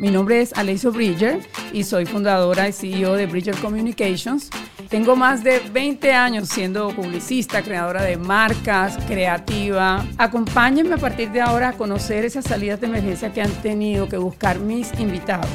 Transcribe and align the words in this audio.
Mi 0.00 0.10
nombre 0.10 0.40
es 0.40 0.54
Alessio 0.54 0.92
Bridger 0.92 1.40
y 1.74 1.84
soy 1.84 2.06
fundadora 2.06 2.66
y 2.66 2.72
CEO 2.72 3.16
de 3.16 3.26
Bridger 3.26 3.54
Communications. 3.56 4.48
Tengo 4.88 5.14
más 5.14 5.44
de 5.44 5.60
20 5.60 6.14
años 6.14 6.48
siendo 6.48 6.88
publicista, 6.96 7.60
creadora 7.60 8.02
de 8.04 8.16
marcas, 8.16 8.96
creativa. 9.06 10.02
Acompáñenme 10.16 10.94
a 10.94 10.96
partir 10.96 11.30
de 11.32 11.42
ahora 11.42 11.68
a 11.68 11.72
conocer 11.74 12.24
esas 12.24 12.46
salidas 12.46 12.80
de 12.80 12.86
emergencia 12.86 13.30
que 13.30 13.42
han 13.42 13.50
tenido 13.60 14.08
que 14.08 14.16
buscar 14.16 14.58
mis 14.58 14.90
invitados. 14.98 15.50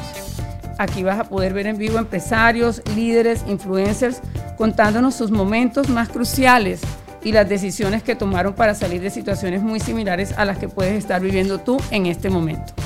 Aquí 0.78 1.02
vas 1.02 1.18
a 1.18 1.24
poder 1.24 1.52
ver 1.52 1.66
en 1.66 1.76
vivo 1.76 1.98
empresarios, 1.98 2.82
líderes, 2.94 3.44
influencers, 3.48 4.20
contándonos 4.56 5.16
sus 5.16 5.32
momentos 5.32 5.88
más 5.88 6.08
cruciales 6.08 6.82
y 7.24 7.32
las 7.32 7.48
decisiones 7.48 8.04
que 8.04 8.14
tomaron 8.14 8.54
para 8.54 8.76
salir 8.76 9.00
de 9.00 9.10
situaciones 9.10 9.60
muy 9.60 9.80
similares 9.80 10.30
a 10.38 10.44
las 10.44 10.56
que 10.56 10.68
puedes 10.68 10.94
estar 10.94 11.20
viviendo 11.20 11.58
tú 11.58 11.78
en 11.90 12.06
este 12.06 12.30
momento. 12.30 12.85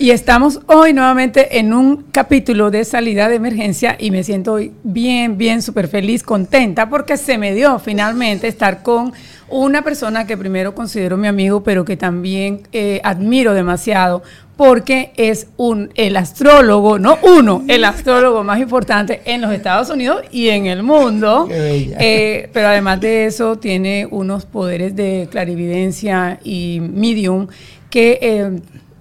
Y 0.00 0.12
estamos 0.12 0.60
hoy 0.66 0.94
nuevamente 0.94 1.58
en 1.58 1.74
un 1.74 2.04
capítulo 2.10 2.70
de 2.70 2.86
salida 2.86 3.28
de 3.28 3.34
emergencia 3.34 3.98
y 4.00 4.10
me 4.10 4.24
siento 4.24 4.54
hoy 4.54 4.72
bien, 4.82 5.36
bien, 5.36 5.60
súper 5.60 5.88
feliz, 5.88 6.22
contenta 6.22 6.88
porque 6.88 7.18
se 7.18 7.36
me 7.36 7.54
dio 7.54 7.78
finalmente 7.78 8.48
estar 8.48 8.82
con 8.82 9.12
una 9.50 9.82
persona 9.82 10.26
que 10.26 10.38
primero 10.38 10.74
considero 10.74 11.18
mi 11.18 11.28
amigo, 11.28 11.62
pero 11.62 11.84
que 11.84 11.98
también 11.98 12.62
eh, 12.72 13.02
admiro 13.04 13.52
demasiado 13.52 14.22
porque 14.56 15.12
es 15.18 15.48
un, 15.58 15.90
el 15.94 16.16
astrólogo, 16.16 16.98
no 16.98 17.18
uno, 17.22 17.62
el 17.68 17.84
astrólogo 17.84 18.42
más 18.42 18.58
importante 18.58 19.20
en 19.26 19.42
los 19.42 19.52
Estados 19.52 19.90
Unidos 19.90 20.22
y 20.30 20.48
en 20.48 20.64
el 20.64 20.82
mundo. 20.82 21.46
Eh, 21.50 22.48
pero 22.54 22.68
además 22.68 23.02
de 23.02 23.26
eso 23.26 23.56
tiene 23.56 24.08
unos 24.10 24.46
poderes 24.46 24.96
de 24.96 25.28
clarividencia 25.30 26.40
y 26.42 26.80
medium 26.80 27.48
que 27.90 28.18
eh, 28.22 28.60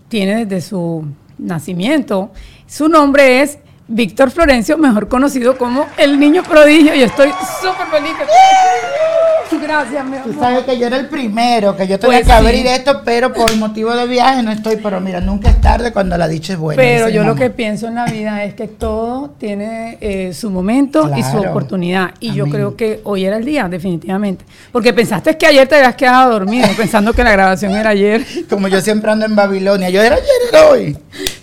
tiene 0.10 0.46
desde 0.46 0.68
su 0.68 1.06
nacimiento. 1.38 2.32
Su 2.68 2.90
nombre 2.90 3.42
es 3.42 3.60
Víctor 3.88 4.30
Florencio, 4.32 4.78
mejor 4.78 5.08
conocido 5.08 5.58
como 5.58 5.86
el 5.98 6.20
niño 6.20 6.44
prodigio, 6.44 6.94
y 6.94 7.04
estoy 7.04 7.30
súper 7.62 7.88
feliz. 7.88 8.12
Gracias, 9.61 10.05
mi 10.05 10.17
amor. 10.17 10.31
Tú 10.31 10.39
sabes 10.39 10.64
que 10.64 10.78
yo 10.78 10.88
era 10.88 10.97
el 10.97 11.08
primero, 11.08 11.75
que 11.75 11.88
yo 11.88 12.00
tenía 12.00 12.17
pues 12.17 12.28
que 12.28 12.31
abrir 12.31 12.67
esto, 12.67 13.02
pero 13.03 13.33
por 13.33 13.56
motivo 13.58 13.94
de 13.95 14.08
viaje 14.08 14.44
no 14.44 14.52
estoy, 14.52 14.78
pero 14.78 15.00
mira, 15.02 15.22
nunca 15.22 15.50
es 15.50 15.59
tarde 15.61 15.91
cuando 15.91 16.17
la 16.17 16.28
dicha 16.28 16.53
es 16.53 16.59
buena. 16.59 16.81
Pero 16.81 17.09
yo 17.09 17.23
lo 17.23 17.36
que 17.36 17.50
pienso 17.50 17.88
en 17.88 17.95
la 17.95 18.06
vida 18.06 18.44
es 18.44 18.53
que 18.53 18.67
todo 18.67 19.31
tiene 19.38 19.97
eh, 20.02 20.33
su 20.33 20.50
momento 20.50 21.09
y 21.16 21.23
su 21.23 21.38
oportunidad, 21.38 22.11
y 22.19 22.33
yo 22.33 22.47
creo 22.47 22.75
que 22.75 23.02
hoy 23.03 23.25
era 23.25 23.38
el 23.38 23.45
día, 23.45 23.67
definitivamente. 23.67 24.45
Porque 24.72 24.94
pensaste 24.94 25.38
que 25.38 25.47
ayer 25.47 25.67
te 25.67 25.75
habías 25.75 25.95
quedado 25.95 26.31
dormido, 26.31 26.67
pensando 26.78 27.13
que 27.13 27.23
la 27.23 27.31
grabación 27.31 27.75
era 27.75 27.91
ayer. 27.91 28.25
Como 28.50 28.67
yo 28.67 28.81
siempre 28.81 29.11
ando 29.11 29.25
en 29.25 29.36
Babilonia, 29.36 29.89
yo 29.89 30.02
era 30.02 30.16
ayer, 30.16 30.28
era 30.50 30.67
hoy. 30.69 30.97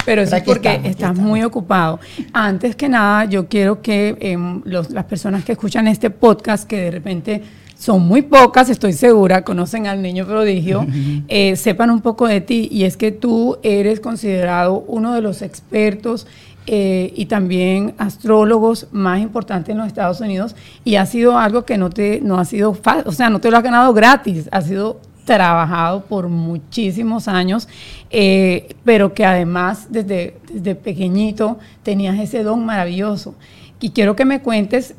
Pero 0.04 0.22
eso 0.22 0.36
es 0.36 0.42
porque 0.42 0.80
estás 0.84 1.16
muy 1.16 1.42
ocupado. 1.42 1.98
Antes 2.32 2.76
que 2.76 2.88
nada, 2.88 3.24
yo 3.24 3.48
quiero 3.48 3.82
que 3.82 4.16
em, 4.20 4.62
las 4.64 5.04
personas 5.04 5.44
que 5.44 5.52
escuchan 5.52 5.88
este 5.88 6.10
podcast, 6.10 6.68
que 6.68 6.76
de 6.76 6.90
repente 6.90 7.42
son 7.78 8.06
muy 8.06 8.22
pocas, 8.22 8.70
estoy 8.70 8.92
segura, 8.94 9.42
conocen 9.42 9.86
al 9.86 10.02
niño 10.02 10.26
prodigio, 10.26 10.86
eh, 11.28 11.56
sepan 11.56 11.90
un 11.90 12.00
poco 12.00 12.26
de 12.26 12.40
ti. 12.40 12.68
Y 12.72 12.84
es 12.84 12.96
que 12.96 13.12
tú 13.12 13.58
eres 13.62 14.00
considerado 14.00 14.84
uno 14.88 15.12
de 15.12 15.20
los 15.20 15.42
expertos 15.42 16.26
eh, 16.66 17.12
y 17.14 17.26
también 17.26 17.94
astrólogos 17.98 18.88
más 18.92 19.20
importantes 19.20 19.72
en 19.72 19.78
los 19.78 19.86
Estados 19.86 20.20
Unidos. 20.20 20.56
Y 20.84 20.96
ha 20.96 21.06
sido 21.06 21.38
algo 21.38 21.64
que 21.64 21.76
no 21.78 21.90
te 21.90 22.20
no 22.22 22.38
ha 22.38 22.44
sido 22.44 22.74
fácil, 22.74 23.04
o 23.06 23.12
sea, 23.12 23.30
no 23.30 23.40
te 23.40 23.50
lo 23.50 23.56
has 23.58 23.62
ganado 23.62 23.92
gratis, 23.92 24.48
ha 24.50 24.62
sido 24.62 25.00
trabajado 25.26 26.04
por 26.04 26.28
muchísimos 26.28 27.28
años, 27.28 27.68
eh, 28.10 28.74
pero 28.84 29.12
que 29.12 29.24
además 29.26 29.88
desde, 29.90 30.38
desde 30.50 30.76
pequeñito 30.76 31.58
tenías 31.82 32.18
ese 32.18 32.42
don 32.42 32.64
maravilloso. 32.64 33.34
Y 33.80 33.90
quiero 33.90 34.16
que 34.16 34.24
me 34.24 34.40
cuentes 34.40 34.94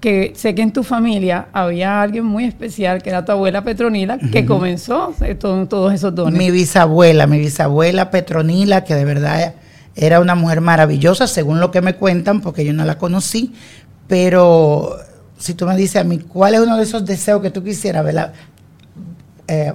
que 0.00 0.32
sé 0.34 0.54
que 0.54 0.62
en 0.62 0.72
tu 0.72 0.82
familia 0.82 1.48
había 1.52 2.02
alguien 2.02 2.24
muy 2.24 2.44
especial, 2.44 3.02
que 3.02 3.10
era 3.10 3.24
tu 3.24 3.32
abuela 3.32 3.62
Petronila, 3.62 4.18
que 4.32 4.46
comenzó 4.46 5.14
eh, 5.20 5.34
todos 5.34 5.92
esos 5.92 6.14
dones. 6.14 6.38
Mi 6.38 6.50
bisabuela, 6.50 7.26
mi 7.26 7.38
bisabuela 7.38 8.10
Petronila, 8.10 8.84
que 8.84 8.94
de 8.94 9.04
verdad 9.04 9.54
era 9.94 10.20
una 10.20 10.34
mujer 10.34 10.60
maravillosa, 10.60 11.26
según 11.26 11.60
lo 11.60 11.70
que 11.70 11.82
me 11.82 11.94
cuentan, 11.94 12.40
porque 12.40 12.64
yo 12.64 12.72
no 12.72 12.84
la 12.84 12.96
conocí, 12.96 13.52
pero 14.06 14.96
si 15.38 15.54
tú 15.54 15.66
me 15.66 15.76
dices 15.76 15.96
a 15.96 16.04
mí, 16.04 16.18
¿cuál 16.18 16.54
es 16.54 16.60
uno 16.60 16.76
de 16.76 16.84
esos 16.84 17.04
deseos 17.04 17.42
que 17.42 17.50
tú 17.50 17.62
quisieras 17.62 18.04
verla, 18.04 18.32
eh, 19.46 19.72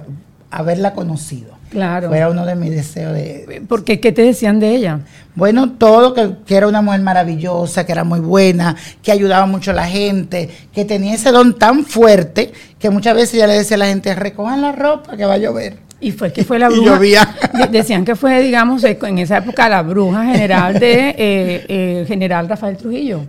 haberla 0.50 0.94
conocido. 0.94 1.55
Claro. 1.70 2.14
Era 2.14 2.30
uno 2.30 2.46
de 2.46 2.54
mis 2.54 2.70
deseos 2.70 3.12
de... 3.12 3.62
Porque, 3.68 4.00
¿qué 4.00 4.12
te 4.12 4.22
decían 4.22 4.60
de 4.60 4.74
ella? 4.74 5.00
Bueno, 5.34 5.72
todo, 5.72 6.14
que, 6.14 6.54
era 6.54 6.66
una 6.66 6.80
mujer 6.80 7.00
maravillosa, 7.02 7.84
que 7.84 7.92
era 7.92 8.04
muy 8.04 8.20
buena, 8.20 8.76
que 9.02 9.12
ayudaba 9.12 9.46
mucho 9.46 9.72
a 9.72 9.74
la 9.74 9.86
gente, 9.86 10.48
que 10.72 10.84
tenía 10.84 11.14
ese 11.14 11.30
don 11.30 11.58
tan 11.58 11.84
fuerte 11.84 12.52
que 12.78 12.90
muchas 12.90 13.14
veces 13.14 13.38
ya 13.38 13.46
le 13.46 13.54
decía 13.54 13.76
a 13.76 13.78
la 13.78 13.86
gente, 13.86 14.14
recojan 14.14 14.62
la 14.62 14.72
ropa 14.72 15.16
que 15.16 15.26
va 15.26 15.34
a 15.34 15.38
llover. 15.38 15.86
Y 15.98 16.12
fue 16.12 16.32
que 16.32 16.44
fue 16.44 16.58
la 16.58 16.68
bruja. 16.70 17.34
Decían 17.70 18.04
que 18.04 18.16
fue, 18.16 18.42
digamos, 18.42 18.84
eh, 18.84 18.98
en 19.02 19.18
esa 19.18 19.38
época 19.38 19.68
la 19.68 19.82
bruja 19.82 20.24
general 20.26 20.78
de 20.78 21.08
eh, 21.10 21.64
eh, 21.68 22.04
general 22.06 22.48
Rafael 22.48 22.76
Trujillo. 22.76 23.26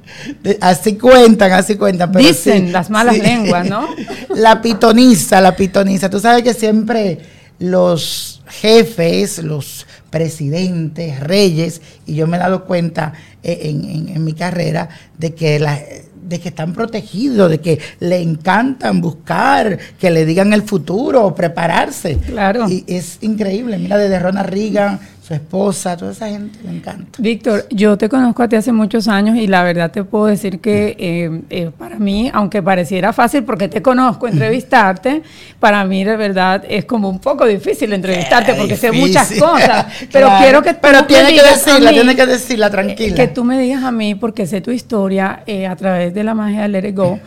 así 0.59 0.97
cuentan, 0.97 1.53
así 1.53 1.75
cuentan. 1.75 2.11
Dicen 2.11 2.73
las 2.73 2.89
malas 2.89 3.17
lenguas, 3.17 3.69
¿no? 3.69 3.87
La 4.35 4.61
pitoniza, 4.61 5.41
la 5.41 5.55
pitoniza. 5.55 6.09
Tú 6.09 6.19
sabes 6.19 6.43
que 6.43 6.53
siempre 6.53 7.17
los 7.59 8.41
jefes, 8.47 9.39
los 9.39 9.85
presidentes, 10.09 11.19
reyes, 11.19 11.81
y 12.05 12.15
yo 12.15 12.27
me 12.27 12.37
he 12.37 12.39
dado 12.39 12.65
cuenta 12.65 13.13
en, 13.43 14.09
en 14.09 14.23
mi 14.23 14.33
carrera 14.33 14.89
de 15.17 15.33
que 15.33 15.59
la 15.59 15.79
de 16.27 16.39
que 16.39 16.49
están 16.49 16.73
protegidos, 16.73 17.49
de 17.49 17.61
que 17.61 17.79
le 17.99 18.21
encantan 18.21 18.99
buscar, 18.99 19.77
que 19.97 20.11
le 20.11 20.25
digan 20.25 20.51
el 20.51 20.63
futuro, 20.63 21.33
prepararse. 21.33 22.17
Claro. 22.17 22.69
Y 22.69 22.83
es 22.87 23.19
increíble. 23.21 23.77
Mira, 23.77 23.97
desde 23.97 24.19
Ronald 24.19 24.49
Reagan 24.49 24.99
su 25.27 25.33
esposa, 25.33 25.97
toda 25.97 26.13
esa 26.13 26.29
gente 26.29 26.57
me 26.63 26.77
encanta. 26.77 27.17
Víctor, 27.17 27.65
yo 27.69 27.97
te 27.97 28.07
conozco 28.07 28.43
a 28.43 28.47
ti 28.47 28.55
hace 28.55 28.71
muchos 28.71 29.09
años 29.09 29.35
y 29.35 29.47
la 29.47 29.61
verdad 29.61 29.91
te 29.91 30.05
puedo 30.05 30.27
decir 30.27 30.59
que 30.59 30.95
eh, 30.97 31.41
eh, 31.49 31.71
para 31.77 31.99
mí, 31.99 32.31
aunque 32.33 32.63
pareciera 32.63 33.11
fácil 33.11 33.43
porque 33.43 33.67
te 33.67 33.81
conozco, 33.81 34.27
entrevistarte, 34.29 35.23
para 35.59 35.83
mí 35.83 36.05
de 36.05 36.15
verdad 36.15 36.63
es 36.69 36.85
como 36.85 37.09
un 37.09 37.19
poco 37.19 37.45
difícil 37.45 37.91
entrevistarte 37.91 38.53
porque 38.53 38.77
sé 38.77 38.93
muchas 38.93 39.33
cosas, 39.33 39.87
pero 40.13 40.29
quiero 40.39 40.61
que 40.61 40.73
pero 40.75 41.05
tiene 41.05 41.33
que 41.33 41.43
decirla, 41.43 41.89
tiene 41.91 42.15
que 42.15 42.25
decirla 42.25 42.69
tranquila. 42.69 43.15
Que 43.15 43.27
tú 43.27 43.43
me 43.43 43.59
digas 43.59 43.83
a 43.83 43.91
mí 43.91 44.15
porque 44.15 44.47
sé 44.47 44.61
tu 44.61 44.71
historia 44.71 45.43
eh, 45.45 45.67
a 45.67 45.75
través 45.75 46.13
de 46.13 46.23
la 46.23 46.35
magia 46.35 46.61
de 46.61 46.69
Let 46.69 46.87
It 46.87 46.95
Go. 46.95 47.19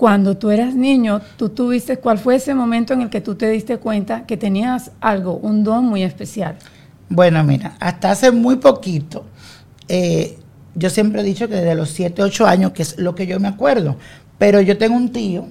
Cuando 0.00 0.38
tú 0.38 0.48
eras 0.48 0.74
niño, 0.74 1.20
tú 1.36 1.50
tuviste, 1.50 1.98
¿cuál 1.98 2.18
fue 2.18 2.36
ese 2.36 2.54
momento 2.54 2.94
en 2.94 3.02
el 3.02 3.10
que 3.10 3.20
tú 3.20 3.34
te 3.34 3.50
diste 3.50 3.76
cuenta 3.76 4.24
que 4.24 4.38
tenías 4.38 4.92
algo, 4.98 5.36
un 5.36 5.62
don 5.62 5.84
muy 5.84 6.02
especial? 6.02 6.56
Bueno, 7.10 7.44
mira, 7.44 7.76
hasta 7.80 8.10
hace 8.10 8.30
muy 8.30 8.56
poquito, 8.56 9.26
eh, 9.88 10.38
yo 10.74 10.88
siempre 10.88 11.20
he 11.20 11.24
dicho 11.24 11.48
que 11.48 11.56
desde 11.56 11.74
los 11.74 11.90
7, 11.90 12.22
8 12.22 12.46
años, 12.46 12.72
que 12.72 12.80
es 12.80 12.98
lo 12.98 13.14
que 13.14 13.26
yo 13.26 13.38
me 13.40 13.48
acuerdo, 13.48 13.96
pero 14.38 14.62
yo 14.62 14.78
tengo 14.78 14.96
un 14.96 15.12
tío 15.12 15.48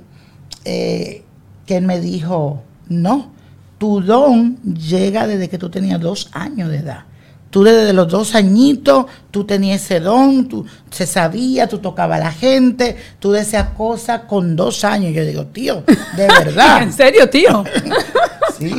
eh, 0.66 1.24
que 1.68 1.80
me 1.80 2.02
dijo, 2.02 2.64
no, 2.88 3.32
tu 3.78 4.02
don 4.02 4.58
llega 4.64 5.28
desde 5.28 5.48
que 5.48 5.60
tú 5.60 5.70
tenías 5.70 6.02
dos 6.02 6.28
años 6.34 6.72
de 6.72 6.78
edad. 6.78 7.04
Tú 7.50 7.64
desde 7.64 7.94
los 7.94 8.08
dos 8.08 8.36
añitos, 8.36 9.06
tú 9.32 9.44
tenías 9.44 9.82
ese 9.84 10.00
don, 10.00 10.48
tú, 10.48 10.66
se 10.92 11.08
sabía, 11.08 11.68
tú 11.68 11.80
tocabas 11.80 12.20
a 12.20 12.26
la 12.26 12.32
gente, 12.32 12.96
tú 13.20 13.32
decías 13.32 13.70
cosas 13.76 14.22
con 14.28 14.56
dos 14.56 14.84
años. 14.84 15.14
Yo 15.14 15.26
digo, 15.26 15.46
tío, 15.48 15.84
de 16.16 16.28
verdad. 16.46 16.84
¿En 16.84 16.94
serio, 16.94 17.30
tío? 17.30 17.64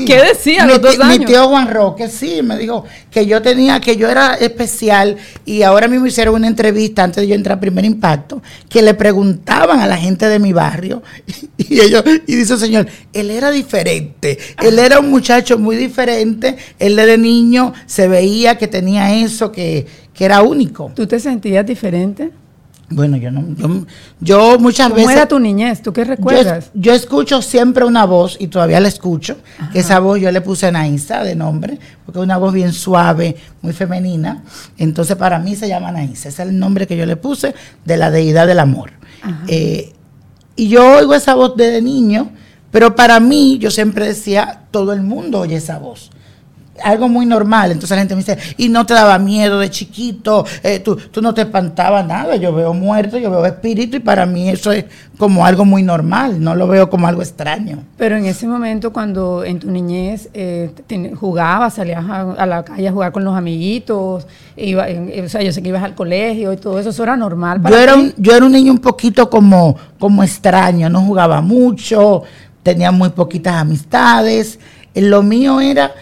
¿Qué 0.07 0.21
decía 0.21 0.67
mi, 0.67 0.73
los 0.73 0.83
dos 0.83 1.01
años? 1.01 1.21
Mi 1.21 1.25
tío 1.25 1.49
Juan 1.49 1.69
Roque, 1.73 2.09
sí, 2.09 2.43
me 2.43 2.59
dijo 2.59 2.85
que 3.11 3.25
yo 3.25 3.41
tenía, 3.41 3.81
que 3.81 3.97
yo 3.97 4.09
era 4.09 4.35
especial 4.35 5.17
y 5.47 5.63
ahora 5.63 5.89
mismo 5.89 6.07
hicieron 6.07 6.35
una 6.35 6.49
entrevista 6.49 7.03
antes 7.03 7.23
de 7.23 7.29
yo 7.29 7.35
entrar 7.35 7.57
a 7.57 7.61
Primer 7.61 7.85
Impacto, 7.85 8.43
que 8.69 8.83
le 8.83 8.93
preguntaban 8.95 9.81
a 9.81 9.87
la 9.87 9.97
gente 9.97 10.29
de 10.29 10.39
mi 10.39 10.53
barrio 10.53 11.03
y, 11.57 11.81
ellos, 11.81 12.05
y 12.27 12.37
dice 12.37 12.55
el 12.55 12.59
señor, 12.59 12.89
él 13.13 13.31
era 13.31 13.51
diferente, 13.51 14.39
él 14.63 14.79
era 14.79 15.01
un 15.01 15.11
muchacho 15.11 15.59
muy 15.59 15.77
diferente, 15.77 16.57
él 16.79 16.97
de 16.97 17.17
niño 17.17 17.73
se 17.87 18.07
veía 18.07 18.59
que 18.61 18.69
tenía 18.69 19.13
eso, 19.13 19.51
que, 19.51 19.87
que 20.15 20.25
era 20.25 20.43
único. 20.43 20.93
¿Tú 20.95 21.07
te 21.07 21.19
sentías 21.19 21.67
diferente? 21.67 22.31
Bueno, 22.93 23.17
yo 23.17 23.31
no, 23.31 23.87
yo, 24.21 24.59
muchas 24.59 24.89
veces. 24.91 25.05
¿Cómo 25.05 25.11
era 25.13 25.29
tu 25.29 25.39
niñez? 25.39 25.81
¿Tú 25.81 25.93
qué 25.93 26.03
recuerdas? 26.03 26.71
Yo, 26.75 26.93
escucho 26.93 27.41
siempre 27.41 27.85
una 27.85 28.05
voz 28.05 28.37
y 28.41 28.49
todavía 28.49 28.81
la 28.81 28.89
escucho. 28.89 29.37
Que 29.73 29.79
esa 29.79 30.01
voz 30.01 30.21
yo 30.21 30.31
le 30.33 30.41
puse 30.41 30.73
Naisa 30.73 31.23
de 31.23 31.37
nombre, 31.37 31.79
porque 32.05 32.19
es 32.19 32.25
una 32.25 32.37
voz 32.37 32.53
bien 32.53 32.73
suave, 32.73 33.37
muy 33.63 33.73
femenina. 33.73 34.43
Entonces 34.77 35.17
para 35.17 35.39
mí 35.39 35.55
se 35.55 35.69
llama 35.69 35.93
Naisa. 35.93 36.31
Ese 36.31 36.43
es 36.43 36.49
el 36.49 36.59
nombre 36.59 36.89
que 36.89 36.97
yo 36.97 37.07
le 37.07 37.17
puse 37.17 37.55
de 37.85 37.97
la 37.97 38.11
deidad 38.11 38.49
del 38.49 38.59
amor. 38.59 38.91
Eh, 39.47 39.93
Y 40.57 40.69
yo 40.69 40.97
oigo 40.97 41.15
esa 41.15 41.35
voz 41.35 41.57
desde 41.57 41.81
niño, 41.81 42.33
pero 42.73 42.97
para 42.97 43.21
mí 43.21 43.59
yo 43.59 43.71
siempre 43.71 44.07
decía, 44.07 44.65
todo 44.73 44.93
el 44.93 45.03
mundo 45.03 45.39
oye 45.39 45.57
esa 45.57 45.79
voz 45.79 46.11
algo 46.83 47.09
muy 47.09 47.27
normal. 47.27 47.71
Entonces 47.73 47.97
la 47.97 48.03
gente 48.03 48.15
me 48.15 48.23
dice, 48.23 48.39
y 48.57 48.69
no 48.69 48.87
te 48.87 48.95
daba 48.95 49.19
miedo 49.19 49.59
de 49.59 49.71
chiquito, 49.71 50.45
eh, 50.63 50.81
tú, 50.81 50.97
tú, 50.97 51.23
no 51.23 51.35
te 51.35 51.43
espantabas 51.43 52.07
nada, 52.07 52.37
yo 52.37 52.55
veo 52.55 52.75
muerto, 52.75 53.19
yo 53.19 53.31
veo 53.31 53.45
espíritu 53.47 53.97
y 53.97 54.01
para 54.01 54.27
mí 54.27 54.49
eso 54.49 54.73
es 54.73 54.85
como 55.19 55.45
algo 55.45 55.65
muy 55.65 55.83
normal, 55.83 56.43
no 56.43 56.55
lo 56.55 56.67
veo 56.67 56.89
como 56.89 57.07
algo 57.07 57.23
extraño. 57.23 57.85
Pero 57.97 58.17
en 58.17 58.25
ese 58.25 58.47
momento 58.47 58.93
cuando 58.93 59.45
en 59.45 59.59
tu 59.59 59.71
niñez 59.71 60.31
eh, 60.33 60.73
jugabas, 61.15 61.75
salías 61.75 62.05
a, 62.09 62.47
la 62.47 62.65
calle 62.65 62.89
a 62.89 62.93
jugar 62.93 63.13
con 63.13 63.25
los 63.25 63.37
amiguitos, 63.37 64.27
iba, 64.57 64.87
o 65.25 65.29
sea, 65.29 65.43
yo 65.43 65.53
sé 65.53 65.63
que 65.63 65.69
ibas 65.69 65.83
al 65.83 65.95
colegio 65.95 66.53
y 66.53 66.57
todo 66.57 66.79
eso, 66.79 66.91
eso 66.91 67.03
era 67.03 67.17
normal. 67.17 67.61
Para 67.61 67.77
yo, 67.77 67.83
era 67.83 67.95
un, 67.95 68.15
yo 68.17 68.35
era 68.35 68.45
un 68.45 68.53
niño 68.53 68.73
un 68.73 68.79
poquito 68.79 69.29
como, 69.29 69.77
como 69.99 70.23
extraño, 70.23 70.89
no 70.89 71.03
jugaba 71.03 71.41
mucho, 71.41 72.23
tenía 72.63 72.91
muy 72.91 73.11
poquitas 73.11 73.55
amistades. 73.55 74.59
Lo 74.95 75.23
mío 75.23 75.61
era 75.61 75.93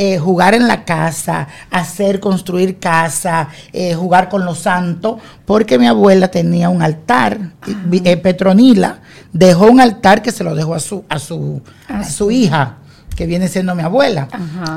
eh, 0.00 0.16
jugar 0.16 0.54
en 0.54 0.68
la 0.68 0.84
casa, 0.84 1.48
hacer, 1.72 2.20
construir 2.20 2.78
casa, 2.78 3.48
eh, 3.72 3.94
jugar 3.96 4.28
con 4.28 4.44
los 4.44 4.60
santos, 4.60 5.20
porque 5.44 5.76
mi 5.76 5.88
abuela 5.88 6.28
tenía 6.28 6.68
un 6.68 6.82
altar, 6.82 7.36
eh, 7.66 8.16
Petronila 8.16 9.00
dejó 9.32 9.66
un 9.66 9.80
altar 9.80 10.22
que 10.22 10.30
se 10.30 10.44
lo 10.44 10.54
dejó 10.54 10.74
a 10.76 10.78
su, 10.78 11.04
a 11.08 11.18
su, 11.18 11.60
a 11.88 12.04
su 12.04 12.30
hija 12.30 12.76
que 13.18 13.26
viene 13.26 13.48
siendo 13.48 13.74
mi 13.74 13.82
abuela. 13.82 14.28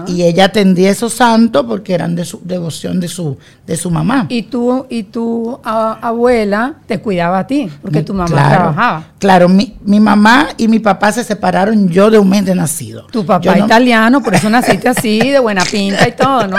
Y 0.07 0.23
ella 0.23 0.45
atendía 0.45 0.89
esos 0.89 1.13
santos 1.13 1.63
porque 1.67 1.93
eran 1.93 2.15
de 2.15 2.25
su 2.25 2.41
devoción 2.43 2.99
de 2.99 3.07
su, 3.07 3.37
de 3.67 3.77
su 3.77 3.91
mamá. 3.91 4.25
Y 4.29 4.41
tú, 4.41 4.87
y 4.89 5.03
tu 5.03 5.59
abuela 5.63 6.73
te 6.87 6.99
cuidaba 6.99 7.37
a 7.37 7.45
ti, 7.45 7.69
porque 7.83 8.01
tu 8.01 8.15
mamá 8.15 8.49
trabajaba. 8.49 9.03
Claro, 9.19 9.47
mi, 9.47 9.77
mi, 9.85 9.99
mamá 9.99 10.47
y 10.57 10.67
mi 10.67 10.79
papá 10.79 11.11
se 11.11 11.23
separaron 11.23 11.87
yo 11.87 12.09
de 12.09 12.17
un 12.17 12.29
mes 12.29 12.43
de 12.43 12.55
nacido. 12.55 13.05
Tu 13.11 13.23
papá 13.23 13.59
italiano, 13.59 14.23
por 14.23 14.33
eso 14.33 14.49
naciste 14.49 14.89
así, 14.97 15.19
de 15.19 15.37
buena 15.37 15.63
pinta 15.63 16.07
y 16.07 16.13
todo, 16.13 16.47
¿no? 16.47 16.57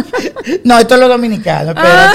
no, 0.64 0.78
esto 0.78 0.94
es 0.94 1.00
lo 1.00 1.08
dominicano, 1.08 1.74
ah. 1.76 2.14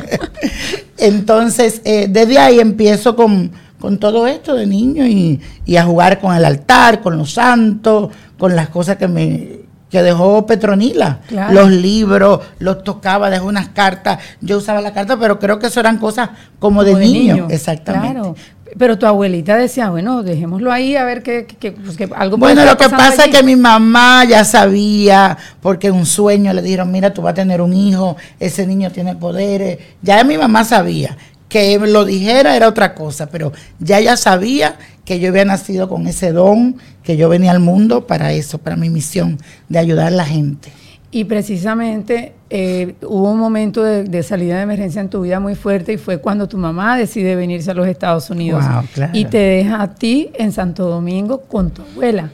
Entonces, 0.96 1.82
eh, 1.84 2.06
desde 2.08 2.38
ahí 2.38 2.60
empiezo 2.60 3.14
con 3.14 3.52
con 3.80 3.98
todo 3.98 4.26
esto 4.26 4.54
de 4.54 4.66
niño 4.66 5.06
y, 5.06 5.40
a 5.76 5.84
jugar 5.84 6.20
con 6.20 6.36
el 6.36 6.44
altar, 6.44 7.00
con 7.00 7.16
los 7.16 7.32
santos, 7.32 8.10
con 8.38 8.54
las 8.54 8.68
cosas 8.68 8.96
que 8.96 9.08
me 9.08 9.60
que 9.90 10.04
dejó 10.04 10.46
Petronila, 10.46 11.18
los 11.50 11.68
libros, 11.68 12.42
los 12.60 12.84
tocaba, 12.84 13.28
dejó 13.28 13.46
unas 13.46 13.70
cartas, 13.70 14.20
yo 14.40 14.58
usaba 14.58 14.80
la 14.80 14.92
carta, 14.92 15.16
pero 15.18 15.40
creo 15.40 15.58
que 15.58 15.66
eso 15.66 15.80
eran 15.80 15.98
cosas 15.98 16.30
como, 16.60 16.84
de, 16.84 16.94
niño. 16.94 17.48
exactamente. 17.50 18.12
Claro. 18.12 18.36
Pero 18.78 18.96
tu 18.98 19.06
abuelita 19.06 19.56
decía, 19.56 19.90
bueno, 19.90 20.22
dejémoslo 20.22 20.70
ahí 20.70 20.94
a 20.94 21.04
ver 21.04 21.24
qué, 21.24 21.44
pues, 21.84 21.98
algo 22.14 22.36
Bueno, 22.36 22.64
lo 22.64 22.76
que 22.76 22.88
pasa 22.88 23.24
es 23.24 23.36
que 23.36 23.42
mi 23.42 23.56
mamá 23.56 24.24
ya 24.24 24.44
sabía, 24.44 25.36
porque 25.60 25.90
un 25.90 26.06
sueño 26.06 26.52
le 26.52 26.62
dijeron, 26.62 26.92
mira, 26.92 27.12
tú 27.12 27.22
vas 27.22 27.32
a 27.32 27.34
tener 27.34 27.60
un 27.60 27.72
hijo, 27.72 28.16
ese 28.38 28.68
niño 28.68 28.92
tiene 28.92 29.16
poderes. 29.16 29.78
Ya 30.02 30.22
mi 30.22 30.38
mamá 30.38 30.62
sabía 30.64 31.16
que 31.50 31.78
lo 31.78 32.06
dijera 32.06 32.56
era 32.56 32.68
otra 32.68 32.94
cosa, 32.94 33.28
pero 33.28 33.52
ya 33.80 33.98
ella 33.98 34.16
sabía 34.16 34.78
que 35.04 35.18
yo 35.18 35.28
había 35.28 35.44
nacido 35.44 35.88
con 35.88 36.06
ese 36.06 36.32
don, 36.32 36.76
que 37.02 37.16
yo 37.16 37.28
venía 37.28 37.50
al 37.50 37.60
mundo 37.60 38.06
para 38.06 38.32
eso, 38.32 38.58
para 38.58 38.76
mi 38.76 38.88
misión, 38.88 39.38
de 39.68 39.80
ayudar 39.80 40.06
a 40.06 40.10
la 40.10 40.24
gente. 40.24 40.72
Y 41.10 41.24
precisamente 41.24 42.34
eh, 42.50 42.94
hubo 43.02 43.32
un 43.32 43.40
momento 43.40 43.82
de, 43.82 44.22
salida 44.22 44.58
de 44.58 44.62
emergencia 44.62 45.00
en 45.00 45.10
tu 45.10 45.22
vida 45.22 45.40
muy 45.40 45.56
fuerte 45.56 45.94
y 45.94 45.96
fue 45.96 46.18
cuando 46.18 46.48
tu 46.48 46.56
mamá 46.56 46.96
decide 46.96 47.34
venirse 47.34 47.72
a 47.72 47.74
los 47.74 47.88
Estados 47.88 48.30
Unidos 48.30 48.64
y 49.12 49.24
te 49.24 49.38
deja 49.38 49.82
a 49.82 49.92
ti 49.92 50.30
en 50.34 50.52
Santo 50.52 50.88
Domingo 50.88 51.40
con 51.40 51.72
tu 51.72 51.82
abuela. 51.82 52.30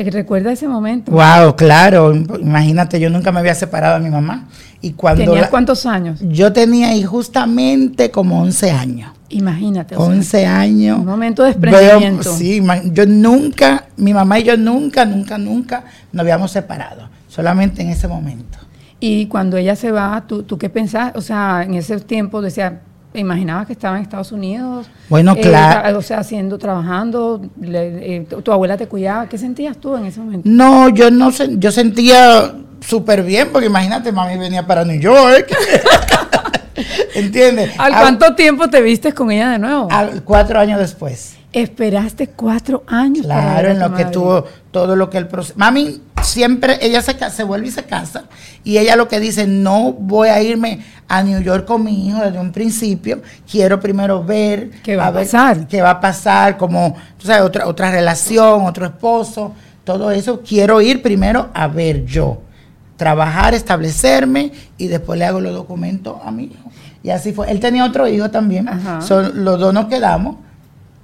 Eh, 0.00 0.10
¿Recuerda 0.10 0.50
ese 0.50 0.66
momento? 0.66 1.12
Wow, 1.12 1.56
claro. 1.56 2.14
Imagínate, 2.14 2.98
yo 2.98 3.10
nunca 3.10 3.32
me 3.32 3.40
había 3.40 3.54
separado 3.54 3.98
de 3.98 4.04
mi 4.04 4.10
mamá. 4.10 4.48
Y 4.80 4.92
cuando 4.92 5.24
¿Tenías 5.24 5.48
cuántos 5.50 5.84
años? 5.84 6.20
Yo 6.22 6.52
tenía 6.54 6.88
ahí 6.88 7.02
justamente 7.02 8.10
como 8.10 8.40
11 8.40 8.70
años. 8.70 9.12
Imagínate. 9.28 9.96
11 9.96 10.46
años. 10.46 10.98
Un 11.00 11.04
momento 11.04 11.42
de 11.42 11.50
desprendimiento. 11.50 12.32
sí, 12.32 12.62
yo 12.92 13.04
nunca, 13.04 13.88
mi 13.98 14.14
mamá 14.14 14.38
y 14.38 14.44
yo 14.44 14.56
nunca, 14.56 15.04
nunca, 15.04 15.36
nunca 15.36 15.84
nos 16.12 16.22
habíamos 16.22 16.50
separado. 16.50 17.10
Solamente 17.28 17.82
en 17.82 17.90
ese 17.90 18.08
momento. 18.08 18.58
Y 19.00 19.26
cuando 19.26 19.58
ella 19.58 19.76
se 19.76 19.92
va, 19.92 20.24
¿tú, 20.26 20.44
tú 20.44 20.56
qué 20.56 20.70
pensás? 20.70 21.12
O 21.14 21.20
sea, 21.20 21.62
en 21.62 21.74
ese 21.74 22.00
tiempo 22.00 22.40
decía, 22.40 22.80
imaginabas 23.14 23.66
que 23.66 23.72
estaba 23.72 23.96
en 23.96 24.02
Estados 24.02 24.32
Unidos? 24.32 24.86
Bueno, 25.08 25.34
eh, 25.36 25.40
claro. 25.40 25.98
o 25.98 26.02
sea, 26.02 26.18
haciendo, 26.18 26.58
trabajando, 26.58 27.40
eh, 27.62 28.26
tu, 28.44 28.52
abuela 28.52 28.76
te 28.76 28.86
cuidaba. 28.86 29.28
¿Qué 29.28 29.38
sentías 29.38 29.76
tú 29.78 29.96
en 29.96 30.06
ese 30.06 30.20
momento? 30.20 30.48
No, 30.48 30.88
yo 30.90 31.10
no 31.10 31.30
yo 31.30 31.72
sentía 31.72 32.54
súper 32.80 33.22
bien, 33.22 33.48
porque 33.52 33.66
imagínate, 33.66 34.12
mami 34.12 34.38
venía 34.38 34.66
para 34.66 34.84
New 34.84 35.00
York. 35.00 35.48
¿Entiendes? 37.14 37.72
¿Al 37.78 37.92
cuánto 37.92 38.34
tiempo 38.34 38.68
te 38.68 38.80
viste 38.80 39.12
con 39.12 39.30
ella 39.30 39.50
de 39.50 39.58
nuevo? 39.58 39.88
cuatro 40.24 40.60
años 40.60 40.78
después. 40.78 41.36
Esperaste 41.52 42.28
cuatro 42.28 42.84
años. 42.86 43.26
Claro, 43.26 43.68
en 43.68 43.80
lo 43.80 43.92
que 43.92 44.04
tuvo 44.04 44.44
todo 44.70 44.94
lo 44.94 45.10
que 45.10 45.18
el 45.18 45.26
proceso. 45.26 45.54
Mami 45.56 46.00
siempre, 46.22 46.78
ella 46.80 47.02
se, 47.02 47.16
se 47.30 47.44
vuelve 47.44 47.68
y 47.68 47.70
se 47.70 47.84
casa. 47.84 48.24
Y 48.64 48.78
ella 48.78 48.96
lo 48.96 49.08
que 49.08 49.20
dice, 49.20 49.46
no 49.46 49.92
voy 49.92 50.28
a 50.28 50.42
irme 50.42 50.80
a 51.08 51.22
New 51.22 51.40
York 51.42 51.66
con 51.66 51.84
mi 51.84 52.08
hijo 52.08 52.20
desde 52.20 52.38
un 52.38 52.52
principio. 52.52 53.22
Quiero 53.50 53.80
primero 53.80 54.22
ver. 54.22 54.70
¿Qué 54.82 54.96
va 54.96 55.08
a, 55.08 55.12
pasar? 55.12 55.66
¿Qué 55.66 55.82
va 55.82 55.90
a 55.90 56.00
pasar? 56.00 56.56
Como, 56.56 56.94
tú 57.18 57.26
sabes, 57.26 57.42
otra, 57.42 57.66
otra 57.66 57.90
relación, 57.90 58.66
otro 58.66 58.86
esposo. 58.86 59.52
Todo 59.84 60.10
eso. 60.10 60.40
Quiero 60.40 60.80
ir 60.80 61.02
primero 61.02 61.50
a 61.54 61.66
ver 61.66 62.04
yo 62.04 62.42
trabajar, 63.00 63.54
establecerme 63.54 64.52
y 64.76 64.88
después 64.88 65.18
le 65.18 65.24
hago 65.24 65.40
los 65.40 65.54
documentos 65.54 66.18
a 66.22 66.30
mi 66.30 66.44
hijo. 66.44 66.70
Y 67.02 67.08
así 67.08 67.32
fue. 67.32 67.50
Él 67.50 67.58
tenía 67.58 67.86
otro 67.86 68.06
hijo 68.06 68.30
también. 68.30 68.68
Son, 69.00 69.42
los 69.42 69.58
dos 69.58 69.72
nos 69.72 69.86
quedamos 69.86 70.36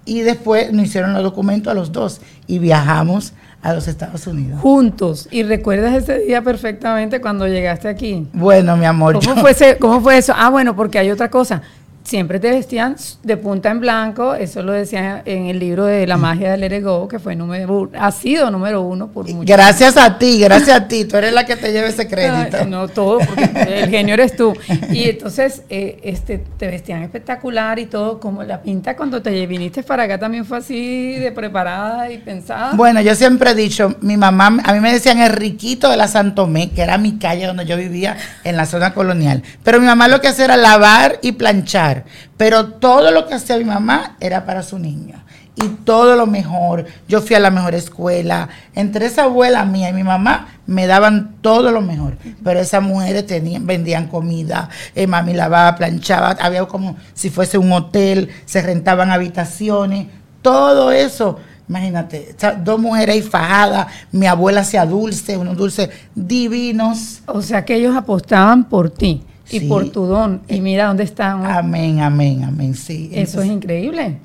y 0.04 0.20
después 0.20 0.74
nos 0.74 0.84
hicieron 0.84 1.14
los 1.14 1.22
documentos 1.22 1.70
a 1.70 1.74
los 1.74 1.92
dos 1.92 2.20
y 2.46 2.58
viajamos 2.58 3.32
a 3.62 3.74
los 3.74 3.88
Estados 3.88 4.26
Unidos. 4.26 4.60
Juntos. 4.60 5.28
¿Y 5.30 5.42
recuerdas 5.42 5.94
ese 5.94 6.20
día 6.20 6.42
perfectamente 6.42 7.20
cuando 7.20 7.46
llegaste 7.48 7.88
aquí? 7.88 8.28
Bueno, 8.32 8.76
mi 8.76 8.84
amor. 8.84 9.18
¿Cómo, 9.24 9.40
fue, 9.40 9.76
¿cómo 9.78 10.00
fue 10.00 10.18
eso? 10.18 10.32
Ah, 10.36 10.50
bueno, 10.50 10.76
porque 10.76 10.98
hay 10.98 11.10
otra 11.10 11.30
cosa 11.30 11.62
siempre 12.06 12.38
te 12.38 12.50
vestían 12.50 12.94
de 13.24 13.36
punta 13.36 13.70
en 13.70 13.80
blanco, 13.80 14.34
eso 14.34 14.62
lo 14.62 14.72
decía 14.72 15.22
en 15.24 15.46
el 15.46 15.58
libro 15.58 15.84
de 15.86 16.06
La 16.06 16.16
magia 16.16 16.52
del 16.52 16.62
Erego, 16.62 17.08
que 17.08 17.18
fue 17.18 17.34
número 17.34 17.90
ha 17.98 18.12
sido 18.12 18.50
número 18.50 18.82
uno 18.82 19.08
por 19.08 19.28
mucho 19.28 19.52
Gracias 19.52 19.96
a 19.96 20.16
ti, 20.16 20.38
gracias 20.38 20.76
a 20.76 20.86
ti, 20.86 21.04
tú 21.04 21.16
eres 21.16 21.32
la 21.32 21.44
que 21.44 21.56
te 21.56 21.72
lleva 21.72 21.88
ese 21.88 22.06
crédito. 22.06 22.64
no, 22.66 22.86
todo, 22.86 23.18
porque 23.18 23.82
el 23.82 23.90
genio 23.90 24.14
eres 24.14 24.36
tú. 24.36 24.54
Y 24.90 25.10
entonces 25.10 25.62
eh, 25.68 25.98
este, 26.04 26.38
te 26.56 26.68
vestían 26.68 27.02
espectacular 27.02 27.78
y 27.80 27.86
todo, 27.86 28.20
como 28.20 28.44
la 28.44 28.62
pinta 28.62 28.96
cuando 28.96 29.20
te 29.20 29.46
viniste 29.46 29.82
para 29.82 30.04
acá 30.04 30.18
también 30.18 30.44
fue 30.44 30.58
así 30.58 31.14
de 31.16 31.32
preparada 31.32 32.10
y 32.10 32.18
pensada. 32.18 32.72
Bueno, 32.74 33.00
yo 33.00 33.16
siempre 33.16 33.50
he 33.50 33.54
dicho, 33.54 33.96
mi 34.00 34.16
mamá, 34.16 34.58
a 34.64 34.72
mí 34.72 34.80
me 34.80 34.92
decían 34.92 35.18
el 35.18 35.32
riquito 35.32 35.90
de 35.90 35.96
la 35.96 36.06
Santomé, 36.06 36.70
que 36.70 36.82
era 36.82 36.98
mi 36.98 37.18
calle 37.18 37.46
donde 37.46 37.66
yo 37.66 37.76
vivía 37.76 38.16
en 38.44 38.56
la 38.56 38.66
zona 38.66 38.94
colonial, 38.94 39.42
pero 39.64 39.80
mi 39.80 39.86
mamá 39.86 40.06
lo 40.06 40.20
que 40.20 40.28
hacía 40.28 40.44
era 40.44 40.56
lavar 40.56 41.18
y 41.22 41.32
planchar. 41.32 41.95
Pero 42.36 42.66
todo 42.66 43.10
lo 43.10 43.26
que 43.26 43.34
hacía 43.34 43.58
mi 43.58 43.64
mamá 43.64 44.16
era 44.20 44.44
para 44.44 44.62
su 44.62 44.78
niño. 44.78 45.22
Y 45.56 45.68
todo 45.68 46.16
lo 46.16 46.26
mejor. 46.26 46.84
Yo 47.08 47.22
fui 47.22 47.34
a 47.34 47.40
la 47.40 47.50
mejor 47.50 47.74
escuela. 47.74 48.48
Entre 48.74 49.06
esa 49.06 49.24
abuela 49.24 49.64
mía 49.64 49.88
y 49.88 49.94
mi 49.94 50.04
mamá 50.04 50.48
me 50.66 50.86
daban 50.86 51.36
todo 51.40 51.72
lo 51.72 51.80
mejor. 51.80 52.18
Pero 52.44 52.60
esas 52.60 52.82
mujeres 52.82 53.26
tenían, 53.26 53.66
vendían 53.66 54.08
comida. 54.08 54.68
Eh, 54.94 55.06
mami 55.06 55.32
lavaba, 55.32 55.76
planchaba. 55.76 56.36
Había 56.40 56.66
como 56.66 56.96
si 57.14 57.30
fuese 57.30 57.56
un 57.56 57.72
hotel. 57.72 58.28
Se 58.44 58.60
rentaban 58.60 59.10
habitaciones. 59.10 60.08
Todo 60.42 60.92
eso. 60.92 61.38
Imagínate, 61.68 62.36
dos 62.62 62.78
mujeres 62.78 63.16
ahí 63.16 63.22
fajadas, 63.22 63.88
mi 64.12 64.26
abuela 64.26 64.60
hacía 64.60 64.86
dulce, 64.86 65.36
unos 65.36 65.56
dulces 65.56 65.90
divinos. 66.14 67.22
O 67.26 67.42
sea 67.42 67.64
que 67.64 67.74
ellos 67.74 67.96
apostaban 67.96 68.64
por 68.64 68.90
ti 68.90 69.24
y 69.50 69.60
por 69.60 69.90
tu 69.90 70.06
don. 70.06 70.42
Y 70.48 70.60
mira 70.60 70.86
dónde 70.86 71.04
están. 71.04 71.44
Amén, 71.44 72.00
amén, 72.00 72.44
amén, 72.44 72.74
sí. 72.74 73.10
Eso 73.12 73.42
es 73.42 73.48
increíble. 73.48 74.18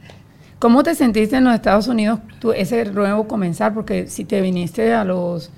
¿Cómo 0.60 0.84
te 0.84 0.94
sentiste 0.94 1.38
en 1.38 1.44
los 1.44 1.56
Estados 1.56 1.88
Unidos, 1.88 2.20
tú, 2.40 2.52
ese 2.52 2.86
nuevo 2.86 3.28
comenzar? 3.28 3.74
Porque 3.74 4.08
si 4.08 4.26
te 4.26 4.42
viniste 4.42 4.94
a 4.94 5.04
los... 5.04 5.50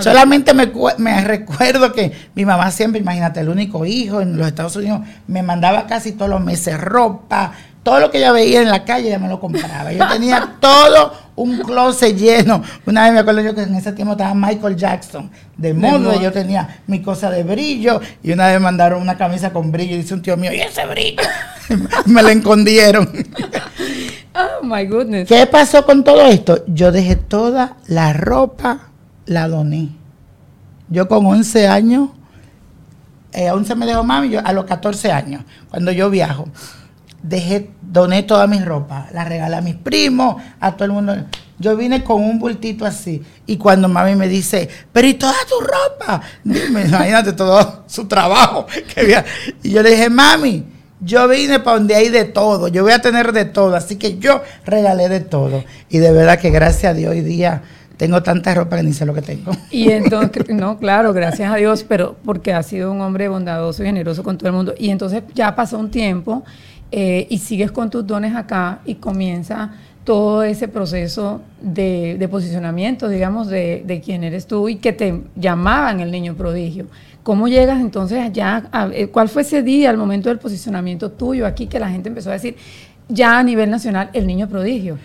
Solamente 0.00 0.54
me, 0.54 0.72
me, 0.96 1.22
recuerdo 1.22 1.92
que 1.92 2.10
mi 2.34 2.46
mamá 2.46 2.70
siempre, 2.70 3.02
imagínate, 3.02 3.40
el 3.40 3.50
único 3.50 3.84
hijo 3.84 4.22
en 4.22 4.38
los 4.38 4.46
Estados 4.46 4.76
Unidos, 4.76 5.02
me 5.26 5.42
mandaba 5.42 5.86
casi 5.86 6.12
todos 6.12 6.30
los 6.30 6.40
meses 6.40 6.80
ropa, 6.80 7.52
todo 7.82 8.00
lo 8.00 8.10
que 8.10 8.16
ella 8.16 8.32
veía 8.32 8.62
en 8.62 8.70
la 8.70 8.84
calle 8.84 9.08
ella 9.08 9.18
me 9.18 9.28
lo 9.28 9.38
compraba. 9.38 9.92
Yo 9.92 10.08
tenía 10.08 10.54
todo 10.60 11.12
un 11.40 11.58
closet 11.58 12.16
lleno. 12.16 12.62
Una 12.86 13.04
vez 13.04 13.12
me 13.14 13.20
acuerdo 13.20 13.40
yo 13.40 13.54
que 13.54 13.62
en 13.62 13.74
ese 13.74 13.92
tiempo 13.92 14.12
estaba 14.12 14.34
Michael 14.34 14.76
Jackson 14.76 15.30
de 15.56 15.72
moda. 15.72 16.20
Yo 16.20 16.30
tenía 16.32 16.82
mi 16.86 17.00
cosa 17.00 17.30
de 17.30 17.42
brillo 17.42 18.00
y 18.22 18.32
una 18.32 18.48
vez 18.48 18.60
mandaron 18.60 19.00
una 19.00 19.16
camisa 19.16 19.52
con 19.52 19.72
brillo 19.72 19.94
y 19.94 19.98
dice 19.98 20.14
un 20.14 20.22
tío 20.22 20.36
mío, 20.36 20.52
¿y 20.52 20.60
ese 20.60 20.84
brillo? 20.86 21.22
me 22.06 22.22
la 22.22 22.32
escondieron. 22.32 23.10
Oh 24.34 24.64
my 24.64 24.84
goodness. 24.86 25.28
¿Qué 25.28 25.46
pasó 25.46 25.84
con 25.84 26.04
todo 26.04 26.26
esto? 26.26 26.62
Yo 26.66 26.92
dejé 26.92 27.16
toda 27.16 27.76
la 27.86 28.12
ropa, 28.12 28.90
la 29.26 29.48
doné. 29.48 29.88
Yo 30.88 31.08
con 31.08 31.24
11 31.24 31.68
años, 31.68 32.10
eh, 33.32 33.50
11 33.50 33.74
me 33.76 33.86
dejó 33.86 34.04
mami, 34.04 34.28
yo 34.28 34.40
a 34.44 34.52
los 34.52 34.64
14 34.64 35.10
años, 35.10 35.44
cuando 35.70 35.92
yo 35.92 36.10
viajo, 36.10 36.48
dejé, 37.22 37.70
doné 37.82 38.22
toda 38.22 38.46
mi 38.46 38.58
ropa, 38.60 39.08
la 39.12 39.24
regalé 39.24 39.56
a 39.56 39.60
mis 39.60 39.76
primos, 39.76 40.42
a 40.60 40.72
todo 40.72 40.84
el 40.84 40.92
mundo. 40.92 41.16
Yo 41.58 41.76
vine 41.76 42.02
con 42.02 42.22
un 42.22 42.38
bultito 42.38 42.86
así. 42.86 43.22
Y 43.46 43.58
cuando 43.58 43.88
mami 43.88 44.16
me 44.16 44.28
dice, 44.28 44.68
pero 44.92 45.06
¿y 45.06 45.14
toda 45.14 45.34
tu 45.48 45.60
ropa? 45.60 46.22
Dime, 46.42 46.84
imagínate 46.86 47.34
todo 47.34 47.84
su 47.86 48.06
trabajo. 48.06 48.66
Que 48.94 49.00
había. 49.00 49.24
Y 49.62 49.70
yo 49.70 49.82
le 49.82 49.90
dije, 49.90 50.08
mami, 50.08 50.64
yo 51.00 51.28
vine 51.28 51.60
para 51.60 51.76
donde 51.76 51.94
hay 51.94 52.08
de 52.08 52.24
todo. 52.24 52.68
Yo 52.68 52.82
voy 52.82 52.92
a 52.92 53.02
tener 53.02 53.32
de 53.32 53.44
todo. 53.44 53.76
Así 53.76 53.96
que 53.96 54.18
yo 54.18 54.42
regalé 54.64 55.10
de 55.10 55.20
todo. 55.20 55.62
Y 55.90 55.98
de 55.98 56.12
verdad 56.12 56.38
que 56.38 56.48
gracias 56.48 56.92
a 56.92 56.94
Dios 56.94 57.10
hoy 57.10 57.20
día 57.20 57.62
tengo 58.00 58.22
tanta 58.22 58.54
ropa 58.54 58.78
que 58.78 58.82
ni 58.82 58.94
sé 58.94 59.04
lo 59.04 59.12
que 59.12 59.20
tengo. 59.20 59.52
Y 59.70 59.90
entonces, 59.90 60.48
no, 60.48 60.78
claro, 60.78 61.12
gracias 61.12 61.52
a 61.52 61.56
Dios, 61.56 61.84
pero 61.86 62.16
porque 62.24 62.54
ha 62.54 62.62
sido 62.62 62.90
un 62.90 63.02
hombre 63.02 63.28
bondadoso 63.28 63.82
y 63.82 63.86
generoso 63.86 64.22
con 64.22 64.38
todo 64.38 64.48
el 64.48 64.54
mundo. 64.54 64.74
Y 64.78 64.88
entonces 64.88 65.22
ya 65.34 65.54
pasó 65.54 65.78
un 65.78 65.90
tiempo 65.90 66.42
eh, 66.92 67.26
y 67.28 67.36
sigues 67.36 67.70
con 67.70 67.90
tus 67.90 68.06
dones 68.06 68.34
acá 68.34 68.80
y 68.86 68.94
comienza 68.94 69.72
todo 70.04 70.44
ese 70.44 70.66
proceso 70.66 71.42
de, 71.60 72.26
posicionamiento, 72.30 73.06
digamos, 73.06 73.48
de, 73.48 74.02
quién 74.02 74.24
eres 74.24 74.46
tú 74.46 74.70
y 74.70 74.76
que 74.76 74.94
te 74.94 75.20
llamaban 75.36 76.00
el 76.00 76.10
niño 76.10 76.34
prodigio. 76.34 76.86
¿Cómo 77.22 77.48
llegas 77.48 77.82
entonces 77.82 78.18
allá? 78.18 78.64
Eh, 78.94 79.08
¿Cuál 79.08 79.28
fue 79.28 79.42
ese 79.42 79.62
día, 79.62 79.90
el 79.90 79.98
momento 79.98 80.30
del 80.30 80.38
posicionamiento 80.38 81.10
tuyo 81.10 81.46
aquí, 81.46 81.66
que 81.66 81.78
la 81.78 81.90
gente 81.90 82.08
empezó 82.08 82.30
a 82.30 82.32
decir 82.32 82.56
ya 83.10 83.38
a 83.38 83.42
nivel 83.42 83.68
nacional 83.68 84.08
el 84.14 84.26
niño 84.26 84.48
prodigio? 84.48 84.96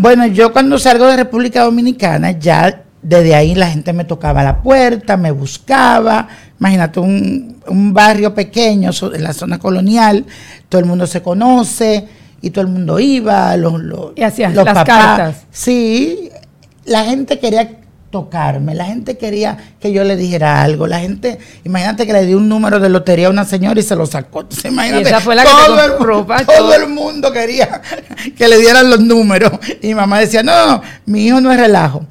Bueno, 0.00 0.28
yo 0.28 0.52
cuando 0.52 0.78
salgo 0.78 1.06
de 1.08 1.16
República 1.16 1.64
Dominicana, 1.64 2.30
ya 2.30 2.84
desde 3.02 3.34
ahí 3.34 3.56
la 3.56 3.68
gente 3.68 3.92
me 3.92 4.04
tocaba 4.04 4.44
la 4.44 4.62
puerta, 4.62 5.16
me 5.16 5.32
buscaba. 5.32 6.28
Imagínate 6.60 7.00
un, 7.00 7.56
un 7.66 7.92
barrio 7.92 8.32
pequeño 8.32 8.92
en 9.12 9.22
la 9.24 9.32
zona 9.32 9.58
colonial, 9.58 10.24
todo 10.68 10.80
el 10.80 10.86
mundo 10.86 11.04
se 11.08 11.20
conoce 11.20 12.06
y 12.40 12.50
todo 12.50 12.62
el 12.64 12.70
mundo 12.70 13.00
iba, 13.00 13.56
los, 13.56 13.80
los, 13.80 14.12
y 14.14 14.22
hacías 14.22 14.54
las 14.54 14.84
cartas. 14.84 15.46
Sí, 15.50 16.30
la 16.84 17.04
gente 17.04 17.40
quería 17.40 17.77
tocarme, 18.10 18.74
la 18.74 18.86
gente 18.86 19.18
quería 19.18 19.56
que 19.80 19.92
yo 19.92 20.02
le 20.04 20.16
dijera 20.16 20.62
algo, 20.62 20.86
la 20.86 20.98
gente, 21.00 21.38
imagínate 21.64 22.06
que 22.06 22.12
le 22.12 22.24
di 22.24 22.34
un 22.34 22.48
número 22.48 22.80
de 22.80 22.88
lotería 22.88 23.26
a 23.26 23.30
una 23.30 23.44
señora 23.44 23.78
y 23.78 23.82
se 23.82 23.94
lo 23.94 24.06
sacó, 24.06 24.46
imagínate, 24.64 25.08
esa 25.08 25.20
fue 25.20 25.34
la 25.34 25.44
todo, 25.44 25.76
que 25.76 25.84
el, 25.84 25.98
ropa, 25.98 26.44
todo 26.44 26.74
el 26.74 26.88
mundo 26.88 27.30
quería 27.32 27.82
que 28.36 28.48
le 28.48 28.58
dieran 28.58 28.88
los 28.88 29.00
números. 29.00 29.52
Y 29.82 29.88
mi 29.88 29.94
mamá 29.94 30.20
decía, 30.20 30.42
no, 30.42 30.66
no, 30.66 30.82
mi 31.06 31.26
hijo 31.26 31.40
no 31.40 31.52
es 31.52 31.60
relajo, 31.60 32.06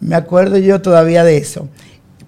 me 0.00 0.16
acuerdo 0.16 0.58
yo 0.58 0.82
todavía 0.82 1.24
de 1.24 1.38
eso, 1.38 1.68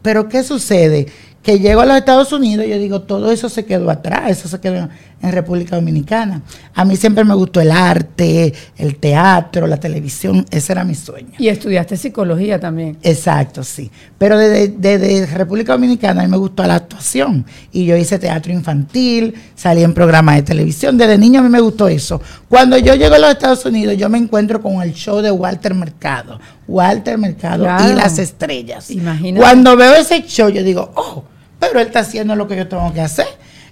pero 0.03 0.29
¿qué 0.29 0.43
sucede? 0.43 1.07
que 1.43 1.59
llego 1.59 1.81
a 1.81 1.87
los 1.87 1.97
Estados 1.97 2.33
Unidos, 2.33 2.67
yo 2.69 2.79
digo, 2.79 3.03
todo 3.03 3.33
eso 3.33 3.49
se 3.49 3.65
quedó 3.65 3.91
atrás, 3.91 4.31
eso 4.31 4.49
se 4.49 4.61
quedó 4.61 4.89
en 5.23 5.33
República 5.33 5.77
Dominicana. 5.77 6.43
A 6.75 6.85
mí 6.85 6.97
siempre 6.97 7.25
me 7.25 7.35
gustó 7.35 7.61
el 7.61 7.71
arte, 7.71 8.53
el 8.77 8.97
teatro, 8.97 9.67
la 9.67 9.79
televisión, 9.79 10.47
ese 10.51 10.73
era 10.73 10.85
mi 10.85 10.95
sueño. 10.95 11.33
Y 11.39 11.49
estudiaste 11.49 11.97
psicología 11.97 12.59
también. 12.59 12.97
Exacto, 13.03 13.63
sí. 13.63 13.91
Pero 14.17 14.39
desde, 14.39 15.27
República 15.27 15.73
Dominicana 15.73 16.23
a 16.23 16.25
mí 16.25 16.31
me 16.31 16.37
gustó 16.37 16.63
la 16.65 16.77
actuación 16.77 17.45
y 17.73 17.85
yo 17.85 17.97
hice 17.97 18.19
teatro 18.19 18.53
infantil, 18.53 19.35
salí 19.55 19.83
en 19.83 19.93
programas 19.93 20.37
de 20.37 20.43
televisión, 20.43 20.97
desde 20.97 21.19
niño 21.19 21.41
a 21.41 21.43
mí 21.43 21.49
me 21.49 21.61
gustó 21.61 21.89
eso. 21.89 22.21
Cuando 22.49 22.79
yo 22.79 22.95
llego 22.95 23.15
a 23.15 23.19
los 23.19 23.31
Estados 23.31 23.65
Unidos, 23.67 23.97
yo 23.97 24.09
me 24.09 24.19
encuentro 24.19 24.63
con 24.63 24.81
el 24.83 24.95
show 24.95 25.21
de 25.21 25.31
Walter 25.31 25.75
Mercado, 25.75 26.41
Walter 26.67 27.19
Mercado 27.19 27.65
y 27.65 27.95
las 27.95 28.19
estrellas. 28.19 28.91
Imagínate. 28.91 29.43
Cuando 29.43 29.77
veo 29.77 29.95
ese 29.95 30.23
show, 30.23 30.49
yo 30.49 30.63
digo, 30.63 30.91
oh, 30.95 31.25
pero 31.59 31.79
él 31.79 31.89
está 31.89 32.01
haciendo 32.01 32.35
lo 32.35 32.49
que 32.49 32.57
yo 32.57 32.67
tengo 32.67 32.93
que 32.93 33.03
hacer. 33.03 33.27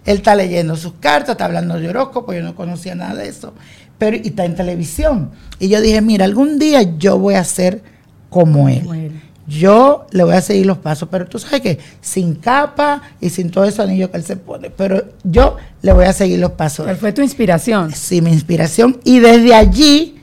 Él 0.08 0.16
está 0.16 0.34
leyendo 0.34 0.74
sus 0.74 0.94
cartas, 0.94 1.32
está 1.32 1.44
hablando 1.44 1.78
de 1.78 1.86
horóscopo, 1.86 2.32
yo 2.32 2.42
no 2.42 2.54
conocía 2.54 2.94
nada 2.94 3.14
de 3.14 3.28
eso. 3.28 3.52
Pero 3.98 4.16
y 4.16 4.28
está 4.28 4.46
en 4.46 4.54
televisión. 4.54 5.32
Y 5.58 5.68
yo 5.68 5.82
dije, 5.82 6.00
mira, 6.00 6.24
algún 6.24 6.58
día 6.58 6.80
yo 6.96 7.18
voy 7.18 7.34
a 7.34 7.44
ser 7.44 7.82
como 8.30 8.70
él. 8.70 9.20
Yo 9.46 10.06
le 10.12 10.24
voy 10.24 10.34
a 10.34 10.40
seguir 10.40 10.64
los 10.64 10.78
pasos, 10.78 11.10
pero 11.10 11.26
tú 11.26 11.38
sabes 11.38 11.60
que 11.60 11.78
sin 12.00 12.36
capa 12.36 13.02
y 13.20 13.28
sin 13.28 13.50
todo 13.50 13.64
ese 13.64 13.82
anillo 13.82 14.10
que 14.10 14.16
él 14.16 14.24
se 14.24 14.36
pone, 14.36 14.70
pero 14.70 15.04
yo 15.24 15.58
le 15.82 15.92
voy 15.92 16.06
a 16.06 16.14
seguir 16.14 16.38
los 16.38 16.52
pasos. 16.52 16.86
¿Cuál 16.86 16.96
fue 16.96 17.12
tu 17.12 17.20
inspiración? 17.20 17.92
Sí, 17.92 18.22
mi 18.22 18.30
inspiración. 18.30 18.98
Y 19.04 19.18
desde 19.18 19.54
allí 19.54 20.22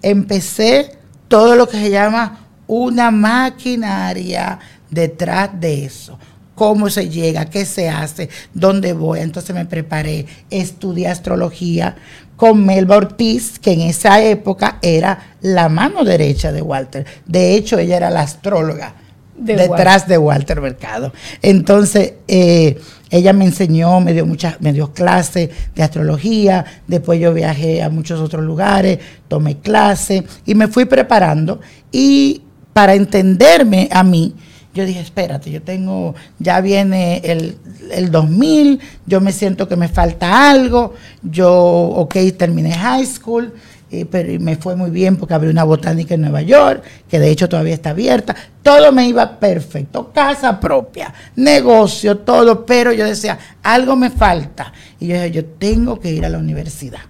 empecé 0.00 0.92
todo 1.28 1.56
lo 1.56 1.68
que 1.68 1.76
se 1.76 1.90
llama 1.90 2.46
una 2.66 3.10
maquinaria 3.10 4.60
detrás 4.90 5.50
de 5.60 5.84
eso 5.84 6.18
cómo 6.56 6.90
se 6.90 7.08
llega, 7.08 7.44
qué 7.44 7.64
se 7.64 7.88
hace, 7.88 8.28
dónde 8.52 8.94
voy. 8.94 9.20
Entonces 9.20 9.54
me 9.54 9.66
preparé, 9.66 10.26
estudié 10.50 11.06
astrología 11.06 11.94
con 12.34 12.64
Melba 12.64 12.96
Ortiz, 12.96 13.60
que 13.60 13.72
en 13.72 13.82
esa 13.82 14.22
época 14.22 14.78
era 14.82 15.36
la 15.42 15.68
mano 15.68 16.02
derecha 16.02 16.50
de 16.50 16.62
Walter. 16.62 17.06
De 17.26 17.54
hecho, 17.54 17.78
ella 17.78 17.98
era 17.98 18.10
la 18.10 18.22
astróloga 18.22 18.94
detrás 19.36 20.08
de 20.08 20.16
Walter 20.16 20.62
Mercado. 20.62 21.12
Entonces, 21.42 22.14
eh, 22.26 22.80
ella 23.10 23.34
me 23.34 23.44
enseñó, 23.44 24.00
me 24.00 24.14
dio 24.14 24.24
muchas, 24.24 24.58
me 24.62 24.72
dio 24.72 24.92
clases 24.94 25.50
de 25.74 25.82
astrología, 25.82 26.64
después 26.86 27.20
yo 27.20 27.34
viajé 27.34 27.82
a 27.82 27.90
muchos 27.90 28.18
otros 28.18 28.42
lugares, 28.42 28.98
tomé 29.28 29.58
clases 29.58 30.24
y 30.46 30.54
me 30.54 30.68
fui 30.68 30.86
preparando. 30.86 31.60
Y 31.92 32.42
para 32.72 32.94
entenderme 32.94 33.90
a 33.92 34.02
mí, 34.02 34.34
yo 34.76 34.84
dije, 34.84 35.00
espérate, 35.00 35.50
yo 35.50 35.62
tengo, 35.62 36.14
ya 36.38 36.60
viene 36.60 37.22
el, 37.24 37.56
el 37.90 38.10
2000, 38.10 38.78
yo 39.06 39.22
me 39.22 39.32
siento 39.32 39.66
que 39.66 39.74
me 39.74 39.88
falta 39.88 40.50
algo, 40.50 40.92
yo, 41.22 41.50
ok, 41.50 42.14
terminé 42.36 42.74
high 42.74 43.06
school, 43.06 43.54
eh, 43.90 44.04
pero 44.04 44.38
me 44.38 44.56
fue 44.56 44.76
muy 44.76 44.90
bien 44.90 45.16
porque 45.16 45.32
abrí 45.32 45.48
una 45.48 45.64
botánica 45.64 46.14
en 46.14 46.20
Nueva 46.20 46.42
York, 46.42 46.82
que 47.08 47.18
de 47.18 47.30
hecho 47.30 47.48
todavía 47.48 47.72
está 47.72 47.90
abierta, 47.90 48.36
todo 48.62 48.92
me 48.92 49.08
iba 49.08 49.38
perfecto, 49.38 50.12
casa 50.12 50.60
propia, 50.60 51.12
negocio, 51.36 52.18
todo, 52.18 52.66
pero 52.66 52.92
yo 52.92 53.06
decía, 53.06 53.38
algo 53.62 53.96
me 53.96 54.10
falta. 54.10 54.72
Y 55.00 55.06
yo 55.06 55.14
dije, 55.14 55.30
yo 55.30 55.44
tengo 55.44 55.98
que 55.98 56.12
ir 56.12 56.26
a 56.26 56.28
la 56.28 56.38
universidad 56.38 57.00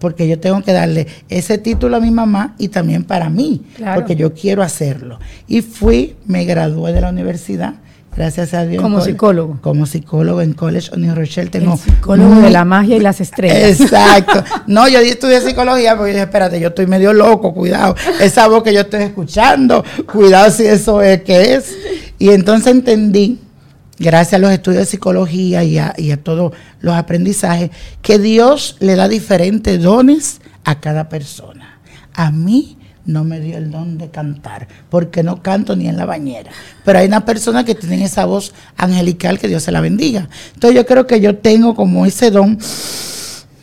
porque 0.00 0.26
yo 0.26 0.40
tengo 0.40 0.62
que 0.62 0.72
darle 0.72 1.06
ese 1.28 1.58
título 1.58 1.98
a 1.98 2.00
mi 2.00 2.10
mamá 2.10 2.54
y 2.58 2.68
también 2.68 3.04
para 3.04 3.30
mí, 3.30 3.62
porque 3.94 4.16
yo 4.16 4.34
quiero 4.34 4.62
hacerlo. 4.62 5.20
Y 5.46 5.62
fui, 5.62 6.16
me 6.26 6.44
gradué 6.44 6.92
de 6.92 7.02
la 7.02 7.10
universidad, 7.10 7.74
gracias 8.16 8.54
a 8.54 8.64
Dios. 8.64 8.82
Como 8.82 9.00
psicólogo. 9.02 9.58
Como 9.60 9.86
psicólogo 9.86 10.40
en 10.40 10.54
College 10.54 10.90
New 10.96 11.14
Rochelle. 11.14 11.50
Tengo 11.50 11.76
psicólogo 11.76 12.40
de 12.40 12.50
la 12.50 12.64
magia 12.64 12.96
y 12.96 13.00
las 13.00 13.20
estrellas. 13.20 13.80
Exacto. 13.80 14.42
No, 14.66 14.88
yo 14.88 14.98
estudié 14.98 15.40
psicología 15.40 15.96
porque 15.96 16.12
dije, 16.12 16.24
espérate, 16.24 16.58
yo 16.58 16.68
estoy 16.68 16.86
medio 16.86 17.12
loco, 17.12 17.54
cuidado. 17.54 17.94
Esa 18.20 18.48
voz 18.48 18.62
que 18.62 18.72
yo 18.72 18.80
estoy 18.80 19.02
escuchando, 19.02 19.84
cuidado 20.10 20.50
si 20.50 20.64
eso 20.64 21.02
es 21.02 21.22
que 21.22 21.54
es. 21.54 21.76
Y 22.18 22.30
entonces 22.30 22.72
entendí 22.72 23.38
gracias 24.00 24.34
a 24.34 24.38
los 24.38 24.50
estudios 24.50 24.80
de 24.80 24.86
psicología 24.86 25.62
y 25.62 25.78
a, 25.78 26.16
todos 26.22 26.54
los 26.80 26.94
aprendizajes, 26.94 27.70
que 28.02 28.18
Dios 28.18 28.76
le 28.80 28.96
da 28.96 29.06
diferentes 29.06 29.80
dones 29.80 30.40
a 30.64 30.80
cada 30.80 31.08
persona. 31.08 31.78
A 32.14 32.32
mí 32.32 32.78
no 33.04 33.24
me 33.24 33.40
dio 33.40 33.58
el 33.58 33.70
don 33.70 33.98
de 33.98 34.10
cantar, 34.10 34.68
porque 34.88 35.22
no 35.22 35.42
canto 35.42 35.76
ni 35.76 35.86
en 35.86 35.98
la 35.98 36.06
bañera. 36.06 36.50
Pero 36.84 36.98
hay 36.98 37.06
una 37.06 37.24
persona 37.24 37.64
que 37.64 37.74
tiene 37.74 38.04
esa 38.04 38.24
voz 38.24 38.54
angelical 38.76 39.38
que 39.38 39.48
Dios 39.48 39.62
se 39.62 39.72
la 39.72 39.80
bendiga. 39.80 40.28
Entonces 40.54 40.76
yo 40.76 40.86
creo 40.86 41.06
que 41.06 41.20
yo 41.20 41.36
tengo 41.36 41.74
como 41.74 42.06
ese 42.06 42.30
don 42.30 42.58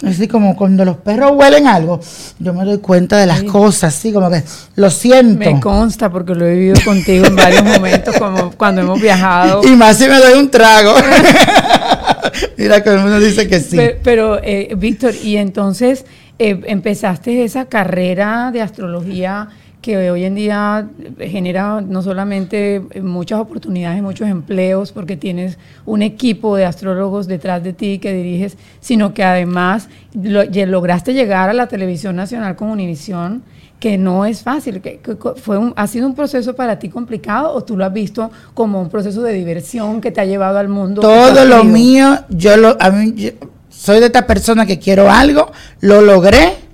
Así 0.06 0.28
como 0.28 0.56
cuando 0.56 0.86
los 0.86 0.98
perros 0.98 1.32
huelen 1.34 1.66
algo, 1.66 2.00
yo 2.38 2.54
me 2.54 2.64
doy 2.64 2.78
cuenta 2.78 3.18
de 3.18 3.26
las 3.26 3.44
cosas, 3.44 3.96
así 3.96 4.14
como 4.14 4.30
que 4.30 4.44
lo 4.76 4.92
siento. 4.92 5.40
Me 5.40 5.60
consta 5.60 6.12
porque 6.12 6.36
lo 6.36 6.46
he 6.46 6.54
vivido 6.54 6.76
contigo 6.86 7.26
en 7.26 7.36
varios 7.36 7.64
momentos, 7.64 8.16
como 8.18 8.52
cuando 8.52 8.82
hemos 8.82 9.02
viajado. 9.02 9.62
Y 9.64 9.76
más 9.76 9.98
si 9.98 10.08
me 10.08 10.20
doy 10.20 10.34
un 10.38 10.52
trago. 10.52 10.94
Mira 12.58 12.84
que 12.84 12.92
uno 12.92 13.20
dice 13.20 13.48
que 13.48 13.60
sí. 13.60 13.78
Pero, 14.04 14.40
eh, 14.44 14.76
Víctor, 14.78 15.16
y 15.16 15.38
entonces 15.38 16.06
eh, 16.38 16.62
empezaste 16.68 17.44
esa 17.44 17.66
carrera 17.66 18.52
de 18.52 18.62
astrología 18.62 19.50
que 19.88 20.12
hoy 20.12 20.26
en 20.26 20.36
día 20.36 20.90
genera 21.18 21.80
no 21.80 22.02
solamente 22.02 22.84
muchas 23.02 23.40
oportunidades, 23.40 24.02
muchos 24.02 24.28
empleos, 24.28 24.92
porque 24.92 25.16
tienes 25.16 25.58
un 25.86 26.02
equipo 26.02 26.58
de 26.58 26.66
astrólogos 26.66 27.26
detrás 27.28 27.64
de 27.64 27.72
ti 27.72 27.98
que 28.00 28.12
diriges, 28.12 28.58
sino 28.82 29.14
que 29.14 29.24
además 29.24 29.88
lograste 30.14 31.14
llegar 31.14 31.50
a 31.50 31.54
la 31.54 31.68
televisión 31.68 32.18
nacional 32.18 32.58
con 32.58 32.70
Univisión, 32.70 33.44
que 33.80 33.98
no 33.98 34.26
es 34.26 34.44
fácil. 34.44 34.82
Que, 34.82 35.00
fue 35.38 35.58
¿Ha 35.78 35.88
sido 35.88 36.06
un 36.06 36.16
proceso 36.16 36.54
para 36.54 36.80
ti 36.80 36.90
complicado 36.90 37.54
o 37.54 37.64
tú 37.64 37.78
lo 37.78 37.86
has 37.86 37.94
visto 37.94 38.30
como 38.54 38.82
un 38.82 38.90
proceso 38.90 39.22
de 39.22 39.32
diversión 39.32 40.02
que 40.02 40.12
te 40.12 40.20
ha 40.20 40.26
llevado 40.26 40.58
al 40.58 40.68
mundo? 40.68 41.02
Todo 41.02 41.46
lo 41.46 41.64
mío, 41.64 42.20
yo 42.28 42.58
lo, 42.58 42.76
a 42.78 42.90
mí, 42.90 43.32
soy 43.70 44.02
de 44.02 44.08
esta 44.08 44.28
persona 44.28 44.66
que 44.66 44.80
quiero 44.80 45.10
algo, 45.10 45.50
lo 45.80 46.02
logré 46.02 46.68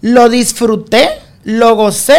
lo 0.00 0.28
disfruté, 0.28 1.08
lo 1.44 1.74
gocé 1.74 2.16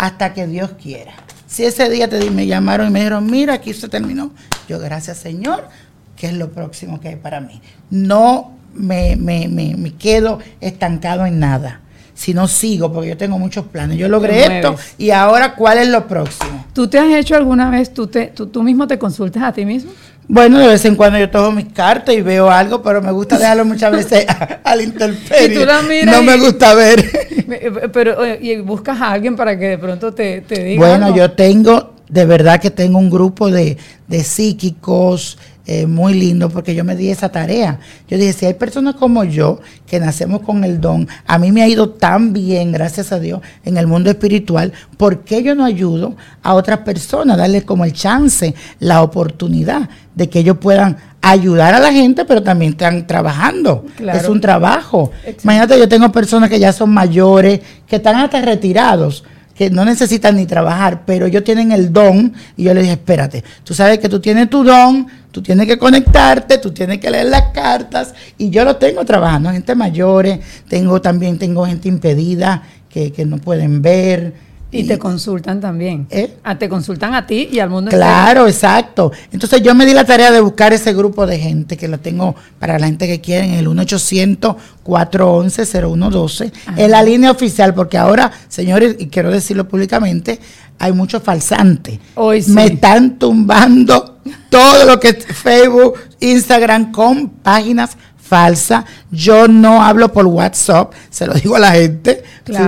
hasta 0.00 0.32
que 0.32 0.46
Dios 0.46 0.70
quiera. 0.82 1.12
Si 1.46 1.62
ese 1.64 1.90
día 1.90 2.08
te 2.08 2.30
me 2.30 2.46
llamaron 2.46 2.88
y 2.88 2.90
me 2.90 3.00
dijeron, 3.00 3.30
mira, 3.30 3.54
aquí 3.54 3.74
se 3.74 3.86
terminó, 3.86 4.32
yo 4.66 4.78
gracias 4.78 5.18
Señor, 5.18 5.68
que 6.16 6.28
es 6.28 6.32
lo 6.32 6.52
próximo 6.52 7.00
que 7.00 7.08
hay 7.08 7.16
para 7.16 7.40
mí. 7.42 7.60
No 7.90 8.56
me, 8.72 9.16
me, 9.16 9.46
me, 9.48 9.74
me 9.76 9.94
quedo 9.94 10.38
estancado 10.62 11.26
en 11.26 11.38
nada 11.38 11.80
si 12.20 12.34
no 12.34 12.48
sigo, 12.48 12.92
porque 12.92 13.08
yo 13.08 13.16
tengo 13.16 13.38
muchos 13.38 13.64
planes. 13.64 13.96
Yo 13.96 14.06
logré 14.06 14.58
esto 14.58 14.76
y 14.98 15.10
ahora, 15.10 15.54
¿cuál 15.54 15.78
es 15.78 15.88
lo 15.88 16.06
próximo? 16.06 16.66
¿Tú 16.74 16.86
te 16.86 16.98
has 16.98 17.08
hecho 17.14 17.34
alguna 17.34 17.70
vez, 17.70 17.94
tú, 17.94 18.08
te, 18.08 18.26
tú, 18.26 18.48
tú 18.48 18.62
mismo 18.62 18.86
te 18.86 18.98
consultas 18.98 19.42
a 19.42 19.52
ti 19.54 19.64
mismo? 19.64 19.90
Bueno, 20.28 20.58
de 20.58 20.68
vez 20.68 20.84
en 20.84 20.96
cuando 20.96 21.18
yo 21.18 21.30
tomo 21.30 21.50
mis 21.50 21.72
cartas 21.72 22.14
y 22.14 22.20
veo 22.20 22.50
algo, 22.50 22.82
pero 22.82 23.00
me 23.00 23.10
gusta 23.10 23.38
dejarlo 23.38 23.64
muchas 23.64 23.90
veces 23.90 24.26
al 24.64 24.82
interperio. 24.82 25.66
no 26.04 26.22
me 26.22 26.36
gusta 26.36 26.74
ver. 26.74 27.02
Pero 27.92 28.18
y 28.38 28.60
buscas 28.60 29.00
a 29.00 29.12
alguien 29.12 29.34
para 29.34 29.58
que 29.58 29.70
de 29.70 29.78
pronto 29.78 30.12
te, 30.12 30.42
te 30.42 30.62
diga. 30.62 30.86
Bueno, 30.86 31.16
yo 31.16 31.32
tengo, 31.32 31.94
de 32.08 32.26
verdad 32.26 32.60
que 32.60 32.70
tengo 32.70 32.98
un 32.98 33.10
grupo 33.10 33.50
de, 33.50 33.76
de 34.06 34.22
psíquicos, 34.22 35.36
eh, 35.72 35.86
muy 35.86 36.14
lindo 36.14 36.50
porque 36.50 36.74
yo 36.74 36.82
me 36.82 36.96
di 36.96 37.10
esa 37.10 37.28
tarea. 37.28 37.78
Yo 38.08 38.18
dije, 38.18 38.32
si 38.32 38.44
hay 38.44 38.54
personas 38.54 38.96
como 38.96 39.22
yo 39.22 39.60
que 39.86 40.00
nacemos 40.00 40.40
con 40.40 40.64
el 40.64 40.80
don, 40.80 41.06
a 41.28 41.38
mí 41.38 41.52
me 41.52 41.62
ha 41.62 41.68
ido 41.68 41.90
tan 41.90 42.32
bien, 42.32 42.72
gracias 42.72 43.12
a 43.12 43.20
Dios, 43.20 43.40
en 43.64 43.76
el 43.76 43.86
mundo 43.86 44.10
espiritual, 44.10 44.72
¿por 44.96 45.20
qué 45.22 45.44
yo 45.44 45.54
no 45.54 45.64
ayudo 45.64 46.16
a 46.42 46.54
otras 46.54 46.80
personas, 46.80 47.38
darles 47.38 47.62
como 47.62 47.84
el 47.84 47.92
chance, 47.92 48.52
la 48.80 49.02
oportunidad 49.02 49.88
de 50.12 50.28
que 50.28 50.40
ellos 50.40 50.56
puedan 50.60 50.96
ayudar 51.22 51.72
a 51.72 51.78
la 51.78 51.92
gente, 51.92 52.24
pero 52.24 52.42
también 52.42 52.72
están 52.72 53.06
trabajando. 53.06 53.86
Es 54.12 54.28
un 54.28 54.40
trabajo. 54.40 55.12
Imagínate, 55.44 55.78
yo 55.78 55.88
tengo 55.88 56.10
personas 56.10 56.50
que 56.50 56.58
ya 56.58 56.72
son 56.72 56.90
mayores, 56.90 57.60
que 57.86 57.94
están 57.94 58.16
hasta 58.16 58.40
retirados 58.40 59.22
que 59.60 59.68
no 59.68 59.84
necesitan 59.84 60.36
ni 60.36 60.46
trabajar, 60.46 61.02
pero 61.04 61.26
ellos 61.26 61.44
tienen 61.44 61.70
el 61.70 61.92
don. 61.92 62.32
Y 62.56 62.62
yo 62.62 62.72
les 62.72 62.84
dije, 62.84 62.94
espérate, 62.94 63.44
tú 63.62 63.74
sabes 63.74 63.98
que 63.98 64.08
tú 64.08 64.18
tienes 64.18 64.48
tu 64.48 64.64
don, 64.64 65.06
tú 65.30 65.42
tienes 65.42 65.66
que 65.66 65.76
conectarte, 65.78 66.56
tú 66.56 66.70
tienes 66.72 66.96
que 66.96 67.10
leer 67.10 67.26
las 67.26 67.48
cartas. 67.52 68.14
Y 68.38 68.48
yo 68.48 68.64
lo 68.64 68.76
tengo 68.76 69.04
trabajando, 69.04 69.50
gente 69.50 69.74
mayores, 69.74 70.40
tengo 70.66 71.02
también 71.02 71.36
tengo 71.36 71.66
gente 71.66 71.88
impedida 71.88 72.62
que, 72.88 73.12
que 73.12 73.26
no 73.26 73.36
pueden 73.36 73.82
ver 73.82 74.32
y, 74.72 74.84
te 74.84 74.98
consultan 74.98 75.60
también. 75.60 76.06
¿Eh? 76.10 76.36
Ah, 76.44 76.56
te 76.58 76.68
consultan 76.68 77.14
a 77.14 77.26
ti 77.26 77.48
y 77.50 77.58
al 77.58 77.70
mundo 77.70 77.90
Claro, 77.90 78.46
exacto. 78.46 79.10
Entonces 79.32 79.62
yo 79.62 79.74
me 79.74 79.86
di 79.86 79.94
la 79.94 80.04
tarea 80.04 80.30
de 80.30 80.40
buscar 80.40 80.72
ese 80.72 80.94
grupo 80.94 81.26
de 81.26 81.38
gente 81.38 81.76
que 81.76 81.88
lo 81.88 81.98
tengo 81.98 82.36
para 82.58 82.78
la 82.78 82.86
gente 82.86 83.06
que 83.06 83.20
quiere 83.20 83.44
en 83.46 83.52
el 83.54 83.66
1-800-411-0112. 83.68 86.52
Es 86.76 86.88
la 86.88 87.02
línea 87.02 87.30
oficial 87.30 87.74
porque 87.74 87.98
ahora, 87.98 88.32
señores, 88.48 88.96
y 88.98 89.08
quiero 89.08 89.30
decirlo 89.30 89.68
públicamente, 89.68 90.40
hay 90.78 90.92
muchos 90.92 91.22
falsantes. 91.22 91.98
Hoy 92.14 92.42
Me 92.48 92.66
están 92.66 93.18
tumbando 93.18 94.18
todo 94.48 94.84
lo 94.84 95.00
que 95.00 95.08
es 95.08 95.26
Facebook, 95.26 95.98
Instagram 96.20 96.92
con 96.92 97.28
páginas 97.28 97.96
falsa. 98.30 98.86
Yo 99.10 99.48
no 99.48 99.82
hablo 99.82 100.12
por 100.12 100.26
WhatsApp, 100.26 100.92
se 101.10 101.26
lo 101.26 101.34
digo 101.42 101.56
a 101.56 101.58
la 101.58 101.72
gente, 101.72 102.22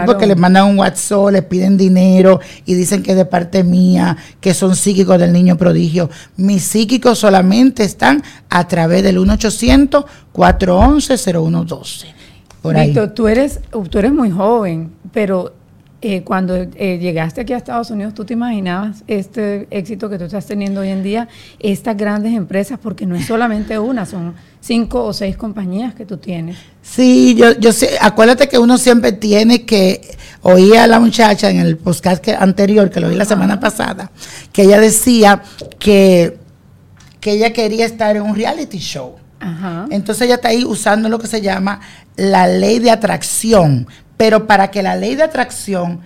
porque 0.04 0.26
les 0.26 0.36
mandan 0.36 0.66
un 0.66 0.76
WhatsApp, 0.78 1.30
les 1.30 1.44
piden 1.44 1.76
dinero 1.76 2.40
y 2.66 2.74
dicen 2.74 3.04
que 3.04 3.14
de 3.14 3.24
parte 3.24 3.62
mía, 3.62 4.16
que 4.40 4.54
son 4.54 4.74
psíquicos 4.74 5.20
del 5.20 5.32
niño 5.32 5.56
prodigio. 5.56 6.10
Mis 6.36 6.64
psíquicos 6.64 7.20
solamente 7.20 7.84
están 7.84 8.24
a 8.50 8.66
través 8.66 9.04
del 9.04 9.18
1-800-411-0112. 9.18 12.06
Por 12.60 12.74
Víctor, 12.76 13.10
tú 13.10 13.28
eres, 13.28 13.60
tú 13.88 13.98
eres 13.98 14.12
muy 14.12 14.32
joven, 14.32 14.90
pero 15.12 15.52
eh, 16.02 16.22
cuando 16.22 16.56
eh, 16.56 16.98
llegaste 17.00 17.40
aquí 17.40 17.52
a 17.52 17.56
Estados 17.56 17.90
Unidos, 17.90 18.12
¿tú 18.12 18.24
te 18.24 18.34
imaginabas 18.34 19.04
este 19.06 19.68
éxito 19.70 20.10
que 20.10 20.18
tú 20.18 20.24
estás 20.24 20.46
teniendo 20.46 20.80
hoy 20.80 20.88
en 20.88 21.02
día, 21.02 21.28
estas 21.58 21.96
grandes 21.96 22.34
empresas? 22.34 22.78
Porque 22.82 23.06
no 23.06 23.14
es 23.14 23.26
solamente 23.26 23.78
una, 23.78 24.04
son 24.04 24.34
cinco 24.60 25.04
o 25.04 25.12
seis 25.12 25.36
compañías 25.36 25.94
que 25.94 26.04
tú 26.04 26.16
tienes. 26.16 26.58
Sí, 26.82 27.34
yo, 27.36 27.58
yo 27.58 27.72
sé, 27.72 27.90
acuérdate 28.00 28.48
que 28.48 28.58
uno 28.58 28.78
siempre 28.78 29.12
tiene 29.12 29.64
que, 29.64 30.00
oír 30.42 30.76
a 30.76 30.86
la 30.86 31.00
muchacha 31.00 31.50
en 31.50 31.60
el 31.60 31.76
podcast 31.76 32.28
anterior, 32.28 32.90
que 32.90 33.00
lo 33.00 33.08
oí 33.08 33.14
la 33.14 33.24
semana 33.24 33.60
pasada, 33.60 34.10
que 34.52 34.62
ella 34.62 34.80
decía 34.80 35.42
que, 35.78 36.38
que 37.20 37.32
ella 37.32 37.52
quería 37.52 37.86
estar 37.86 38.16
en 38.16 38.22
un 38.22 38.34
reality 38.34 38.78
show. 38.78 39.16
Entonces 39.90 40.26
ella 40.26 40.36
está 40.36 40.48
ahí 40.48 40.64
usando 40.64 41.08
lo 41.08 41.18
que 41.18 41.26
se 41.26 41.40
llama 41.40 41.80
la 42.14 42.46
ley 42.46 42.78
de 42.78 42.92
atracción 42.92 43.88
pero 44.16 44.46
para 44.46 44.70
que 44.70 44.82
la 44.82 44.96
ley 44.96 45.14
de 45.14 45.22
atracción 45.22 46.00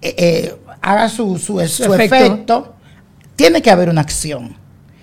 eh, 0.00 0.14
eh, 0.16 0.56
haga 0.80 1.08
su, 1.08 1.38
su, 1.38 1.60
efecto. 1.60 2.74
tiene 3.36 3.62
que 3.62 3.70
haber 3.70 3.88
una 3.88 4.00
acción. 4.00 4.56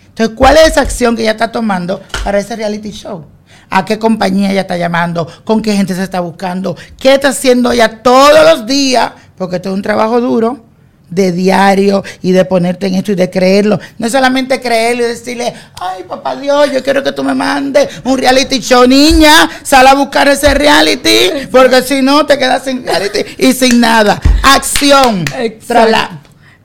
Entonces, 0.07 0.35
¿cuál 0.35 0.57
es 0.57 0.67
esa 0.67 0.81
acción 0.81 1.15
que 1.15 1.21
ella 1.21 1.31
está 1.31 1.51
tomando 1.51 2.01
para 2.23 2.39
ese 2.39 2.55
reality 2.55 2.91
show? 2.91 3.25
¿A 3.69 3.85
qué 3.85 3.97
compañía 3.97 4.51
ella 4.51 4.61
está 4.61 4.77
llamando? 4.77 5.27
¿Con 5.43 5.61
qué 5.61 5.75
gente 5.75 5.95
se 5.95 6.03
está 6.03 6.19
buscando? 6.19 6.75
¿Qué 6.97 7.13
está 7.13 7.29
haciendo 7.29 7.71
ella 7.71 8.01
todos 8.03 8.43
los 8.43 8.65
días? 8.65 9.11
Porque 9.37 9.57
esto 9.57 9.69
es 9.69 9.75
un 9.75 9.81
trabajo 9.81 10.19
duro 10.19 10.68
de 11.09 11.31
diario 11.31 12.03
y 12.21 12.31
de 12.31 12.45
ponerte 12.45 12.87
en 12.87 12.95
esto 12.95 13.11
y 13.11 13.15
de 13.15 13.29
creerlo. 13.29 13.79
No 13.97 14.05
es 14.07 14.11
solamente 14.11 14.59
creerlo 14.59 15.03
y 15.03 15.07
decirle, 15.07 15.53
ay 15.79 16.03
papá 16.03 16.35
Dios, 16.35 16.71
yo 16.71 16.83
quiero 16.83 17.03
que 17.03 17.11
tú 17.11 17.23
me 17.23 17.33
mandes 17.33 17.87
un 18.03 18.17
reality 18.17 18.59
show, 18.59 18.87
niña, 18.87 19.49
sal 19.63 19.87
a 19.87 19.93
buscar 19.93 20.27
ese 20.27 20.53
reality, 20.53 21.47
porque 21.51 21.81
si 21.81 22.01
no 22.01 22.25
te 22.25 22.37
quedas 22.37 22.63
sin 22.63 22.85
reality 22.85 23.19
y 23.37 23.53
sin 23.53 23.79
nada. 23.79 24.19
Acción. 24.43 25.25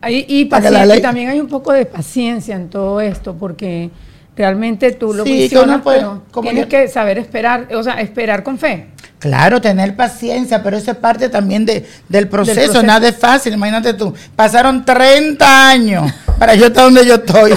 y, 0.08 0.40
y 0.40 1.00
también 1.00 1.30
hay 1.30 1.40
un 1.40 1.48
poco 1.48 1.72
de 1.72 1.86
paciencia 1.86 2.56
en 2.56 2.68
todo 2.68 3.00
esto, 3.00 3.34
porque 3.34 3.90
realmente 4.36 4.92
tú 4.92 5.14
lo 5.14 5.24
sí, 5.24 5.48
pero 5.84 6.22
tienes 6.42 6.66
que 6.66 6.88
saber 6.88 7.18
esperar, 7.18 7.68
o 7.74 7.82
sea, 7.82 8.00
esperar 8.00 8.42
con 8.42 8.58
fe. 8.58 8.88
Claro, 9.24 9.58
tener 9.58 9.96
paciencia, 9.96 10.62
pero 10.62 10.76
eso 10.76 10.90
es 10.90 10.98
parte 10.98 11.30
también 11.30 11.64
de, 11.64 11.88
del, 12.10 12.28
proceso. 12.28 12.82
Nada 12.82 13.08
es 13.08 13.16
fácil, 13.16 13.54
imagínate 13.54 13.94
tú. 13.94 14.12
Pasaron 14.36 14.84
30 14.84 15.68
años 15.70 16.12
para 16.38 16.54
yo 16.54 16.66
estar 16.66 16.84
donde 16.84 17.06
yo 17.06 17.14
estoy. 17.14 17.54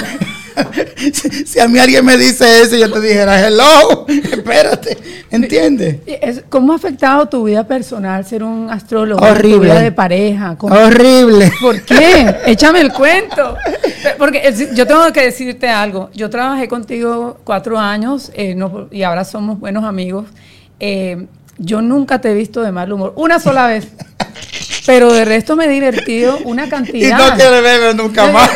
si, 1.45 1.59
a 1.59 1.67
mí 1.67 1.77
alguien 1.77 2.05
me 2.05 2.15
dice 2.15 2.61
eso, 2.61 2.77
yo 2.77 2.89
te 2.89 3.01
dijera, 3.01 3.45
hello, 3.45 4.05
espérate, 4.07 4.97
¿entiendes? 5.29 5.97
¿Cómo 6.47 6.71
ha 6.71 6.77
afectado 6.77 7.27
tu 7.27 7.43
vida 7.43 7.67
personal 7.67 8.23
ser 8.23 8.43
un 8.43 8.69
astrólogo? 8.69 9.25
Horrible. 9.25 9.57
Tu 9.57 9.63
vida 9.63 9.81
de 9.81 9.91
pareja. 9.91 10.55
Horrible. 10.57 11.51
¿Por 11.59 11.81
qué? 11.81 12.33
Échame 12.45 12.79
el 12.79 12.93
cuento. 12.93 13.57
Porque 14.17 14.53
yo 14.73 14.87
tengo 14.87 15.11
que 15.11 15.23
decirte 15.23 15.67
algo. 15.67 16.11
Yo 16.13 16.29
trabajé 16.29 16.69
contigo 16.69 17.41
cuatro 17.43 17.77
años 17.77 18.31
eh, 18.35 18.55
y 18.89 19.03
ahora 19.03 19.25
somos 19.25 19.59
buenos 19.59 19.83
amigos. 19.83 20.27
Eh, 20.79 21.27
yo 21.57 21.81
nunca 21.81 22.19
te 22.21 22.31
he 22.31 22.33
visto 22.33 22.61
de 22.61 22.71
mal 22.71 22.91
humor. 22.91 23.13
Una 23.15 23.39
sola 23.39 23.67
vez. 23.67 23.87
Pero 24.85 25.11
de 25.11 25.25
resto 25.25 25.57
me 25.57 25.65
he 25.65 25.67
divertido 25.67 26.37
una 26.45 26.69
cantidad. 26.69 27.19
Y 27.19 27.21
no 27.21 27.35
quiere 27.35 27.61
beber 27.61 27.95
nunca 27.95 28.31
más. 28.31 28.49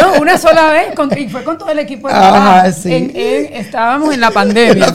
No, 0.00 0.20
una 0.20 0.38
sola 0.38 0.70
vez 0.70 0.88
y 1.16 1.28
fue 1.28 1.42
con 1.42 1.58
todo 1.58 1.70
el 1.70 1.78
equipo 1.80 2.08
de 2.08 2.14
Ajá, 2.14 2.70
sí. 2.72 3.12
estábamos 3.52 4.14
en 4.14 4.20
la 4.20 4.30
pandemia, 4.30 4.92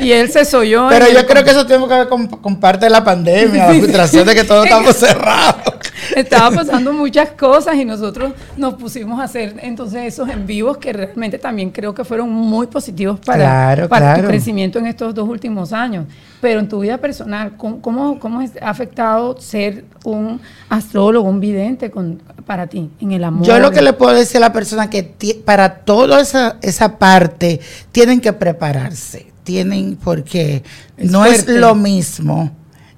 Y 0.00 0.12
él 0.12 0.30
se 0.30 0.44
soyó. 0.44 0.88
Pero 0.88 1.08
yo 1.08 1.26
creo 1.26 1.44
que 1.44 1.50
eso 1.50 1.66
tiene 1.66 1.86
que 1.88 1.94
ver 1.94 2.08
con, 2.08 2.60
parte 2.60 2.86
de 2.86 2.90
la 2.90 3.02
pandemia, 3.02 3.66
la 3.66 3.74
frustración 3.78 4.26
de 4.26 4.34
que 4.34 4.44
todos 4.44 4.64
estamos 4.66 4.96
cerrados. 4.96 5.74
Estaba 6.16 6.54
pasando 6.54 6.92
muchas 6.92 7.30
cosas 7.30 7.76
y 7.76 7.84
nosotros 7.84 8.32
nos 8.56 8.74
pusimos 8.74 9.20
a 9.20 9.24
hacer 9.24 9.56
entonces 9.62 10.04
esos 10.04 10.28
en 10.28 10.46
vivos 10.46 10.78
que 10.78 10.92
realmente 10.92 11.38
también 11.38 11.70
creo 11.70 11.94
que 11.94 12.04
fueron 12.04 12.30
muy 12.30 12.66
positivos 12.66 13.18
para, 13.20 13.86
para 13.88 14.16
tu 14.16 14.26
crecimiento 14.26 14.78
en 14.78 14.86
estos 14.86 15.14
dos 15.14 15.28
últimos 15.28 15.72
años. 15.72 16.06
Pero 16.40 16.60
en 16.60 16.68
tu 16.68 16.80
vida 16.80 16.98
personal, 16.98 17.56
¿cómo, 17.56 17.80
cómo, 18.18 18.40
ha 18.40 18.68
afectado 18.68 19.40
ser 19.40 19.84
un 20.04 20.40
astrólogo, 20.68 21.28
un 21.28 21.40
vidente 21.40 21.90
con, 21.90 22.22
para 22.46 22.66
ti 22.66 22.90
en 23.00 23.12
el 23.12 23.24
amor? 23.24 23.46
Yo 23.46 23.58
lo 23.58 23.70
que 23.70 23.82
le 23.82 23.94
puedo 23.94 24.14
decir 24.14 24.36
a 24.38 24.40
la 24.40 24.52
persona 24.52 24.90
que 24.90 25.14
para 25.44 25.76
toda 25.76 26.20
esa, 26.20 26.58
esa 26.62 26.98
parte 26.98 27.60
tienen 27.92 28.20
que 28.20 28.32
prepararse, 28.32 29.32
tienen 29.42 29.96
porque 29.96 30.62
no 30.98 31.24
es 31.24 31.48
lo 31.48 31.74
mismo 31.74 32.52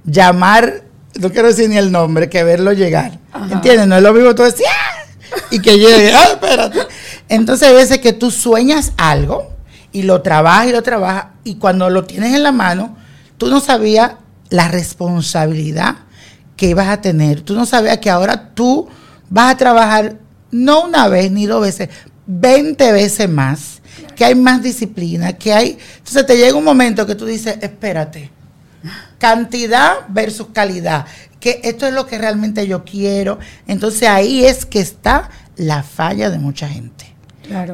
llamar, 0.06 0.84
no 1.20 1.30
quiero 1.30 1.48
decir 1.48 1.68
ni 1.68 1.76
el 1.76 1.92
nombre, 1.92 2.28
que 2.28 2.42
verlo 2.44 2.72
llegar. 2.72 3.18
¿Entiendes? 3.50 3.86
No 3.86 3.96
es 3.96 4.02
lo 4.02 4.12
mismo 4.12 4.34
tú 4.34 4.42
decir, 4.42 4.66
¡Ah! 4.68 4.96
y 5.50 5.60
que 5.60 5.78
llegue, 5.78 6.12
¡ay, 6.12 6.32
espérate! 6.32 6.78
Entonces, 7.28 7.68
a 7.68 7.72
veces 7.72 7.98
que 7.98 8.12
tú 8.12 8.30
sueñas 8.30 8.92
algo 8.96 9.52
y 9.92 10.02
lo 10.02 10.22
trabajas 10.22 10.68
y 10.68 10.72
lo 10.72 10.82
trabajas, 10.82 11.26
y 11.44 11.56
cuando 11.56 11.90
lo 11.90 12.04
tienes 12.04 12.34
en 12.34 12.42
la 12.42 12.52
mano, 12.52 12.96
tú 13.38 13.48
no 13.48 13.60
sabías 13.60 14.12
la 14.50 14.68
responsabilidad 14.68 15.96
que 16.56 16.68
ibas 16.68 16.88
a 16.88 17.00
tener. 17.00 17.40
Tú 17.40 17.54
no 17.54 17.66
sabías 17.66 17.98
que 17.98 18.10
ahora 18.10 18.54
tú 18.54 18.88
vas 19.28 19.52
a 19.52 19.56
trabajar 19.56 20.16
no 20.50 20.84
una 20.84 21.08
vez 21.08 21.30
ni 21.30 21.46
dos 21.46 21.60
veces, 21.60 21.88
20 22.26 22.92
veces 22.92 23.28
más, 23.28 23.82
que 24.14 24.24
hay 24.24 24.34
más 24.34 24.62
disciplina, 24.62 25.32
que 25.34 25.52
hay... 25.52 25.78
Entonces 25.98 26.26
te 26.26 26.36
llega 26.36 26.56
un 26.56 26.64
momento 26.64 27.06
que 27.06 27.14
tú 27.14 27.26
dices, 27.26 27.58
espérate, 27.60 28.30
cantidad 29.18 30.06
versus 30.08 30.48
calidad. 30.52 31.06
Que 31.40 31.60
esto 31.64 31.86
es 31.86 31.94
lo 31.94 32.06
que 32.06 32.18
realmente 32.18 32.66
yo 32.66 32.84
quiero. 32.84 33.38
Entonces 33.66 34.08
ahí 34.08 34.44
es 34.44 34.66
que 34.66 34.80
está 34.80 35.30
la 35.56 35.82
falla 35.82 36.30
de 36.30 36.38
mucha 36.38 36.68
gente. 36.68 37.16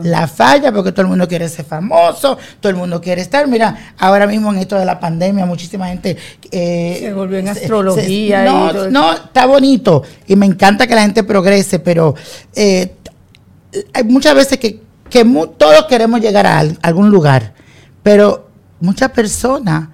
La 0.03 0.29
falla 0.29 0.71
porque 0.71 0.93
todo 0.93 1.03
el 1.03 1.09
mundo 1.09 1.27
quiere 1.27 1.49
ser 1.49 1.65
famoso, 1.65 2.37
todo 2.61 2.71
el 2.71 2.77
mundo 2.77 3.01
quiere 3.01 3.23
estar. 3.23 3.47
Mira, 3.47 3.95
ahora 3.99 4.27
mismo 4.27 4.53
en 4.53 4.59
esto 4.59 4.77
de 4.77 4.85
la 4.85 5.01
pandemia, 5.01 5.47
muchísima 5.47 5.89
gente. 5.89 6.17
Eh, 6.51 6.99
se 7.01 7.13
volvió 7.15 7.39
en 7.39 7.49
astrología. 7.49 8.45
no, 8.45 8.91
no, 8.91 9.13
está 9.15 9.47
bonito 9.47 10.03
y 10.27 10.37
me 10.37 10.47
encanta 10.47 10.87
que 10.87 10.95
la 10.95 11.03
gente 11.03 11.23
progrese, 11.25 11.79
pero 11.79 12.15
eh, 12.55 12.93
hay 13.95 14.05
muchas 14.05 14.35
veces 14.35 14.59
que, 14.59 14.81
todos 15.59 15.87
queremos 15.89 16.21
llegar 16.21 16.47
a 16.47 16.63
algún 16.81 17.11
lugar, 17.11 17.53
pero 18.03 18.49
muchas 18.81 19.11
personas 19.11 19.89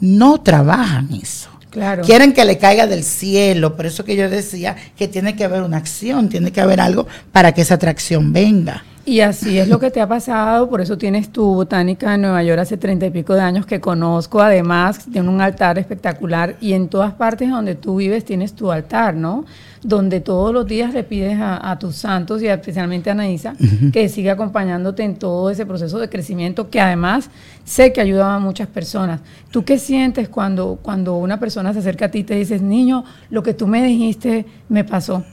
no 0.00 0.40
trabajan 0.40 1.08
eso. 1.12 1.50
Claro. 1.70 2.02
Quieren 2.02 2.32
que 2.32 2.44
le 2.44 2.58
caiga 2.58 2.86
del 2.88 3.04
cielo, 3.04 3.76
por 3.76 3.86
eso 3.86 4.04
que 4.04 4.16
yo 4.16 4.28
decía 4.28 4.76
que 4.96 5.06
tiene 5.06 5.36
que 5.36 5.44
haber 5.44 5.62
una 5.62 5.76
acción, 5.76 6.28
tiene 6.28 6.50
que 6.50 6.60
haber 6.60 6.80
algo 6.80 7.06
para 7.30 7.52
que 7.52 7.62
esa 7.62 7.74
atracción 7.74 8.32
venga. 8.32 8.82
Y 9.06 9.20
así 9.20 9.58
es 9.58 9.66
lo 9.66 9.80
que 9.80 9.90
te 9.90 10.00
ha 10.00 10.06
pasado, 10.06 10.68
por 10.68 10.82
eso 10.82 10.98
tienes 10.98 11.30
tu 11.30 11.42
botánica 11.54 12.14
en 12.14 12.20
Nueva 12.20 12.42
York 12.42 12.60
hace 12.60 12.76
treinta 12.76 13.06
y 13.06 13.10
pico 13.10 13.34
de 13.34 13.40
años 13.40 13.64
que 13.64 13.80
conozco, 13.80 14.42
además 14.42 15.06
tiene 15.10 15.28
un 15.28 15.40
altar 15.40 15.78
espectacular 15.78 16.56
y 16.60 16.74
en 16.74 16.88
todas 16.88 17.14
partes 17.14 17.48
donde 17.48 17.74
tú 17.74 17.96
vives 17.96 18.26
tienes 18.26 18.52
tu 18.52 18.70
altar, 18.70 19.14
¿no? 19.14 19.46
Donde 19.82 20.20
todos 20.20 20.52
los 20.52 20.66
días 20.66 20.92
le 20.92 21.02
pides 21.02 21.38
a, 21.40 21.78
tus 21.80 21.96
santos 21.96 22.42
y 22.42 22.48
especialmente 22.48 23.08
a 23.08 23.14
Anaísa 23.14 23.54
que 23.90 24.10
siga 24.10 24.34
acompañándote 24.34 25.02
en 25.02 25.16
todo 25.16 25.48
ese 25.48 25.64
proceso 25.64 25.98
de 25.98 26.10
crecimiento 26.10 26.68
que 26.68 26.80
además 26.80 27.30
sé 27.64 27.94
que 27.94 28.02
ayuda 28.02 28.34
a 28.34 28.38
muchas 28.38 28.68
personas. 28.68 29.20
¿Tú 29.50 29.64
qué 29.64 29.78
sientes 29.78 30.28
cuando, 30.28 30.78
cuando 30.82 31.16
una 31.16 31.40
persona 31.40 31.72
se 31.72 31.78
acerca 31.78 32.06
a 32.06 32.10
ti 32.10 32.18
y 32.18 32.24
te 32.24 32.34
dices, 32.34 32.60
niño, 32.60 33.04
lo 33.30 33.42
que 33.42 33.54
tú 33.54 33.66
me 33.66 33.82
dijiste 33.82 34.44
me 34.68 34.84
pasó? 34.84 35.24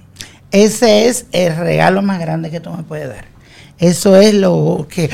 Ese 0.52 1.10
es 1.10 1.26
el 1.34 1.54
regalo 1.58 2.02
más 2.02 2.22
grande 2.22 2.50
que 2.50 2.62
tú 2.62 2.72
me 2.72 2.84
puedes 2.84 3.10
dar 3.10 3.37
eso 3.80 4.16
es 4.16 4.34
lo 4.34 4.88
que 4.90 5.10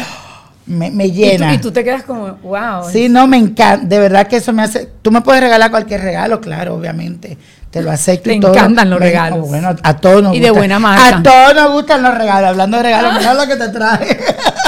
me, 0.65 1.11
llena. 1.11 1.53
Y 1.53 1.57
tú, 1.57 1.71
te 1.71 1.83
quedas 1.83 2.03
como, 2.03 2.35
wow. 2.43 2.89
Sí, 2.89 3.09
no, 3.09 3.27
me 3.27 3.37
encanta. 3.37 3.85
De 3.85 3.99
verdad 3.99 4.27
que 4.27 4.37
eso 4.37 4.53
me 4.53 4.63
hace. 4.63 4.89
Tú 5.01 5.11
me 5.11 5.21
puedes 5.21 5.41
regalar 5.41 5.71
cualquier 5.71 6.01
regalo, 6.01 6.39
claro, 6.39 6.75
obviamente. 6.75 7.37
Te 7.69 7.81
lo 7.81 7.89
acepto 7.89 8.29
Te 8.29 8.35
encantan 8.35 8.89
los 8.89 8.99
regalos. 8.99 9.47
Bueno, 9.47 9.75
a 9.81 9.97
todos 9.97 10.21
nos 10.21 10.35
Y 10.35 10.39
de 10.39 10.51
buena 10.51 10.77
marca. 10.77 11.17
A 11.17 11.23
todos 11.23 11.55
nos 11.55 11.71
gustan 11.71 12.03
los 12.03 12.15
regalos. 12.15 12.51
Hablando 12.51 12.77
de 12.77 12.83
regalos, 12.83 13.13
mira 13.17 13.33
lo 13.33 13.47
que 13.47 13.55
te 13.55 13.69
traje. 13.69 14.19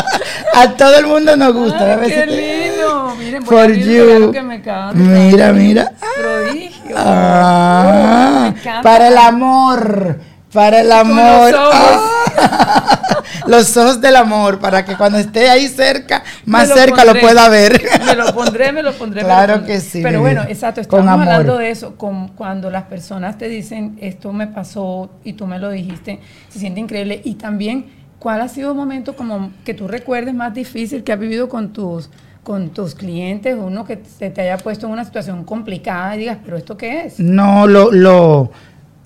a 0.56 0.70
todo 0.72 0.98
el 0.98 1.06
mundo 1.06 1.36
nos 1.38 1.54
gusta. 1.54 2.00
qué 2.02 2.26
lindo. 2.26 3.16
Miren, 3.18 3.46
For 3.46 3.72
you. 3.72 4.32
Que 4.32 4.42
me 4.42 4.62
mira, 4.96 5.54
mira. 5.54 5.92
Prodigio. 6.20 6.96
Ah, 6.98 8.54
para 8.82 9.10
el 9.10 9.18
amor. 9.18 10.20
Para 10.52 10.82
el 10.82 10.92
amor. 10.92 11.52
los 11.52 11.76
ojos 11.76 12.16
del 13.46 14.16
amor, 14.16 14.60
para 14.60 14.84
que 14.86 14.96
cuando 14.96 15.18
esté 15.18 15.50
ahí 15.50 15.68
cerca, 15.68 16.24
más 16.46 16.70
cerca 16.70 17.06
lo 17.06 17.20
pueda 17.20 17.48
ver. 17.50 17.82
me 18.06 18.16
lo 18.16 18.34
pondré, 18.34 18.72
me 18.72 18.84
lo 18.84 18.94
pondré. 18.94 19.22
Claro 19.22 19.64
que 19.64 19.80
sí. 19.80 20.02
Pero 20.02 20.22
bueno, 20.22 20.44
exacto, 20.48 20.82
estamos 20.82 21.08
hablando 21.08 21.58
de 21.58 21.70
eso, 21.70 21.96
con, 21.96 22.30
cuando 22.30 22.70
las 22.70 22.84
personas 22.84 23.38
te 23.38 23.48
dicen, 23.48 23.98
esto 24.02 24.34
me 24.34 24.48
pasó 24.48 25.10
y 25.24 25.34
tú 25.34 25.48
me 25.48 25.60
lo 25.60 25.70
dijiste, 25.70 26.20
se 26.50 26.60
siente 26.60 26.80
increíble. 26.80 27.22
Y 27.24 27.36
también, 27.36 27.88
¿cuál 28.20 28.42
ha 28.42 28.48
sido 28.48 28.72
un 28.72 28.78
momento 28.78 29.16
como 29.16 29.52
que 29.64 29.74
tú 29.74 29.88
recuerdes 29.88 30.34
más 30.34 30.54
difícil 30.54 31.04
que 31.04 31.14
has 31.14 31.20
vivido 31.20 31.50
con 31.50 31.74
tus 31.74 32.10
con 32.44 32.70
tus 32.70 32.94
clientes, 32.94 33.58
uno 33.60 33.86
que 33.86 34.04
se 34.20 34.30
te 34.30 34.42
haya 34.42 34.58
puesto 34.60 34.86
en 34.86 34.94
una 34.94 35.04
situación 35.04 35.44
complicada 35.44 36.16
y 36.16 36.20
digas, 36.20 36.38
pero 36.46 36.58
¿esto 36.58 36.78
qué 36.78 37.06
es? 37.06 37.20
No, 37.20 37.66
lo, 37.66 37.92
lo, 37.92 38.52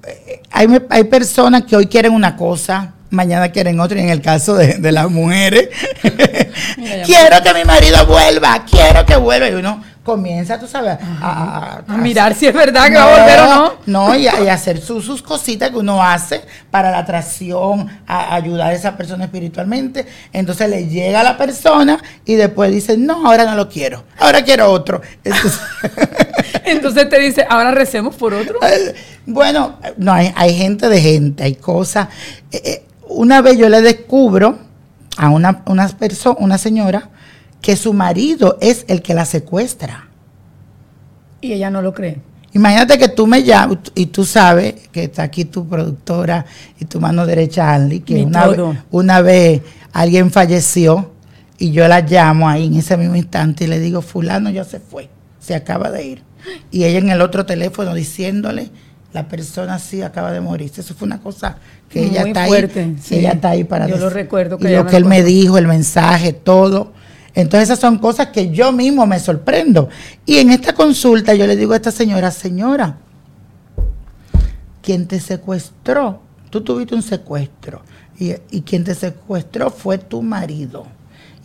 eh, 0.05 0.41
hay, 0.51 0.67
hay 0.89 1.03
personas 1.05 1.63
que 1.63 1.77
hoy 1.77 1.87
quieren 1.87 2.11
una 2.11 2.35
cosa, 2.35 2.95
mañana 3.09 3.49
quieren 3.49 3.79
otra, 3.79 3.99
y 3.99 4.03
en 4.03 4.09
el 4.09 4.21
caso 4.21 4.55
de, 4.55 4.91
las 4.91 5.09
mujeres, 5.09 5.69
quiero 7.05 7.43
que 7.43 7.53
mi 7.53 7.63
marido 7.65 8.05
vuelva, 8.05 8.65
quiero 8.69 9.05
que 9.05 9.15
vuelva, 9.15 9.49
y 9.49 9.53
uno 9.53 9.83
comienza, 10.09 10.59
tú 10.59 10.67
sabes, 10.67 10.97
a, 11.21 11.83
mirar 11.87 12.33
si 12.33 12.47
es 12.47 12.53
verdad 12.53 12.87
que 12.87 12.95
va 12.95 13.03
a 13.03 13.19
volver 13.19 13.39
o 13.39 13.45
no. 13.45 13.73
No, 13.85 14.15
y, 14.15 14.27
a, 14.27 14.53
hacer 14.53 14.81
sus, 14.81 15.21
cositas 15.21 15.69
que 15.69 15.77
uno 15.77 16.03
hace 16.03 16.41
para 16.71 16.89
la 16.89 16.99
atracción, 16.99 17.87
a, 18.07 18.33
ayudar 18.33 18.69
a 18.69 18.73
esa 18.73 18.97
persona 18.97 19.25
espiritualmente. 19.25 20.07
Entonces 20.33 20.67
le 20.67 20.87
llega 20.87 21.19
a 21.19 21.23
la 21.23 21.37
persona 21.37 22.01
y 22.25 22.35
después 22.35 22.71
dice, 22.71 22.97
no, 22.97 23.27
ahora 23.27 23.45
no 23.45 23.55
lo 23.55 23.69
quiero, 23.69 24.03
ahora 24.17 24.43
quiero 24.43 24.71
otro. 24.71 24.99
Entonces, 26.65 27.09
te 27.09 27.19
dice, 27.19 27.45
ahora 27.47 27.71
recemos 27.71 28.15
por 28.15 28.33
otro. 28.33 28.59
Bueno, 29.31 29.77
no, 29.97 30.11
hay, 30.11 30.33
hay 30.35 30.57
gente 30.57 30.89
de 30.89 30.99
gente, 30.99 31.43
hay 31.43 31.53
cosas. 31.53 32.07
Eh, 32.51 32.61
eh, 32.65 32.88
una 33.19 33.41
vez 33.41 33.57
yo 33.57 33.67
le 33.67 33.81
descubro 33.81 34.57
a 35.17 35.27
una, 35.29 35.61
una, 35.65 35.89
persona, 35.89 36.37
una 36.39 36.57
señora 36.57 37.09
que 37.59 37.75
su 37.75 37.91
marido 37.91 38.57
es 38.61 38.85
el 38.87 39.01
que 39.01 39.13
la 39.13 39.25
secuestra. 39.25 40.07
Y 41.41 41.51
ella 41.51 41.69
no 41.69 41.81
lo 41.81 41.93
cree. 41.93 42.21
Imagínate 42.53 42.97
que 42.97 43.09
tú 43.09 43.27
me 43.27 43.43
llamas 43.43 43.79
y 43.93 44.05
tú 44.05 44.23
sabes 44.23 44.87
que 44.93 45.03
está 45.03 45.23
aquí 45.23 45.43
tu 45.43 45.67
productora 45.67 46.45
y 46.79 46.85
tu 46.85 47.01
mano 47.01 47.25
derecha, 47.25 47.73
Andy, 47.73 47.99
que 47.99 48.23
una 48.23 48.47
vez, 48.47 48.59
una 48.89 49.19
vez 49.19 49.63
alguien 49.91 50.31
falleció 50.31 51.11
y 51.57 51.71
yo 51.71 51.89
la 51.89 51.99
llamo 51.99 52.47
ahí 52.47 52.67
en 52.67 52.75
ese 52.75 52.95
mismo 52.95 53.17
instante 53.17 53.65
y 53.65 53.67
le 53.67 53.81
digo, 53.81 54.01
fulano 54.01 54.49
ya 54.49 54.63
se 54.63 54.79
fue, 54.79 55.09
se 55.41 55.55
acaba 55.55 55.91
de 55.91 56.05
ir. 56.05 56.23
Y 56.71 56.85
ella 56.85 56.99
en 56.99 57.09
el 57.09 57.19
otro 57.19 57.45
teléfono 57.45 57.93
diciéndole, 57.93 58.71
la 59.13 59.27
persona 59.27 59.79
sí 59.79 60.01
acaba 60.01 60.31
de 60.31 60.41
morir. 60.41 60.71
Eso 60.75 60.93
fue 60.93 61.05
una 61.05 61.19
cosa 61.19 61.57
que 61.89 62.05
ella 62.05 62.23
está 62.23 62.45
fuerte, 62.45 62.81
ahí. 62.81 62.97
Ella 63.11 63.31
está 63.31 63.49
ahí 63.49 63.63
para 63.63 63.87
Yo 63.87 63.97
lo 63.97 64.09
recuerdo. 64.09 64.57
Que 64.57 64.71
y 64.71 64.75
lo 64.75 64.85
que 64.85 64.97
él 64.97 65.05
me 65.05 65.23
dijo, 65.23 65.57
el 65.57 65.67
mensaje, 65.67 66.33
todo. 66.33 66.93
Entonces 67.33 67.69
esas 67.69 67.79
son 67.79 67.97
cosas 67.99 68.27
que 68.27 68.51
yo 68.51 68.71
mismo 68.71 69.05
me 69.05 69.19
sorprendo. 69.19 69.89
Y 70.25 70.37
en 70.37 70.51
esta 70.51 70.73
consulta 70.73 71.33
yo 71.33 71.47
le 71.47 71.55
digo 71.55 71.73
a 71.73 71.77
esta 71.77 71.91
señora, 71.91 72.31
señora, 72.31 72.97
quien 74.81 75.07
te 75.07 75.19
secuestró, 75.19 76.21
tú 76.49 76.61
tuviste 76.61 76.95
un 76.95 77.03
secuestro 77.03 77.81
y, 78.19 78.33
y 78.51 78.61
quien 78.61 78.83
te 78.83 78.95
secuestró 78.95 79.69
fue 79.71 79.97
tu 79.97 80.21
marido. 80.21 80.85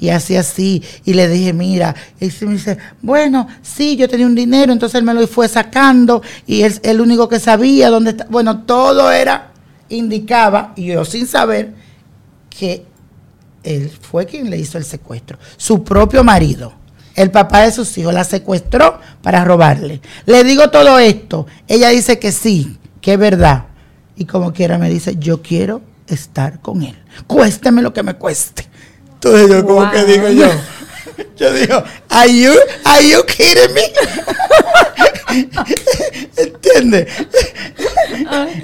Y 0.00 0.09
así, 0.11 0.37
así. 0.37 0.83
Y 1.04 1.14
le 1.14 1.28
dije, 1.28 1.52
mira, 1.52 1.94
y 2.20 2.30
me 2.44 2.52
dice, 2.52 2.78
bueno, 3.00 3.46
sí, 3.62 3.96
yo 3.96 4.09
tenía 4.09 4.26
un 4.26 4.35
dinero, 4.35 4.72
entonces 4.72 4.98
él 4.98 5.04
me 5.04 5.14
lo 5.14 5.26
fue 5.26 5.48
sacando 5.48 6.22
y 6.46 6.62
él 6.62 6.78
el 6.83 7.00
único 7.00 7.28
que 7.28 7.40
sabía 7.40 7.90
dónde 7.90 8.11
está. 8.11 8.26
Bueno, 8.28 8.62
todo 8.64 9.11
era, 9.11 9.52
indicaba, 9.88 10.72
y 10.76 10.87
yo 10.87 11.04
sin 11.04 11.26
saber, 11.26 11.74
que 12.50 12.85
él 13.62 13.90
fue 14.00 14.26
quien 14.26 14.50
le 14.50 14.59
hizo 14.59 14.78
el 14.78 14.85
secuestro. 14.85 15.38
Su 15.57 15.83
propio 15.83 16.22
marido, 16.22 16.74
el 17.14 17.30
papá 17.30 17.62
de 17.62 17.72
sus 17.72 17.96
hijos, 17.96 18.12
la 18.12 18.24
secuestró 18.24 19.00
para 19.22 19.44
robarle. 19.44 20.00
Le 20.26 20.44
digo 20.44 20.70
todo 20.70 20.98
esto. 20.98 21.46
Ella 21.66 21.88
dice 21.88 22.18
que 22.18 22.33
sí, 22.33 22.78
que 23.00 23.14
es 23.14 23.18
verdad. 23.18 23.66
Y 24.16 24.26
como 24.26 24.52
quiera 24.52 24.78
me 24.78 24.90
dice, 24.90 25.16
yo 25.18 25.42
quiero 25.42 25.80
estar 26.07 26.61
con 26.61 26.83
él. 26.83 26.96
Cuésteme 27.26 27.83
lo 27.83 27.92
que 27.92 28.02
me 28.02 28.14
cueste. 28.14 28.68
Entonces 29.24 29.50
yo 29.50 29.66
como 29.66 29.90
que 29.90 30.04
digo 30.04 30.28
yo, 30.28 30.46
yo 31.38 31.52
digo, 31.54 31.82
are 32.10 32.30
you, 32.30 32.52
are 32.84 33.08
you 33.08 33.24
kidding 33.24 33.72
me? 33.72 33.80
¿Entiendes? 36.37 37.08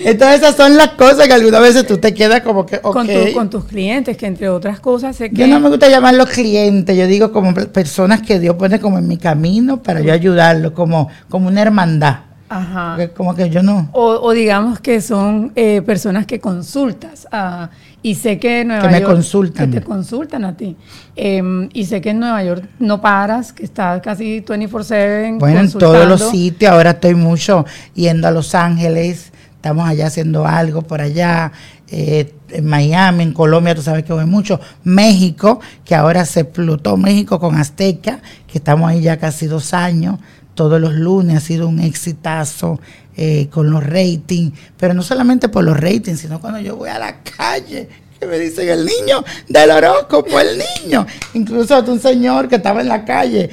Entonces 0.04 0.36
esas 0.36 0.56
son 0.56 0.76
las 0.76 0.90
cosas 0.90 1.26
que 1.26 1.32
algunas 1.32 1.62
veces 1.62 1.86
tú 1.86 1.96
te 1.96 2.12
quedas 2.12 2.42
como 2.42 2.66
que, 2.66 2.78
okay. 2.82 3.32
con, 3.32 3.48
tus 3.48 3.64
clientes, 3.64 4.18
que 4.18 4.26
entre 4.26 4.50
otras 4.50 4.80
cosas 4.80 5.16
sé 5.16 5.30
que... 5.30 5.36
Yo 5.36 5.46
no 5.46 5.60
me 5.60 5.70
gusta 5.70 5.88
llamarlos 5.88 6.28
clientes, 6.28 6.94
yo 6.94 7.06
digo 7.06 7.32
como 7.32 7.54
personas 7.54 8.20
que 8.20 8.38
Dios 8.38 8.56
pone 8.56 8.78
como 8.80 8.98
en 8.98 9.08
mi 9.08 9.16
camino 9.16 9.82
para 9.82 10.02
yo 10.02 10.12
ayudarlos, 10.12 10.72
como, 10.72 11.08
como 11.30 11.48
una 11.48 11.62
hermandad. 11.62 12.18
Ajá. 12.52 12.98
como 13.16 13.36
que 13.36 13.48
yo 13.48 13.62
no. 13.62 13.88
O, 13.92 14.32
digamos 14.32 14.80
que 14.80 15.00
son 15.00 15.52
eh, 15.54 15.82
personas 15.82 16.26
que 16.26 16.40
consultas. 16.40 17.28
Ah, 17.30 17.70
y 18.02 18.14
sé 18.14 18.38
que 18.38 18.60
en 18.60 18.68
Nueva 18.68 18.88
que 18.88 18.94
me 18.94 19.02
consultan. 19.02 19.70
Que 19.70 19.80
te 19.80 19.86
consultan 19.86 20.44
a 20.44 20.56
ti. 20.56 20.76
Em, 21.16 21.68
y 21.72 21.84
sé 21.84 22.00
que 22.00 22.10
en 22.10 22.20
Nueva 22.20 22.42
York 22.42 22.64
no 22.78 23.00
paras, 23.00 23.52
que 23.52 23.64
estás 23.64 24.00
casi 24.00 24.40
24/7. 24.40 25.38
Bueno, 25.38 25.60
en 25.60 25.72
todos 25.72 26.08
los 26.08 26.30
sitios. 26.30 26.72
Ahora 26.72 26.90
estoy 26.90 27.14
mucho 27.14 27.66
yendo 27.94 28.28
a 28.28 28.30
Los 28.30 28.54
Ángeles. 28.54 29.32
Estamos 29.56 29.88
allá 29.88 30.06
haciendo 30.06 30.46
algo 30.46 30.82
por 30.82 31.00
allá. 31.00 31.52
Eh, 31.92 32.32
en 32.50 32.66
Miami, 32.66 33.24
en 33.24 33.32
Colombia, 33.32 33.74
tú 33.74 33.82
sabes 33.82 34.04
que 34.04 34.12
voy 34.12 34.24
mucho. 34.24 34.60
México, 34.84 35.60
que 35.84 35.94
ahora 35.94 36.24
se 36.24 36.40
explotó 36.40 36.96
México 36.96 37.38
con 37.38 37.56
Azteca, 37.56 38.20
que 38.46 38.58
estamos 38.58 38.88
ahí 38.88 39.02
ya 39.02 39.18
casi 39.18 39.46
dos 39.46 39.74
años 39.74 40.18
todos 40.60 40.78
los 40.78 40.92
lunes, 40.92 41.38
ha 41.38 41.40
sido 41.40 41.68
un 41.68 41.80
exitazo 41.80 42.80
eh, 43.22 43.48
con 43.50 43.70
los 43.70 43.84
ratings, 43.84 44.58
pero 44.78 44.94
no 44.94 45.02
solamente 45.02 45.50
por 45.50 45.62
los 45.62 45.78
ratings, 45.78 46.20
sino 46.20 46.40
cuando 46.40 46.58
yo 46.58 46.76
voy 46.76 46.88
a 46.88 46.98
la 46.98 47.22
calle, 47.22 47.86
que 48.18 48.24
me 48.24 48.38
dicen 48.38 48.68
el 48.68 48.86
niño 48.86 49.22
del 49.46 49.70
horóscopo, 49.70 50.40
el 50.40 50.62
niño. 50.82 51.06
Incluso 51.34 51.78
un 51.82 52.00
señor 52.00 52.48
que 52.48 52.56
estaba 52.56 52.80
en 52.80 52.88
la 52.88 53.04
calle, 53.04 53.50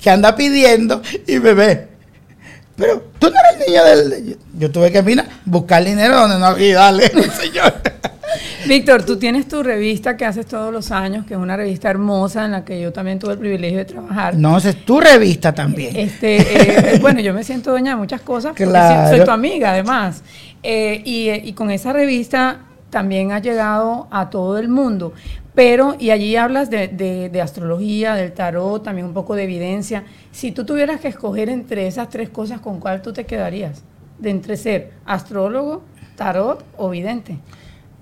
que 0.00 0.10
anda 0.10 0.34
pidiendo 0.34 1.02
y 1.26 1.38
me 1.38 1.52
ve 1.52 1.92
pero 2.76 3.02
tú 3.18 3.30
no 3.30 3.36
eres 3.38 3.60
el 3.60 3.66
niño 3.66 3.84
del... 3.84 4.38
Yo 4.58 4.70
tuve 4.70 4.90
que 4.90 5.02
mira, 5.02 5.26
buscar 5.44 5.84
dinero 5.84 6.16
donde 6.16 6.38
no 6.38 6.46
había 6.46 6.74
dale, 6.78 7.08
señor. 7.08 7.74
Víctor, 8.66 9.04
tú 9.04 9.18
tienes 9.18 9.48
tu 9.48 9.62
revista 9.62 10.16
que 10.16 10.24
haces 10.24 10.46
todos 10.46 10.72
los 10.72 10.90
años, 10.90 11.26
que 11.26 11.34
es 11.34 11.40
una 11.40 11.56
revista 11.56 11.90
hermosa 11.90 12.44
en 12.44 12.52
la 12.52 12.64
que 12.64 12.80
yo 12.80 12.92
también 12.92 13.18
tuve 13.18 13.32
el 13.32 13.38
privilegio 13.38 13.78
de 13.78 13.84
trabajar. 13.84 14.36
No, 14.36 14.58
es 14.58 14.84
tu 14.84 15.00
revista 15.00 15.54
también. 15.54 15.96
Este, 15.96 16.94
eh, 16.94 16.98
bueno, 17.00 17.20
yo 17.20 17.34
me 17.34 17.44
siento 17.44 17.70
dueña 17.70 17.92
de 17.92 17.96
muchas 17.96 18.20
cosas, 18.20 18.54
claro. 18.54 19.16
soy 19.16 19.24
tu 19.24 19.30
amiga 19.30 19.72
además. 19.72 20.22
Eh, 20.62 21.02
y, 21.04 21.30
y 21.30 21.52
con 21.54 21.70
esa 21.70 21.92
revista 21.92 22.60
también 22.90 23.32
ha 23.32 23.40
llegado 23.40 24.06
a 24.10 24.30
todo 24.30 24.58
el 24.58 24.68
mundo. 24.68 25.12
Pero, 25.54 25.96
y 25.98 26.10
allí 26.10 26.36
hablas 26.36 26.70
de, 26.70 26.88
de, 26.88 27.40
astrología, 27.40 28.14
del 28.14 28.32
tarot, 28.32 28.82
también 28.82 29.06
un 29.06 29.12
poco 29.12 29.34
de 29.34 29.44
evidencia. 29.44 30.04
Si 30.30 30.52
tú 30.52 30.64
tuvieras 30.64 31.00
que 31.00 31.08
escoger 31.08 31.50
entre 31.50 31.86
esas 31.86 32.08
tres 32.08 32.30
cosas, 32.30 32.60
¿con 32.60 32.80
cuál 32.80 33.02
tú 33.02 33.12
te 33.12 33.26
quedarías? 33.26 33.82
De 34.18 34.30
entre 34.30 34.56
ser 34.56 34.92
astrólogo, 35.04 35.82
tarot 36.16 36.64
o 36.78 36.88
vidente. 36.88 37.38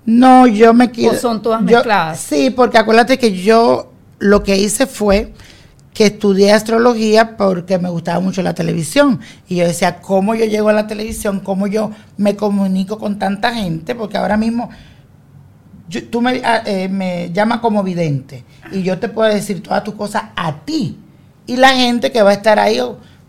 No, 0.05 0.47
yo 0.47 0.73
me 0.73 0.91
quiero. 0.91 1.15
¿O 1.15 1.19
son 1.19 1.41
todas 1.41 1.61
mezcladas? 1.61 2.19
Sí, 2.19 2.49
porque 2.49 2.77
acuérdate 2.77 3.17
que 3.19 3.39
yo 3.39 3.91
lo 4.19 4.43
que 4.43 4.57
hice 4.57 4.87
fue 4.87 5.33
que 5.93 6.05
estudié 6.05 6.53
astrología 6.53 7.35
porque 7.35 7.77
me 7.77 7.89
gustaba 7.89 8.19
mucho 8.19 8.41
la 8.41 8.53
televisión. 8.53 9.19
Y 9.47 9.57
yo 9.57 9.67
decía, 9.67 9.99
¿cómo 9.99 10.35
yo 10.35 10.45
llego 10.45 10.69
a 10.69 10.73
la 10.73 10.87
televisión? 10.87 11.41
¿Cómo 11.41 11.67
yo 11.67 11.91
me 12.17 12.35
comunico 12.35 12.97
con 12.97 13.19
tanta 13.19 13.53
gente? 13.53 13.93
Porque 13.95 14.17
ahora 14.17 14.37
mismo 14.37 14.69
tú 16.09 16.21
me, 16.21 16.41
ah, 16.45 16.63
eh, 16.65 16.87
me 16.87 17.31
llamas 17.33 17.59
como 17.59 17.83
vidente 17.83 18.45
y 18.71 18.83
yo 18.83 18.97
te 18.99 19.09
puedo 19.09 19.33
decir 19.33 19.61
todas 19.61 19.83
tus 19.83 19.95
cosas 19.95 20.23
a 20.35 20.63
ti. 20.63 20.97
Y 21.45 21.57
la 21.57 21.69
gente 21.69 22.11
que 22.11 22.21
va 22.21 22.29
a 22.29 22.33
estar 22.33 22.59
ahí 22.59 22.79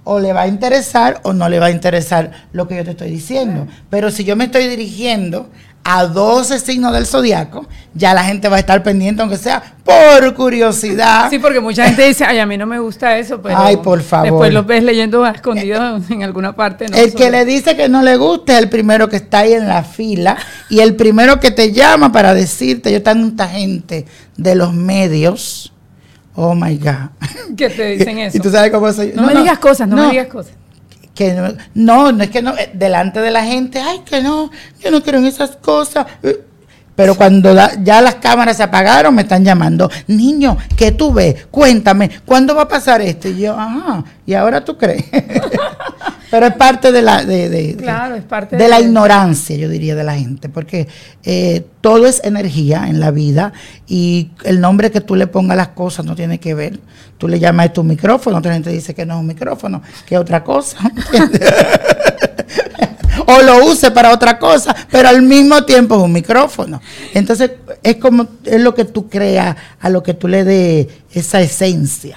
o, 0.04 0.20
le 0.20 0.32
va 0.32 0.42
a 0.42 0.48
interesar 0.48 1.20
o 1.24 1.32
no 1.32 1.48
le 1.48 1.58
va 1.58 1.66
a 1.66 1.70
interesar 1.70 2.30
lo 2.52 2.68
que 2.68 2.76
yo 2.76 2.84
te 2.84 2.92
estoy 2.92 3.10
diciendo. 3.10 3.66
Pero 3.90 4.10
si 4.10 4.24
yo 4.24 4.36
me 4.36 4.44
estoy 4.44 4.68
dirigiendo 4.68 5.48
a 5.84 6.06
12 6.06 6.60
signos 6.60 6.92
del 6.92 7.06
zodiaco, 7.06 7.66
ya 7.94 8.14
la 8.14 8.24
gente 8.24 8.48
va 8.48 8.56
a 8.56 8.60
estar 8.60 8.82
pendiente, 8.82 9.22
aunque 9.22 9.36
sea 9.36 9.62
por 9.84 10.34
curiosidad. 10.34 11.28
Sí, 11.28 11.38
porque 11.38 11.60
mucha 11.60 11.86
gente 11.86 12.06
dice, 12.06 12.24
ay, 12.24 12.38
a 12.38 12.46
mí 12.46 12.56
no 12.56 12.66
me 12.66 12.78
gusta 12.78 13.18
eso, 13.18 13.42
pero 13.42 13.58
ay, 13.58 13.76
por 13.78 14.00
favor. 14.02 14.30
después 14.30 14.52
lo 14.52 14.64
ves 14.64 14.84
leyendo 14.84 15.26
escondido 15.26 16.00
en 16.08 16.22
alguna 16.22 16.54
parte. 16.54 16.86
el 16.86 17.14
que 17.14 17.30
le 17.30 17.44
dice 17.44 17.76
que 17.76 17.88
no 17.88 18.02
le 18.02 18.16
gusta 18.16 18.54
es 18.54 18.60
el 18.60 18.68
primero 18.68 19.08
que 19.08 19.16
está 19.16 19.40
ahí 19.40 19.54
en 19.54 19.66
la 19.66 19.82
fila 19.82 20.36
y 20.70 20.80
el 20.80 20.94
primero 20.94 21.40
que 21.40 21.50
te 21.50 21.72
llama 21.72 22.12
para 22.12 22.34
decirte, 22.34 22.92
yo 22.92 23.02
tanta 23.02 23.48
gente 23.48 24.06
de 24.36 24.54
los 24.54 24.72
medios, 24.72 25.72
oh 26.34 26.54
my 26.54 26.76
God. 26.76 27.56
Que 27.56 27.68
te 27.68 27.96
dicen 27.96 28.18
eso. 28.18 28.36
y 28.38 28.40
tú 28.40 28.50
sabes 28.50 28.70
cómo 28.70 28.92
soy. 28.92 29.12
No, 29.14 29.22
me 29.22 29.34
digas 29.34 29.58
cosas, 29.58 29.88
no 29.88 29.96
me 29.96 30.10
digas 30.10 30.28
cosas 30.28 30.61
que 31.14 31.32
no, 31.74 32.10
no, 32.12 32.22
es 32.22 32.30
que 32.30 32.42
no, 32.42 32.56
eh, 32.56 32.70
delante 32.72 33.20
de 33.20 33.30
la 33.30 33.44
gente, 33.44 33.80
ay, 33.80 34.00
que 34.04 34.22
no, 34.22 34.50
yo 34.82 34.90
no 34.90 35.02
quiero 35.02 35.18
en 35.18 35.26
esas 35.26 35.56
cosas. 35.56 36.06
Eh, 36.22 36.44
pero 36.94 37.14
cuando 37.14 37.54
ya 37.82 38.02
las 38.02 38.16
cámaras 38.16 38.58
se 38.58 38.62
apagaron, 38.62 39.14
me 39.14 39.22
están 39.22 39.44
llamando, 39.44 39.90
niño, 40.08 40.58
¿qué 40.76 40.92
tú 40.92 41.12
ves? 41.12 41.46
Cuéntame, 41.50 42.10
¿cuándo 42.26 42.54
va 42.54 42.62
a 42.62 42.68
pasar 42.68 43.00
esto? 43.00 43.28
Y 43.28 43.40
yo, 43.40 43.58
ajá, 43.58 44.04
¿y 44.26 44.34
ahora 44.34 44.62
tú 44.62 44.76
crees? 44.76 45.04
Pero 46.32 46.46
es 46.46 46.54
parte 46.54 46.92
de 46.92 47.02
la, 47.02 47.26
de, 47.26 47.76
claro, 47.78 48.14
es 48.14 48.24
parte 48.24 48.56
de, 48.56 48.66
la 48.66 48.80
ignorancia, 48.80 49.54
yo 49.54 49.68
diría, 49.68 49.94
de 49.94 50.02
la 50.02 50.14
gente, 50.14 50.48
porque 50.48 50.88
eh, 51.24 51.62
todo 51.82 52.06
es 52.06 52.22
energía 52.24 52.86
en 52.88 53.00
la 53.00 53.10
vida 53.10 53.52
y 53.86 54.30
el 54.44 54.58
nombre 54.58 54.90
que 54.90 55.02
tú 55.02 55.14
le 55.14 55.26
pongas 55.26 55.52
a 55.52 55.56
las 55.56 55.68
cosas 55.68 56.06
no 56.06 56.16
tiene 56.16 56.40
que 56.40 56.54
ver. 56.54 56.80
Tú 57.18 57.28
le 57.28 57.38
llamas 57.38 57.66
esto 57.66 57.82
un 57.82 57.88
micrófono, 57.88 58.38
otra 58.38 58.54
gente 58.54 58.70
dice 58.70 58.94
que 58.94 59.04
no 59.04 59.16
es 59.16 59.20
un 59.20 59.26
micrófono, 59.26 59.82
que 60.06 60.14
es 60.14 60.20
otra 60.22 60.42
cosa. 60.42 60.78
o 63.26 63.42
lo 63.42 63.66
use 63.66 63.90
para 63.90 64.10
otra 64.10 64.38
cosa, 64.38 64.74
pero 64.90 65.10
al 65.10 65.20
mismo 65.20 65.66
tiempo 65.66 65.96
es 65.96 66.02
un 66.02 66.12
micrófono. 66.12 66.80
Entonces, 67.12 67.50
es 67.82 67.96
como, 67.96 68.26
es 68.44 68.58
lo 68.58 68.74
que 68.74 68.86
tú 68.86 69.10
creas, 69.10 69.54
a 69.78 69.90
lo 69.90 70.02
que 70.02 70.14
tú 70.14 70.28
le 70.28 70.44
des 70.44 70.86
esa 71.12 71.42
esencia. 71.42 72.16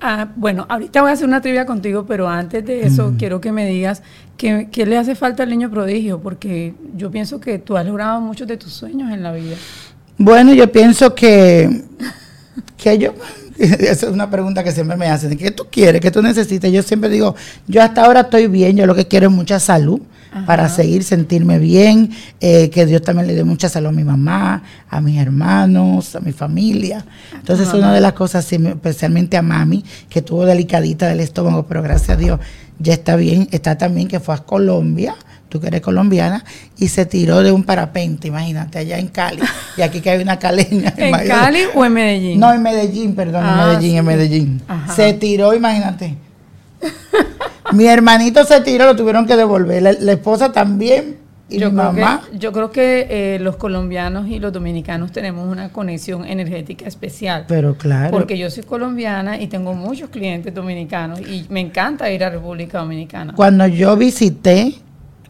Ah, 0.00 0.28
bueno, 0.36 0.64
ahorita 0.68 1.00
voy 1.00 1.10
a 1.10 1.14
hacer 1.14 1.26
una 1.26 1.40
trivia 1.40 1.66
contigo, 1.66 2.04
pero 2.06 2.28
antes 2.28 2.64
de 2.64 2.86
eso 2.86 3.14
quiero 3.18 3.40
que 3.40 3.50
me 3.50 3.66
digas 3.66 4.02
qué, 4.36 4.68
le 4.72 4.96
hace 4.96 5.16
falta 5.16 5.42
al 5.42 5.50
niño 5.50 5.70
prodigio, 5.70 6.20
porque 6.20 6.74
yo 6.94 7.10
pienso 7.10 7.40
que 7.40 7.58
tú 7.58 7.76
has 7.76 7.84
logrado 7.84 8.20
muchos 8.20 8.46
de 8.46 8.56
tus 8.56 8.72
sueños 8.72 9.12
en 9.12 9.22
la 9.24 9.32
vida. 9.32 9.56
Bueno, 10.16 10.52
yo 10.54 10.70
pienso 10.70 11.14
que, 11.14 11.82
que 12.76 12.98
yo, 12.98 13.14
esa 13.80 14.06
es 14.06 14.12
una 14.12 14.30
pregunta 14.30 14.62
que 14.62 14.72
siempre 14.72 14.96
me 14.96 15.06
hacen, 15.06 15.36
¿qué 15.36 15.50
tú 15.50 15.66
quieres? 15.70 16.00
¿Qué 16.00 16.10
tú 16.10 16.22
necesitas? 16.22 16.70
Yo 16.70 16.82
siempre 16.82 17.10
digo, 17.10 17.34
yo 17.66 17.82
hasta 17.82 18.04
ahora 18.04 18.20
estoy 18.20 18.46
bien, 18.46 18.76
yo 18.76 18.86
lo 18.86 18.94
que 18.94 19.06
quiero 19.06 19.26
es 19.28 19.32
mucha 19.32 19.58
salud 19.58 20.00
para 20.46 20.68
seguir 20.68 21.04
sentirme 21.04 21.58
bien, 21.58 22.10
eh, 22.40 22.68
que 22.70 22.86
Dios 22.86 23.02
también 23.02 23.26
le 23.26 23.34
dé 23.34 23.44
mucha 23.44 23.68
salud 23.68 23.88
a 23.88 23.92
mi 23.92 24.04
mamá, 24.04 24.62
a 24.88 25.00
mis 25.00 25.18
hermanos, 25.18 26.14
a 26.14 26.20
mi 26.20 26.32
familia. 26.32 27.04
Entonces, 27.34 27.72
una 27.72 27.92
de 27.92 28.00
las 28.00 28.12
cosas, 28.12 28.50
especialmente 28.52 29.36
a 29.36 29.42
mami, 29.42 29.84
que 30.08 30.22
tuvo 30.22 30.44
delicadita 30.44 31.08
del 31.08 31.20
estómago, 31.20 31.66
pero 31.66 31.82
gracias 31.82 32.10
a 32.10 32.16
Dios 32.16 32.40
ya 32.78 32.92
está 32.92 33.16
bien. 33.16 33.48
Está 33.50 33.78
también 33.78 34.08
que 34.08 34.20
fue 34.20 34.34
a 34.34 34.38
Colombia, 34.38 35.16
tú 35.48 35.60
que 35.60 35.68
eres 35.68 35.80
colombiana, 35.80 36.44
y 36.76 36.88
se 36.88 37.06
tiró 37.06 37.42
de 37.42 37.52
un 37.52 37.64
parapente, 37.64 38.28
imagínate, 38.28 38.78
allá 38.78 38.98
en 38.98 39.08
Cali. 39.08 39.42
Y 39.76 39.82
aquí 39.82 40.00
que 40.00 40.10
hay 40.10 40.22
una 40.22 40.38
caleña. 40.38 40.92
¿En 40.96 41.12
Cali 41.26 41.62
o 41.74 41.84
en 41.84 41.92
Medellín? 41.92 42.40
No, 42.40 42.52
en 42.52 42.62
Medellín, 42.62 43.14
perdón, 43.14 43.44
en 43.44 43.50
ah, 43.50 43.66
Medellín, 43.66 43.96
en 43.96 44.04
Medellín. 44.04 44.62
Se 44.94 45.14
tiró, 45.14 45.54
imagínate. 45.54 46.16
Mi 47.72 47.86
hermanito 47.86 48.44
se 48.44 48.60
tiró, 48.60 48.86
lo 48.86 48.96
tuvieron 48.96 49.26
que 49.26 49.36
devolver. 49.36 49.82
La, 49.82 50.12
esposa 50.12 50.52
también. 50.52 51.16
Y 51.50 51.58
yo 51.58 51.70
mi 51.70 51.76
mamá. 51.76 52.22
yo 52.34 52.52
creo 52.52 52.70
que 52.70 53.06
eh, 53.08 53.38
los 53.40 53.56
colombianos 53.56 54.28
y 54.28 54.38
los 54.38 54.52
dominicanos 54.52 55.12
tenemos 55.12 55.50
una 55.50 55.70
conexión 55.70 56.26
energética 56.26 56.86
especial. 56.86 57.46
Pero 57.48 57.74
claro. 57.76 58.10
Porque 58.10 58.36
yo 58.36 58.50
soy 58.50 58.64
colombiana 58.64 59.40
y 59.40 59.46
tengo 59.46 59.72
muchos 59.72 60.10
clientes 60.10 60.52
dominicanos 60.52 61.20
y 61.20 61.46
me 61.48 61.60
encanta 61.60 62.10
ir 62.10 62.22
a 62.22 62.28
República 62.28 62.80
Dominicana. 62.80 63.32
Cuando 63.34 63.66
yo 63.66 63.96
visité 63.96 64.74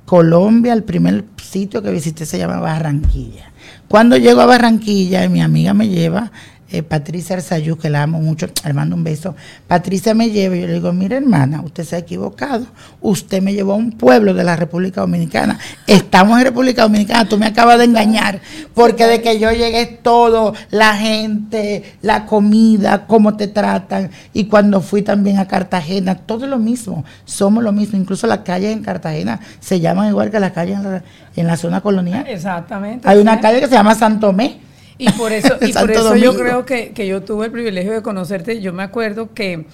Colombia, 0.09 0.73
el 0.73 0.85
primer 0.85 1.27
sitio 1.37 1.83
que 1.83 1.91
visité 1.91 2.25
se 2.25 2.39
llama 2.39 2.61
Barranquilla. 2.61 3.53
Cuando 3.89 4.17
llego 4.17 4.41
a 4.41 4.47
Barranquilla, 4.47 5.29
mi 5.29 5.43
amiga 5.43 5.75
me 5.75 5.87
lleva 5.87 6.33
eh, 6.71 6.83
Patricia 6.83 7.37
Arzayú, 7.37 7.79
que 7.79 7.89
la 7.89 8.03
amo 8.03 8.21
mucho, 8.21 8.47
le 8.65 8.73
mando 8.75 8.95
un 8.95 9.03
beso. 9.03 9.35
Patricia 9.67 10.13
me 10.13 10.31
lleva 10.31 10.55
y 10.55 10.61
yo 10.61 10.67
le 10.67 10.75
digo, 10.75 10.93
mire 10.93 11.17
hermana, 11.17 11.63
usted 11.63 11.85
se 11.85 11.97
ha 11.97 11.99
equivocado. 11.99 12.67
Usted 13.01 13.41
me 13.41 13.55
llevó 13.55 13.73
a 13.73 13.77
un 13.77 13.93
pueblo 13.93 14.35
de 14.35 14.45
la 14.45 14.55
República 14.55 15.01
Dominicana. 15.01 15.59
Estamos 15.87 16.39
en 16.39 16.45
República 16.45 16.83
Dominicana, 16.83 17.27
tú 17.27 17.39
me 17.39 17.47
acabas 17.47 17.79
de 17.79 17.85
engañar, 17.85 18.41
porque 18.75 19.07
de 19.07 19.23
que 19.23 19.39
yo 19.39 19.51
llegué 19.51 19.87
todo, 19.87 20.55
la 20.71 20.95
gente, 20.95 21.97
la 22.03 22.27
comida, 22.27 23.07
cómo 23.07 23.37
te 23.37 23.49
tratan. 23.49 24.11
Y 24.35 24.45
cuando 24.45 24.83
fui 24.83 25.01
también 25.01 25.39
a 25.39 25.49
Cartagena, 25.49 26.17
todo 26.17 26.45
es 26.45 26.51
lo 26.51 26.59
mismo, 26.59 27.03
somos 27.25 27.65
lo 27.65 27.73
mismo. 27.73 27.99
Incluso 27.99 28.27
las 28.27 28.41
calles 28.41 28.75
en 28.75 28.83
Cartagena 28.83 29.41
se 29.61 29.81
llaman 29.81 30.09
igual 30.09 30.31
que 30.31 30.39
las 30.39 30.53
calles 30.53 30.77
en 30.77 30.83
la, 30.83 31.03
en 31.35 31.47
la 31.47 31.57
zona 31.57 31.81
colonial. 31.81 32.27
Exactamente. 32.29 33.09
Hay 33.09 33.19
una 33.19 33.41
calle 33.41 33.61
que 33.61 33.69
se 33.69 33.75
llama 33.75 33.95
Santomé 33.95 34.68
y 34.99 35.11
por 35.13 35.33
eso, 35.33 35.57
y 35.61 35.73
por 35.73 35.91
eso 35.91 36.17
yo 36.17 36.35
creo 36.37 36.67
que, 36.67 36.91
que 36.91 37.07
yo 37.07 37.23
tuve 37.23 37.47
el 37.47 37.53
privilegio 37.53 37.93
de 37.93 38.03
conocerte. 38.03 38.61
Yo 38.61 38.73
me 38.73 38.83
acuerdo 38.83 39.33
que 39.33 39.67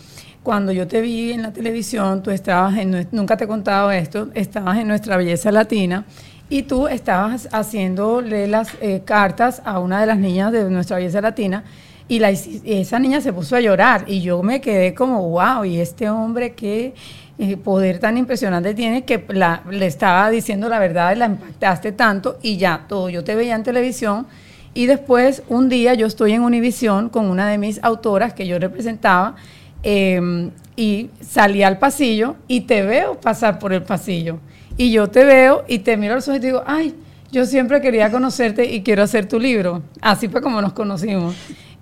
cuando 0.44 0.72
yo 0.72 0.86
te 0.86 1.00
vi 1.00 1.32
en 1.32 1.42
la 1.42 1.52
televisión, 1.52 2.22
tú 2.22 2.30
estabas 2.30 2.76
en, 2.76 3.08
nunca 3.10 3.36
te 3.36 3.44
he 3.44 3.48
contado 3.48 3.90
esto, 3.90 4.28
estabas 4.34 4.78
en 4.78 4.86
Nuestra 4.86 5.16
Belleza 5.16 5.50
Latina 5.50 6.04
y 6.50 6.64
tú 6.64 6.86
estabas 6.86 7.48
haciéndole 7.50 8.46
las 8.46 8.68
eh, 8.82 9.02
cartas 9.04 9.62
a 9.64 9.78
una 9.78 10.00
de 10.00 10.06
las 10.06 10.18
niñas 10.18 10.52
de 10.52 10.68
Nuestra 10.68 10.98
Belleza 10.98 11.22
Latina 11.22 11.64
y 12.06 12.18
la, 12.18 12.28
esa 12.30 12.98
niña 12.98 13.22
se 13.22 13.32
puso 13.32 13.56
a 13.56 13.60
llorar 13.60 14.04
y 14.06 14.20
yo 14.20 14.42
me 14.42 14.60
quedé 14.60 14.92
como, 14.94 15.30
wow, 15.30 15.64
y 15.64 15.80
este 15.80 16.10
hombre 16.10 16.52
qué 16.52 16.94
eh, 17.38 17.56
poder 17.56 17.98
tan 17.98 18.18
impresionante 18.18 18.74
tiene 18.74 19.04
que 19.04 19.24
la, 19.28 19.62
le 19.70 19.86
estaba 19.86 20.28
diciendo 20.28 20.68
la 20.68 20.78
verdad 20.78 21.16
y 21.16 21.18
la 21.18 21.26
impactaste 21.26 21.92
tanto 21.92 22.38
y 22.42 22.58
ya 22.58 22.84
todo, 22.86 23.08
yo 23.08 23.24
te 23.24 23.34
veía 23.34 23.54
en 23.54 23.62
televisión 23.62 24.26
y 24.74 24.86
después, 24.86 25.44
un 25.48 25.68
día, 25.68 25.94
yo 25.94 26.06
estoy 26.06 26.32
en 26.32 26.42
Univisión 26.42 27.08
con 27.08 27.26
una 27.26 27.48
de 27.48 27.58
mis 27.58 27.82
autoras 27.84 28.34
que 28.34 28.46
yo 28.46 28.58
representaba 28.58 29.36
em, 29.84 30.50
y 30.76 31.10
salí 31.20 31.62
al 31.62 31.78
pasillo 31.78 32.34
y 32.48 32.62
te 32.62 32.82
veo 32.82 33.20
pasar 33.20 33.60
por 33.60 33.72
el 33.72 33.82
pasillo. 33.82 34.40
Y 34.76 34.90
yo 34.90 35.08
te 35.08 35.24
veo 35.24 35.64
y 35.68 35.78
te 35.78 35.96
miro 35.96 36.14
a 36.14 36.16
los 36.16 36.26
ojos 36.26 36.38
y 36.38 36.40
te 36.40 36.46
digo, 36.48 36.64
ay, 36.66 36.94
yo 37.30 37.46
siempre 37.46 37.80
quería 37.80 38.10
conocerte 38.10 38.64
y 38.64 38.82
quiero 38.82 39.04
hacer 39.04 39.28
tu 39.28 39.38
libro. 39.38 39.82
Así 40.00 40.28
fue 40.28 40.42
como 40.42 40.60
nos 40.60 40.72
conocimos. 40.72 41.36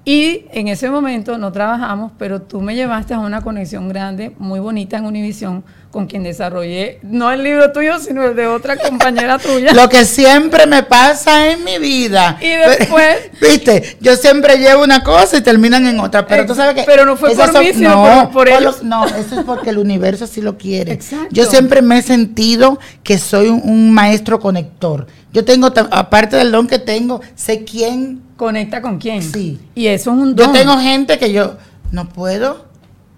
Y 0.04 0.46
en 0.52 0.66
ese 0.66 0.90
momento 0.90 1.38
no 1.38 1.52
trabajamos, 1.52 2.12
pero 2.18 2.42
tú 2.42 2.60
me 2.60 2.74
llevaste 2.74 3.14
a 3.14 3.20
una 3.20 3.40
conexión 3.40 3.88
grande, 3.88 4.32
muy 4.38 4.58
bonita 4.58 4.96
en 4.96 5.04
Univisión, 5.04 5.64
con 5.92 6.06
quien 6.06 6.24
desarrollé, 6.24 6.98
no 7.02 7.30
el 7.30 7.44
libro 7.44 7.70
tuyo, 7.70 7.98
sino 8.00 8.24
el 8.24 8.34
de 8.34 8.46
otra 8.46 8.76
compañera 8.78 9.38
tuya. 9.38 9.72
Lo 9.74 9.88
que 9.88 10.04
siempre 10.06 10.66
me 10.66 10.82
pasa 10.82 11.52
en 11.52 11.62
mi 11.62 11.78
vida. 11.78 12.38
Y 12.40 12.48
después. 12.48 13.16
Viste, 13.40 13.96
yo 14.00 14.16
siempre 14.16 14.56
llevo 14.56 14.82
una 14.82 15.04
cosa 15.04 15.36
y 15.36 15.42
terminan 15.42 15.86
en 15.86 16.00
otra. 16.00 16.26
Pero 16.26 16.46
tú 16.46 16.54
sabes 16.54 16.74
que. 16.74 16.82
Pero 16.84 17.04
no 17.04 17.16
fue 17.16 17.36
por 17.36 17.58
mí, 17.60 17.72
sino 17.74 17.90
no, 17.90 18.30
por, 18.30 18.48
ellos. 18.48 18.82
no, 18.82 19.06
eso 19.06 19.38
es 19.38 19.44
porque 19.44 19.70
el 19.70 19.78
universo 19.82 20.26
sí 20.26 20.40
lo 20.40 20.56
quiere. 20.56 20.92
Exacto. 20.92 21.28
Yo 21.30 21.44
siempre 21.44 21.82
me 21.82 21.98
he 21.98 22.02
sentido 22.02 22.80
que 23.04 23.18
soy 23.18 23.48
un, 23.48 23.92
maestro 23.92 24.40
conector. 24.40 25.06
Yo 25.32 25.44
tengo, 25.44 25.72
aparte 25.90 26.36
del 26.36 26.52
don 26.52 26.66
que 26.66 26.78
tengo, 26.78 27.20
sé 27.34 27.64
quién. 27.64 28.22
Conecta 28.36 28.82
con 28.82 28.98
quién. 28.98 29.22
Sí. 29.22 29.60
Y 29.74 29.86
eso 29.86 30.12
es 30.12 30.18
un 30.18 30.34
don. 30.34 30.46
Yo 30.46 30.52
tengo 30.52 30.78
gente 30.78 31.18
que 31.18 31.32
yo 31.32 31.56
no 31.90 32.08
puedo 32.08 32.66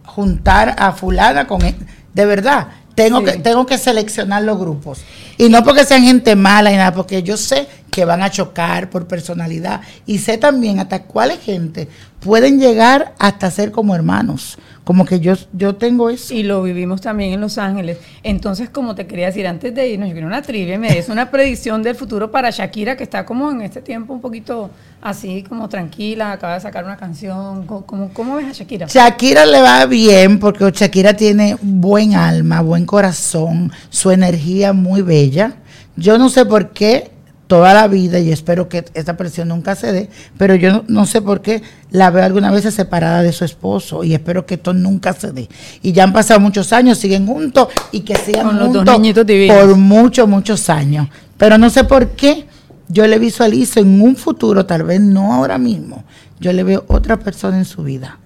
juntar 0.04 0.76
a 0.78 0.92
fulana 0.92 1.46
con... 1.46 1.64
E, 1.64 1.74
de 2.12 2.26
verdad, 2.26 2.68
tengo, 2.94 3.24
que, 3.24 3.32
tengo 3.32 3.66
que 3.66 3.78
seleccionar 3.78 4.42
los 4.42 4.58
grupos. 4.58 5.00
Y 5.36 5.48
no 5.48 5.64
porque 5.64 5.84
sean 5.84 6.02
gente 6.02 6.36
mala 6.36 6.72
y 6.72 6.76
nada, 6.76 6.94
porque 6.94 7.22
yo 7.22 7.36
sé 7.36 7.66
que 7.90 8.04
van 8.04 8.22
a 8.22 8.30
chocar 8.30 8.90
por 8.90 9.08
personalidad. 9.08 9.80
Y 10.06 10.18
sé 10.18 10.38
también 10.38 10.78
hasta 10.78 11.02
cuáles 11.02 11.40
gente 11.40 11.88
pueden 12.20 12.60
llegar 12.60 13.14
hasta 13.18 13.50
ser 13.50 13.72
como 13.72 13.94
hermanos. 13.94 14.58
Como 14.84 15.06
que 15.06 15.18
yo, 15.18 15.32
yo 15.54 15.76
tengo 15.76 16.10
eso. 16.10 16.34
Y 16.34 16.42
lo 16.42 16.62
vivimos 16.62 17.00
también 17.00 17.32
en 17.32 17.40
Los 17.40 17.56
Ángeles. 17.56 17.98
Entonces, 18.22 18.68
como 18.68 18.94
te 18.94 19.06
quería 19.06 19.26
decir 19.26 19.46
antes 19.46 19.74
de 19.74 19.88
irnos, 19.88 20.08
yo 20.08 20.12
quiero 20.12 20.26
una 20.26 20.42
trivia, 20.42 20.78
me 20.78 20.92
des 20.92 21.08
una 21.08 21.30
predicción 21.30 21.82
del 21.82 21.94
futuro 21.94 22.30
para 22.30 22.50
Shakira, 22.50 22.94
que 22.96 23.04
está 23.04 23.24
como 23.24 23.50
en 23.50 23.62
este 23.62 23.80
tiempo 23.80 24.12
un 24.12 24.20
poquito 24.20 24.70
así, 25.00 25.42
como 25.48 25.70
tranquila, 25.70 26.32
acaba 26.32 26.54
de 26.54 26.60
sacar 26.60 26.84
una 26.84 26.98
canción. 26.98 27.66
¿Cómo, 27.66 28.10
cómo 28.12 28.36
ves 28.36 28.46
a 28.46 28.52
Shakira? 28.52 28.86
Shakira 28.86 29.46
le 29.46 29.62
va 29.62 29.86
bien 29.86 30.38
porque 30.38 30.70
Shakira 30.70 31.14
tiene 31.14 31.56
buen 31.62 32.14
alma, 32.14 32.60
buen 32.60 32.84
corazón, 32.84 33.72
su 33.88 34.10
energía 34.10 34.74
muy 34.74 35.00
bella. 35.00 35.54
Yo 35.96 36.18
no 36.18 36.28
sé 36.28 36.44
por 36.44 36.70
qué 36.70 37.13
toda 37.46 37.74
la 37.74 37.88
vida 37.88 38.18
y 38.18 38.32
espero 38.32 38.68
que 38.68 38.84
esta 38.94 39.16
presión 39.16 39.48
nunca 39.48 39.74
se 39.74 39.92
dé, 39.92 40.10
pero 40.38 40.54
yo 40.54 40.84
no, 40.88 41.06
sé 41.06 41.20
por 41.20 41.42
qué 41.42 41.62
la 41.90 42.10
veo 42.10 42.24
algunas 42.24 42.52
veces 42.52 42.74
separada 42.74 43.22
de 43.22 43.32
su 43.32 43.44
esposo 43.44 44.02
y 44.04 44.14
espero 44.14 44.46
que 44.46 44.54
esto 44.54 44.72
nunca 44.72 45.12
se 45.12 45.32
dé. 45.32 45.48
Y 45.82 45.92
ya 45.92 46.04
han 46.04 46.12
pasado 46.12 46.40
muchos 46.40 46.72
años, 46.72 46.98
siguen 46.98 47.26
juntos 47.26 47.68
y 47.92 48.00
que 48.00 48.16
sigan 48.16 48.58
juntos 48.58 48.84
por 48.84 49.76
muchos, 49.76 50.28
muchos 50.28 50.70
años. 50.70 51.08
Pero 51.36 51.58
no 51.58 51.68
sé 51.68 51.84
por 51.84 52.08
qué 52.10 52.46
yo 52.88 53.06
le 53.06 53.18
visualizo 53.18 53.80
en 53.80 54.00
un 54.00 54.16
futuro, 54.16 54.66
tal 54.66 54.84
vez 54.84 55.00
no 55.00 55.32
ahora 55.34 55.58
mismo, 55.58 56.04
yo 56.40 56.52
le 56.52 56.62
veo 56.62 56.84
otra 56.88 57.18
persona 57.18 57.58
en 57.58 57.64
su 57.64 57.82
vida. 57.82 58.18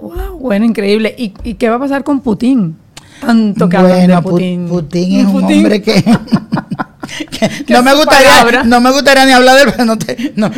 Wow, 0.00 0.38
bueno, 0.38 0.64
increíble. 0.64 1.14
¿Y, 1.16 1.54
qué 1.54 1.68
va 1.68 1.76
a 1.76 1.80
pasar 1.80 2.02
con 2.04 2.20
Putin? 2.20 2.76
Tanto 3.20 3.68
que 3.68 3.76
bueno, 3.76 4.22
Putin. 4.22 4.66
Putin 4.66 5.20
es 5.20 5.26
un 5.34 5.44
hombre 5.44 5.82
que 5.82 6.02
no 7.68 7.82
me 7.82 7.94
gustaría 7.94 8.62
no 8.64 8.80
me 8.80 8.90
gustaría 8.90 9.26
ni 9.26 9.32
hablar 9.32 9.76
de 9.76 9.84
no 9.84 9.98
te, 9.98 10.32
no, 10.36 10.50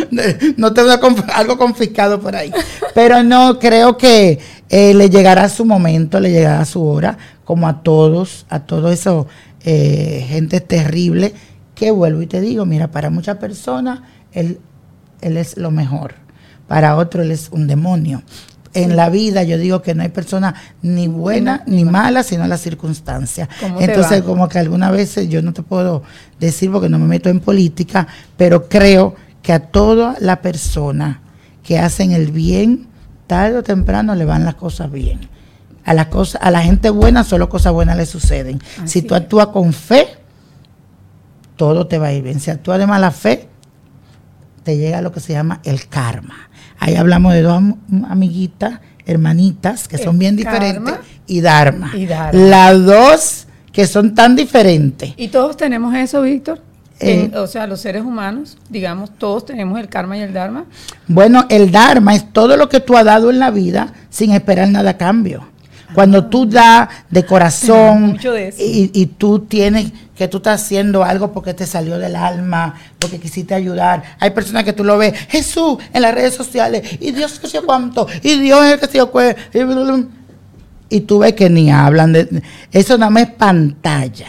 no 0.57 0.73
tengo 0.73 0.91
algo 1.35 1.59
confiscado 1.59 2.21
por 2.21 2.37
ahí. 2.37 2.53
Pero 2.95 3.23
no 3.23 3.59
creo 3.59 3.97
que 3.97 4.39
eh, 4.69 4.95
le 4.95 5.11
llegará 5.11 5.49
su 5.51 5.67
momento 5.67 6.19
le 6.19 6.31
llegará 6.31 6.65
su 6.65 6.83
hora 6.83 7.19
como 7.45 7.69
a 7.69 7.83
todos 7.83 8.47
a 8.49 8.61
todos 8.61 8.93
esos 8.93 9.27
eh, 9.65 10.25
gente 10.29 10.61
terrible 10.61 11.35
que 11.75 11.91
vuelvo 11.91 12.23
y 12.23 12.27
te 12.27 12.41
digo 12.41 12.65
mira 12.65 12.91
para 12.91 13.11
muchas 13.11 13.37
personas 13.37 14.01
él 14.33 14.61
él 15.21 15.37
es 15.37 15.59
lo 15.59 15.71
mejor 15.71 16.15
para 16.69 16.97
otro 16.97 17.23
él 17.23 17.33
es 17.33 17.51
un 17.53 17.67
demonio 17.67 18.23
en 18.75 18.97
la 18.97 19.11
vida 19.11 19.43
yo 19.43 19.59
digo 19.59 19.83
que 19.83 19.95
no 19.95 20.03
hay 20.03 20.09
persona 20.09 20.55
ni 20.83 21.09
buena 21.09 21.63
ni 21.67 21.85
mala, 21.85 22.23
sino 22.23 22.47
la 22.47 22.57
circunstancia. 22.57 23.49
Entonces, 23.79 24.23
como 24.23 24.49
que 24.49 24.59
algunas 24.59 24.93
veces 24.93 25.29
yo 25.29 25.43
no 25.43 25.53
te 25.53 25.63
puedo 25.63 26.03
decir 26.41 26.71
porque 26.71 26.89
no 26.89 26.99
me 26.99 27.07
meto 27.07 27.29
en 27.29 27.41
política, 27.41 28.07
pero 28.37 28.69
creo 28.69 29.15
que 29.43 29.53
a 29.53 29.61
toda 29.61 30.17
la 30.21 30.41
persona 30.41 31.21
que 31.63 31.79
hacen 31.79 32.13
el 32.13 32.31
bien, 32.33 32.87
tarde 33.27 33.59
o 33.59 33.63
temprano 33.63 34.15
le 34.15 34.25
van 34.25 34.45
las 34.45 34.55
cosas 34.55 34.91
bien. 34.91 35.21
A 35.85 35.95
la, 35.95 36.09
cosa, 36.09 36.39
a 36.39 36.51
la 36.51 36.63
gente 36.63 36.91
buena 36.91 37.25
solo 37.25 37.49
cosas 37.49 37.73
buenas 37.73 37.97
le 37.97 38.07
suceden. 38.07 38.61
si 38.85 39.03
tú 39.03 39.15
actúas 39.15 39.49
con 39.49 39.73
fe, 39.73 40.07
todo 41.57 41.87
te 41.87 41.99
va 41.99 42.09
a 42.09 42.13
ir 42.13 42.23
bien. 42.23 42.41
Si 42.41 42.51
actúas 42.51 42.79
de 42.79 42.87
mala 42.87 43.11
fe, 43.11 43.49
te 44.63 44.77
llega 44.77 45.01
lo 45.01 45.13
que 45.13 45.21
se 45.21 45.33
llama 45.33 45.61
el 45.65 45.89
karma. 45.89 46.51
Ahí 46.83 46.97
hablamos 46.97 47.33
de 47.33 47.43
dos 47.43 47.63
amiguitas, 48.09 48.81
hermanitas, 49.07 49.87
que 49.87 49.99
son 49.99 50.19
bien 50.19 50.35
diferentes, 50.35 50.95
y 51.29 51.41
Dharma. 51.41 51.93
y 51.95 52.09
Las 52.33 52.85
dos 52.85 53.47
que 53.71 53.87
son 53.87 54.17
tan 54.17 54.35
diferentes. 54.35 55.15
¿Y 55.17 55.29
todos 55.29 55.57
tenemos 55.57 55.95
eso, 55.95 56.23
Víctor? 56.23 56.61
Eh, 56.99 57.31
o 57.37 57.47
sea, 57.47 57.69
los 57.69 57.81
seres 57.81 58.03
humanos, 58.03 58.59
digamos, 58.69 59.17
todos 59.17 59.47
tenemos 59.47 59.79
el 59.79 59.89
karma 59.89 60.19
y 60.19 60.23
el 60.23 60.33
dharma. 60.33 60.65
Bueno, 61.07 61.47
el 61.51 61.71
dharma 61.71 62.17
es 62.17 62.33
todo 62.33 62.57
lo 62.57 62.69
que 62.69 62.81
tú 62.81 62.97
has 62.97 63.05
dado 63.05 63.31
en 63.31 63.39
la 63.39 63.53
vida 63.53 63.93
sin 64.11 64.33
esperar 64.33 64.69
nada 64.69 64.91
a 64.91 64.97
cambio. 64.97 65.52
Cuando 65.95 66.27
tú 66.27 66.47
das 66.47 66.89
de 67.11 67.25
corazón 67.25 68.19
Y, 68.59 69.07
tú 69.07 69.41
tienes 69.41 69.93
que 70.17 70.29
tú 70.29 70.39
estás 70.39 70.63
haciendo 70.63 71.03
algo 71.05 71.33
porque 71.33 71.55
te 71.55 71.67
salió 71.67 71.99
del 71.99 72.17
alma, 72.17 72.75
porque 72.99 73.19
quisiste 73.19 73.55
ayudar. 73.55 74.03
Hay 74.21 74.31
personas 74.31 74.65
que 74.65 74.73
tú 74.73 74.85
lo 74.85 74.99
ves, 74.99 75.15
Jesús, 75.29 75.79
en 75.93 76.03
las 76.03 76.15
redes 76.15 76.35
sociales, 76.35 76.99
y 77.01 77.13
Dios 77.13 77.39
que 77.39 77.49
sé 77.49 77.61
cuánto, 77.63 78.07
y 78.23 78.39
Dios 78.39 78.65
es 78.65 78.73
el 78.73 78.81
que 78.81 78.87
se 78.87 79.05
cuál. 79.07 79.37
Y 80.89 81.01
tú 81.01 81.21
ves 81.21 81.33
que 81.33 81.49
ni 81.49 81.71
hablan 81.71 82.13
de 82.13 82.43
eso, 82.71 82.99
nada 82.99 83.11
más 83.11 83.25
es 83.25 83.31
pantalla. 83.31 84.29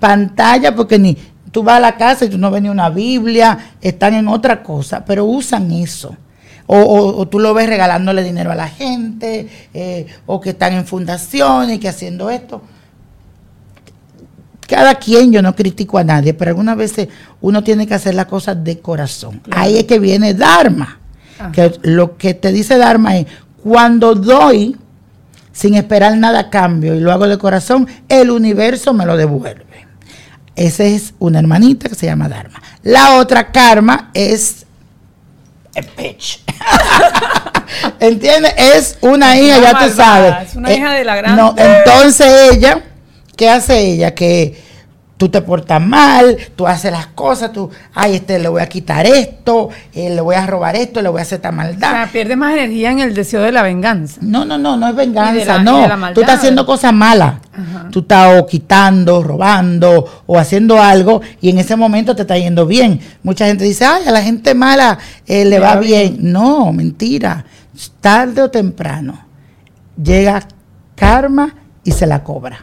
Pantalla 0.00 0.74
porque 0.74 0.98
ni 0.98 1.16
tú 1.50 1.62
vas 1.62 1.76
a 1.76 1.80
la 1.80 1.96
casa 1.96 2.24
y 2.24 2.28
tú 2.28 2.38
no 2.38 2.50
ves 2.50 2.62
ni 2.62 2.68
una 2.68 2.90
Biblia, 2.90 3.58
están 3.80 4.14
en 4.14 4.28
otra 4.28 4.62
cosa, 4.62 5.04
pero 5.04 5.24
usan 5.24 5.70
eso. 5.72 6.16
O, 6.70 7.26
tú 7.28 7.38
lo 7.38 7.54
ves 7.54 7.66
regalándole 7.66 8.22
dinero 8.22 8.52
a 8.52 8.54
la 8.54 8.68
gente, 8.68 9.48
eh, 9.72 10.06
o 10.26 10.38
que 10.38 10.50
están 10.50 10.74
en 10.74 10.86
fundaciones, 10.86 11.78
que 11.78 11.88
haciendo 11.88 12.28
esto. 12.28 12.60
Cada 14.66 14.96
quien, 14.96 15.32
yo 15.32 15.40
no 15.40 15.56
critico 15.56 15.96
a 15.96 16.04
nadie, 16.04 16.34
pero 16.34 16.50
algunas 16.50 16.76
veces 16.76 17.08
uno 17.40 17.64
tiene 17.64 17.86
que 17.86 17.94
hacer 17.94 18.14
las 18.14 18.26
cosas 18.26 18.62
de 18.62 18.80
corazón. 18.80 19.40
Ahí 19.50 19.78
es 19.78 19.84
que 19.84 19.98
viene 19.98 20.34
Dharma. 20.34 20.98
Que 21.52 21.72
lo 21.82 22.18
que 22.18 22.34
te 22.34 22.52
dice 22.52 22.76
Dharma 22.76 23.16
es, 23.16 23.26
cuando 23.62 24.14
doy 24.14 24.76
sin 25.52 25.74
esperar 25.74 26.18
nada 26.18 26.38
a 26.38 26.50
cambio 26.50 26.94
y 26.94 27.00
lo 27.00 27.12
hago 27.12 27.26
de 27.26 27.38
corazón, 27.38 27.88
el 28.10 28.30
universo 28.30 28.92
me 28.92 29.06
lo 29.06 29.16
devuelve. 29.16 29.86
Esa 30.54 30.84
es 30.84 31.14
una 31.18 31.38
hermanita 31.38 31.88
que 31.88 31.94
se 31.94 32.06
llama 32.06 32.28
Dharma. 32.28 32.60
La 32.82 33.16
otra 33.16 33.50
karma 33.50 34.10
es 34.12 34.66
bitch. 35.96 36.44
¿Entiendes? 38.00 38.54
Es 38.56 38.98
una 39.00 39.38
hija, 39.38 39.58
ya 39.60 39.78
tú 39.78 39.94
sabes. 39.94 40.48
Es 40.48 40.54
una 40.56 40.72
hija 40.72 40.92
de 40.92 41.04
la 41.04 41.16
gran. 41.16 41.36
No, 41.36 41.54
entonces 41.56 42.52
ella, 42.52 42.82
¿qué 43.36 43.48
hace 43.48 43.78
ella? 43.78 44.14
Que 44.14 44.67
tú 45.18 45.28
te 45.28 45.42
portas 45.42 45.82
mal, 45.82 46.38
tú 46.56 46.66
haces 46.66 46.92
las 46.92 47.08
cosas, 47.08 47.52
tú, 47.52 47.68
ay, 47.92 48.14
este 48.14 48.38
le 48.38 48.48
voy 48.48 48.62
a 48.62 48.68
quitar 48.68 49.04
esto, 49.04 49.68
eh, 49.92 50.10
le 50.10 50.20
voy 50.20 50.36
a 50.36 50.46
robar 50.46 50.76
esto, 50.76 51.02
le 51.02 51.08
voy 51.08 51.18
a 51.18 51.22
hacer 51.22 51.36
esta 51.36 51.50
maldad. 51.50 51.90
O 51.90 51.94
sea, 51.96 52.08
pierde 52.10 52.36
más 52.36 52.54
energía 52.54 52.92
en 52.92 53.00
el 53.00 53.14
deseo 53.14 53.42
de 53.42 53.50
la 53.50 53.62
venganza. 53.62 54.18
No, 54.22 54.44
no, 54.44 54.56
no, 54.56 54.76
no 54.76 54.88
es 54.88 54.94
venganza, 54.94 55.58
no. 55.58 55.86
tú 56.14 56.20
estás 56.20 56.38
haciendo 56.38 56.64
cosas 56.64 56.94
malas. 56.94 57.34
Tú 57.90 58.00
estás 58.00 58.40
o 58.40 58.46
quitando, 58.46 59.20
robando 59.20 60.22
o 60.26 60.38
haciendo 60.38 60.80
algo 60.80 61.20
y 61.40 61.50
en 61.50 61.58
ese 61.58 61.74
momento 61.74 62.14
te 62.14 62.22
está 62.22 62.38
yendo 62.38 62.66
bien. 62.66 63.00
Mucha 63.24 63.46
gente 63.46 63.64
dice, 63.64 63.84
ay, 63.84 64.04
a 64.06 64.12
la 64.12 64.22
gente 64.22 64.54
mala 64.54 64.96
eh, 65.26 65.44
le, 65.44 65.58
va, 65.58 65.74
bien. 65.76 66.18
No, 66.20 66.72
mentira. 66.72 67.44
Tarde 68.00 68.42
o 68.42 68.50
temprano 68.50 69.26
llega 70.00 70.46
karma 70.94 71.54
y 71.82 71.90
se 71.90 72.06
la 72.06 72.22
cobra. 72.22 72.60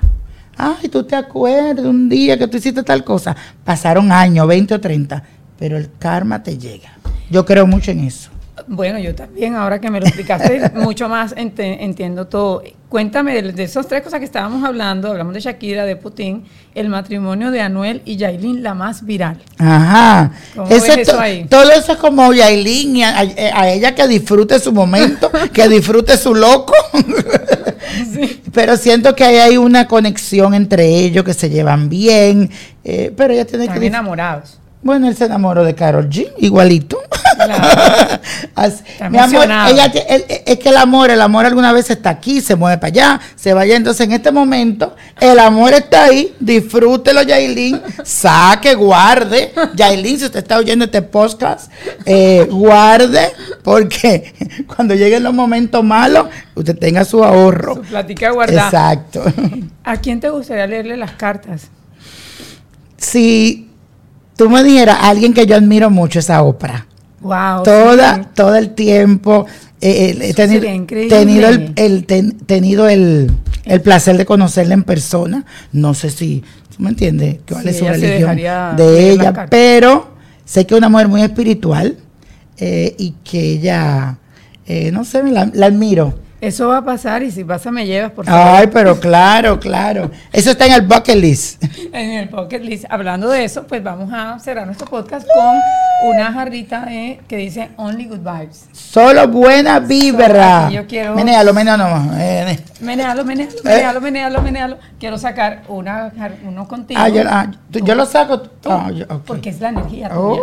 Ay, 0.58 0.90
tú 0.90 1.04
te 1.04 1.16
acuerdas 1.16 1.86
un 1.86 2.08
día 2.08 2.38
que 2.38 2.48
tú 2.48 2.58
hiciste 2.58 2.84
tal 2.84 3.04
cosa. 3.04 3.36
Pasaron 3.64 4.12
años, 4.12 4.48
20 4.48 4.76
o 4.76 4.82
30, 4.82 5.24
pero 5.60 5.78
el 5.78 5.90
karma 6.00 6.42
te 6.44 6.58
llega. 6.58 6.98
Yo 7.30 7.46
creo 7.46 7.68
mucho 7.68 7.92
en 7.92 8.02
eso. 8.02 8.30
Bueno, 8.68 9.00
yo 9.00 9.14
también, 9.14 9.56
ahora 9.56 9.80
que 9.80 9.92
me 9.92 10.00
lo 10.00 10.08
explicaste 10.08 10.70
mucho 10.76 11.08
más, 11.08 11.34
entiendo 11.38 12.28
todo. 12.28 12.64
Cuéntame 12.90 13.42
de, 13.42 13.64
esas 13.64 13.88
tres 13.88 14.02
cosas 14.02 14.20
que 14.20 14.26
estábamos 14.26 14.64
hablando, 14.64 15.10
hablamos 15.10 15.34
de 15.34 15.42
Shakira, 15.42 15.86
de 15.86 15.96
Putin, 15.96 16.46
el 16.74 16.90
matrimonio 16.90 17.52
de 17.52 17.62
Anuel 17.62 18.02
y 18.06 18.16
Yailin, 18.16 18.64
la 18.64 18.74
más 18.74 19.06
viral. 19.06 19.42
Ajá. 19.58 20.32
eso 20.70 21.20
ahí? 21.20 21.46
Todo 21.46 21.70
eso 21.72 21.94
es 21.94 21.98
como 21.98 22.32
Yailin, 22.34 23.04
a, 23.04 23.20
a, 23.20 23.70
ella 23.70 23.94
que 23.94 24.08
disfrute 24.08 24.60
su 24.60 24.72
momento, 24.72 25.30
que 25.54 25.68
disfrute 25.68 26.18
su 26.18 26.34
loco. 26.34 26.74
Pero 28.54 28.78
siento 28.78 29.16
que 29.16 29.24
ahí 29.26 29.36
hay 29.36 29.58
una 29.58 29.88
conexión 29.88 30.54
entre 30.54 30.88
ellos, 30.88 31.24
que 31.26 31.34
se 31.34 31.50
llevan 31.50 31.90
bien, 31.90 32.50
eh, 32.84 33.12
pero 33.16 33.34
ella 33.34 33.46
tiene 33.46 33.66
Están 33.66 33.80
que... 33.80 33.88
enamorados. 33.88 34.60
Bueno, 34.86 35.08
él 35.08 35.16
se 35.16 35.26
enamoró 35.26 35.66
de 35.66 35.74
Carol 35.74 36.08
G, 36.12 36.32
igualito. 36.38 37.02
mi 39.10 39.18
amor, 39.18 39.46
ella, 39.68 39.86
es 40.46 40.60
que 40.60 40.70
el 40.70 40.78
amor, 40.78 41.10
el 41.10 41.22
amor 41.22 41.48
alguna 41.48 41.74
vez 41.74 41.90
está 41.90 42.12
aquí, 42.12 42.40
se 42.40 42.56
mueve 42.56 42.78
para 42.78 42.90
allá, 42.90 43.22
se 43.36 43.56
vaya. 43.56 43.78
Entonces, 43.78 44.06
en 44.06 44.14
este 44.14 44.32
momento, 44.32 44.96
el 45.20 45.40
amor 45.40 45.74
está 45.74 46.04
ahí, 46.04 46.36
disfrútelo, 46.40 47.24
Yailin, 47.24 47.82
saque, 48.04 48.76
guarde. 48.76 49.54
Yailin, 49.74 50.20
si 50.20 50.26
usted 50.26 50.42
está 50.42 50.60
oyendo 50.60 50.86
este 50.86 51.02
podcast, 51.02 51.72
eh, 52.06 52.48
guarde, 52.48 53.32
porque 53.64 54.36
cuando 54.76 54.94
lleguen 54.94 55.24
los 55.24 55.34
momentos 55.34 55.84
malos, 55.84 56.28
usted 56.54 56.78
tenga 56.78 57.04
su 57.06 57.24
ahorro. 57.24 57.74
Su 57.74 57.82
platica 57.82 58.30
guardada. 58.30 58.68
Exacto. 58.68 59.24
¿A 59.84 59.98
quién 59.98 60.20
te 60.20 60.30
gustaría 60.30 60.68
leerle 60.68 60.96
las 60.96 61.14
cartas? 61.14 61.70
Si 62.98 63.65
tú 64.36 64.50
me 64.50 64.64
dijeras 64.64 64.98
a 65.00 65.10
alguien 65.10 65.34
que 65.34 65.46
yo 65.46 65.56
admiro 65.56 65.90
mucho 65.90 66.20
esa 66.20 66.44
ópera. 66.44 66.86
Wow. 67.22 67.64
Toda, 67.64 68.24
Todo 68.34 68.56
el 68.56 68.76
tiempo. 68.76 69.46
Eh, 69.82 70.18
he 70.22 70.34
tenido, 70.34 70.62
tenido, 71.10 71.50
el, 71.76 72.06
tenido 72.46 72.88
el, 72.88 73.32
placer 73.84 74.18
de 74.18 74.26
conocerla 74.26 74.74
en 74.74 74.84
persona. 74.84 75.46
No 75.72 75.94
sé 75.94 76.10
si, 76.10 76.44
¿tú 76.76 76.84
me 76.84 76.90
entiendes? 76.90 77.40
¿Cuál 77.50 77.68
es 77.68 77.78
su 77.78 77.86
religión 77.86 78.36
de 78.36 79.10
ella? 79.12 79.48
Pero 79.50 80.16
sé 80.46 80.66
que 80.66 80.76
es 80.76 80.78
una 80.78 80.90
mujer 80.90 81.08
muy 81.08 81.22
espiritual 81.22 81.98
eh, 82.58 82.96
y 82.98 83.16
que 83.24 83.54
ella, 83.54 84.18
eh, 84.66 84.92
no 84.92 85.04
sé, 85.04 85.24
la 85.24 85.66
admiro. 85.66 86.25
Eso 86.46 86.68
va 86.68 86.78
a 86.78 86.86
pasar 86.86 87.24
y 87.24 87.32
si 87.32 87.44
pasa 87.44 87.72
me 87.72 87.88
llevas, 87.88 88.12
por 88.12 88.24
favor. 88.24 88.58
Ay, 88.60 88.70
pero 88.72 89.00
claro, 89.00 89.60
claro. 89.60 90.12
Eso 90.32 90.52
está 90.52 90.68
en 90.68 90.74
el 90.74 90.84
bucket 90.84 91.16
list. 91.16 91.64
en 91.92 92.12
el 92.12 92.28
bucket 92.30 92.62
list. 92.62 92.86
Hablando 92.88 93.30
de 93.30 93.44
eso, 93.44 93.66
pues 93.66 93.84
vamos 93.84 94.14
a 94.14 94.38
cerrar 94.38 94.68
nuestro 94.68 94.86
podcast 94.86 95.26
con 95.26 96.12
una 96.14 96.32
jarrita 96.32 96.86
que 97.28 97.38
dice 97.38 97.72
Only 97.78 98.06
Good 98.06 98.20
Vibes. 98.20 98.66
Solo 98.74 99.28
buena 99.28 99.80
vibra. 99.80 100.70
yo 100.70 100.86
quiero... 100.86 101.16
Menealo, 101.16 101.52
menealo. 101.52 102.14
Eh, 102.20 102.60
menealo, 102.80 103.26
menealo, 103.26 103.52
menealo, 103.64 104.02
menealo, 104.02 104.42
menealo. 104.44 104.78
Quiero 105.00 105.18
sacar 105.18 105.64
una, 105.68 106.12
uno 106.48 106.68
contigo. 106.68 107.00
Ah, 107.02 107.10
yo, 107.10 107.24
ah, 107.28 107.48
yo 107.72 107.96
lo 107.96 108.06
saco. 108.06 108.44
Ah, 108.66 108.92
Porque 109.26 109.50
es 109.50 109.60
la 109.60 109.70
energía 109.70 110.12
oh, 110.14 110.38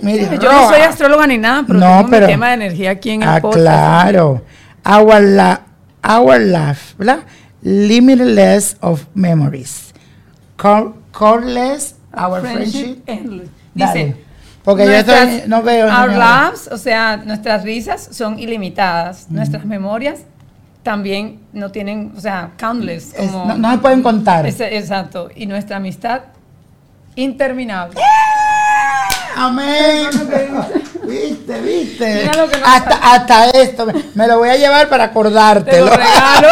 tuya. 0.00 0.38
yo 0.38 0.52
no 0.52 0.68
soy 0.68 0.82
astróloga 0.82 1.26
ni 1.26 1.38
nada, 1.38 1.64
pero 1.66 1.80
no, 1.80 1.96
tengo 1.96 2.10
pero, 2.10 2.26
mi 2.28 2.32
tema 2.32 2.48
de 2.50 2.54
energía 2.54 2.92
aquí 2.92 3.10
en 3.10 3.22
el 3.24 3.28
ah, 3.28 3.40
claro 3.40 4.42
our, 4.84 5.20
la, 5.20 5.62
our 6.02 6.38
life, 6.38 6.94
¿verdad? 6.98 7.24
Limitless 7.62 8.76
of 8.80 9.06
memories. 9.14 9.92
Cordless, 10.56 11.94
our 12.12 12.40
friendship. 12.40 13.04
Dice, 13.74 14.16
porque 14.64 14.84
yo 14.86 14.92
estoy, 14.92 15.42
no 15.48 15.62
veo. 15.62 15.86
Our 15.86 16.10
laughs, 16.10 16.68
o 16.70 16.76
sea, 16.76 17.16
nuestras 17.16 17.64
risas 17.64 18.08
son 18.12 18.38
ilimitadas. 18.38 19.26
Mm. 19.28 19.34
Nuestras 19.34 19.64
memorias 19.64 20.20
también 20.82 21.40
no 21.52 21.70
tienen, 21.70 22.12
o 22.16 22.20
sea, 22.20 22.52
countless. 22.56 23.14
Como, 23.16 23.54
no, 23.54 23.70
se 23.72 23.78
pueden 23.78 24.02
contar. 24.02 24.46
exacto. 24.46 25.30
Y 25.34 25.46
nuestra 25.46 25.76
amistad 25.76 26.22
interminable. 27.16 28.00
Amén. 29.36 30.08
Viste, 31.06 31.60
viste. 31.60 32.30
hasta, 32.64 33.14
hasta 33.14 33.50
esto. 33.50 33.86
Me, 34.14 34.26
lo 34.26 34.38
voy 34.38 34.50
a 34.50 34.56
llevar 34.56 34.88
para 34.88 35.04
acordártelo. 35.04 35.84
Te 35.84 35.90
lo 35.90 35.96
regalo. 35.96 36.48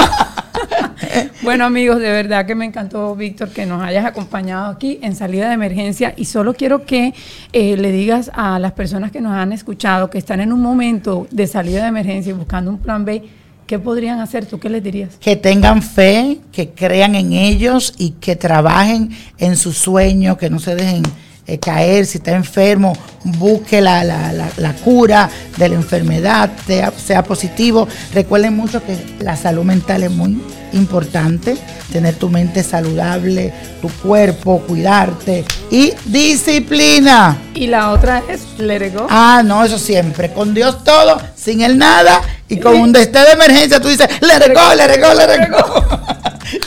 bueno 1.43 1.65
amigos, 1.65 1.99
de 1.99 2.11
verdad 2.11 2.47
que 2.47 2.55
me 2.55 2.65
encantó 2.65 3.15
Víctor 3.15 3.51
que 3.51 3.67
nos 3.67 3.83
hayas 3.83 4.05
acompañado 4.05 4.71
aquí 4.71 4.99
en 5.03 5.15
salida 5.15 5.49
de 5.49 5.55
emergencia 5.55 6.15
y 6.17 6.25
solo 6.25 6.55
quiero 6.55 6.85
que 6.85 7.15
eh, 7.53 7.77
le 7.77 7.93
digas 7.93 8.31
a 8.35 8.59
las 8.59 8.73
personas 8.73 9.11
que 9.11 9.21
nos 9.21 9.33
han 9.33 9.53
escuchado 9.53 10.11
que 10.11 10.19
están 10.19 10.41
en 10.41 10.53
un 10.53 10.61
momento 10.61 11.27
de 11.31 11.47
salida 11.47 11.83
de 11.83 11.89
emergencia 11.89 12.31
y 12.31 12.35
buscando 12.35 12.71
un 12.71 12.79
plan 12.79 13.05
B, 13.05 13.23
¿qué 13.71 13.79
podrían 13.79 14.19
hacer? 14.19 14.47
¿Tú 14.47 14.59
qué 14.59 14.69
les 14.69 14.83
dirías? 14.83 15.11
Que 15.21 15.37
tengan 15.37 15.81
fe, 15.81 16.39
que 16.51 16.71
crean 16.71 17.15
en 17.15 17.33
ellos 17.33 17.95
y 17.99 18.11
que 18.11 18.35
trabajen 18.35 19.11
en 19.39 19.57
su 19.57 19.73
sueño, 19.73 20.37
que 20.37 20.51
no 20.51 20.59
se 20.59 20.75
dejen 20.75 21.05
eh, 21.47 21.57
caer, 21.61 22.05
si 22.05 22.19
está 22.19 22.33
enfermo, 22.33 22.95
busque 23.25 23.81
la, 23.81 24.75
cura 24.83 25.29
de 25.57 25.69
la 25.69 25.75
enfermedad, 25.75 26.51
sea, 26.67 26.93
sea, 26.93 27.23
positivo. 27.23 27.87
Recuerden 28.15 28.57
mucho 28.57 28.83
que 28.85 28.97
la 29.21 29.37
salud 29.37 29.65
mental 29.65 30.03
es 30.03 30.11
muy 30.11 30.41
importante, 30.73 31.57
tener 31.93 32.15
tu 32.15 32.29
mente 32.29 32.63
saludable, 32.63 33.53
tu 33.83 33.89
cuerpo, 33.89 34.61
cuidarte 34.67 35.45
y 35.71 35.93
disciplina. 36.07 37.39
Y 37.55 37.67
la 37.67 37.91
otra 37.91 38.23
es 38.29 38.59
let 38.59 38.93
go. 38.95 39.07
Ah, 39.11 39.43
no, 39.45 39.65
eso 39.65 39.79
siempre. 39.79 40.33
Con 40.33 40.55
Dios 40.55 40.85
todo, 40.85 41.21
sin 41.35 41.61
él 41.61 41.77
nada. 41.77 42.21
Y 42.49 42.59
con 42.59 42.77
un 42.77 42.93
destino 42.93 43.25
de 43.25 43.33
emergencia 43.33 43.81
tú 43.81 43.89
dices, 43.89 44.09
let 44.21 44.53
go, 44.55 44.75
let 44.75 45.01
go, 45.01 45.15
let 45.15 45.51
go. 45.51 45.85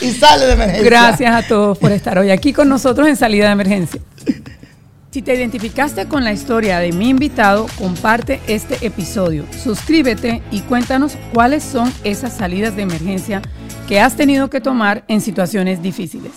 y 0.00 0.12
sale 0.12 0.46
de 0.46 0.52
emergencia. 0.52 0.84
Gracias 0.84 1.34
a 1.34 1.46
todos 1.46 1.78
por 1.78 1.92
estar 1.92 2.18
hoy 2.18 2.30
aquí 2.30 2.52
con 2.52 2.68
nosotros 2.68 3.08
en 3.08 3.16
Salida 3.16 3.46
de 3.46 3.52
Emergencia. 3.52 4.00
Si 5.14 5.22
te 5.22 5.32
identificaste 5.32 6.08
con 6.08 6.24
la 6.24 6.32
historia 6.32 6.80
de 6.80 6.90
mi 6.90 7.10
invitado, 7.10 7.68
comparte 7.78 8.40
este 8.48 8.84
episodio, 8.84 9.44
suscríbete 9.62 10.42
y 10.50 10.62
cuéntanos 10.62 11.16
cuáles 11.32 11.62
son 11.62 11.92
esas 12.02 12.36
salidas 12.36 12.74
de 12.74 12.82
emergencia 12.82 13.40
que 13.86 14.00
has 14.00 14.16
tenido 14.16 14.50
que 14.50 14.60
tomar 14.60 15.04
en 15.06 15.20
situaciones 15.20 15.80
difíciles. 15.80 16.32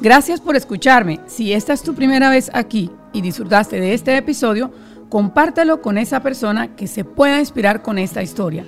Gracias 0.00 0.40
por 0.40 0.56
escucharme. 0.56 1.20
Si 1.26 1.52
esta 1.52 1.74
es 1.74 1.82
tu 1.82 1.94
primera 1.94 2.30
vez 2.30 2.50
aquí 2.54 2.90
y 3.12 3.20
disfrutaste 3.20 3.78
de 3.78 3.92
este 3.92 4.16
episodio, 4.16 4.72
compártelo 5.10 5.82
con 5.82 5.98
esa 5.98 6.22
persona 6.22 6.74
que 6.74 6.86
se 6.86 7.04
pueda 7.04 7.38
inspirar 7.38 7.82
con 7.82 7.98
esta 7.98 8.22
historia. 8.22 8.64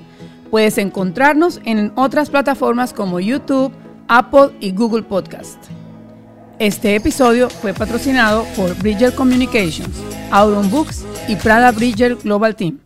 Puedes 0.50 0.76
encontrarnos 0.76 1.62
en 1.64 1.90
otras 1.94 2.28
plataformas 2.28 2.92
como 2.92 3.18
YouTube, 3.18 3.72
Apple 4.08 4.50
y 4.60 4.72
Google 4.72 5.04
Podcast. 5.04 5.56
Este 6.60 6.94
episodio 6.94 7.50
fue 7.50 7.74
patrocinado 7.74 8.44
por 8.56 8.76
Bridger 8.76 9.12
Communications, 9.12 9.96
Auron 10.30 10.70
Books 10.70 11.04
y 11.26 11.34
Prada 11.34 11.72
Bridger 11.72 12.14
Global 12.14 12.54
Team. 12.54 12.83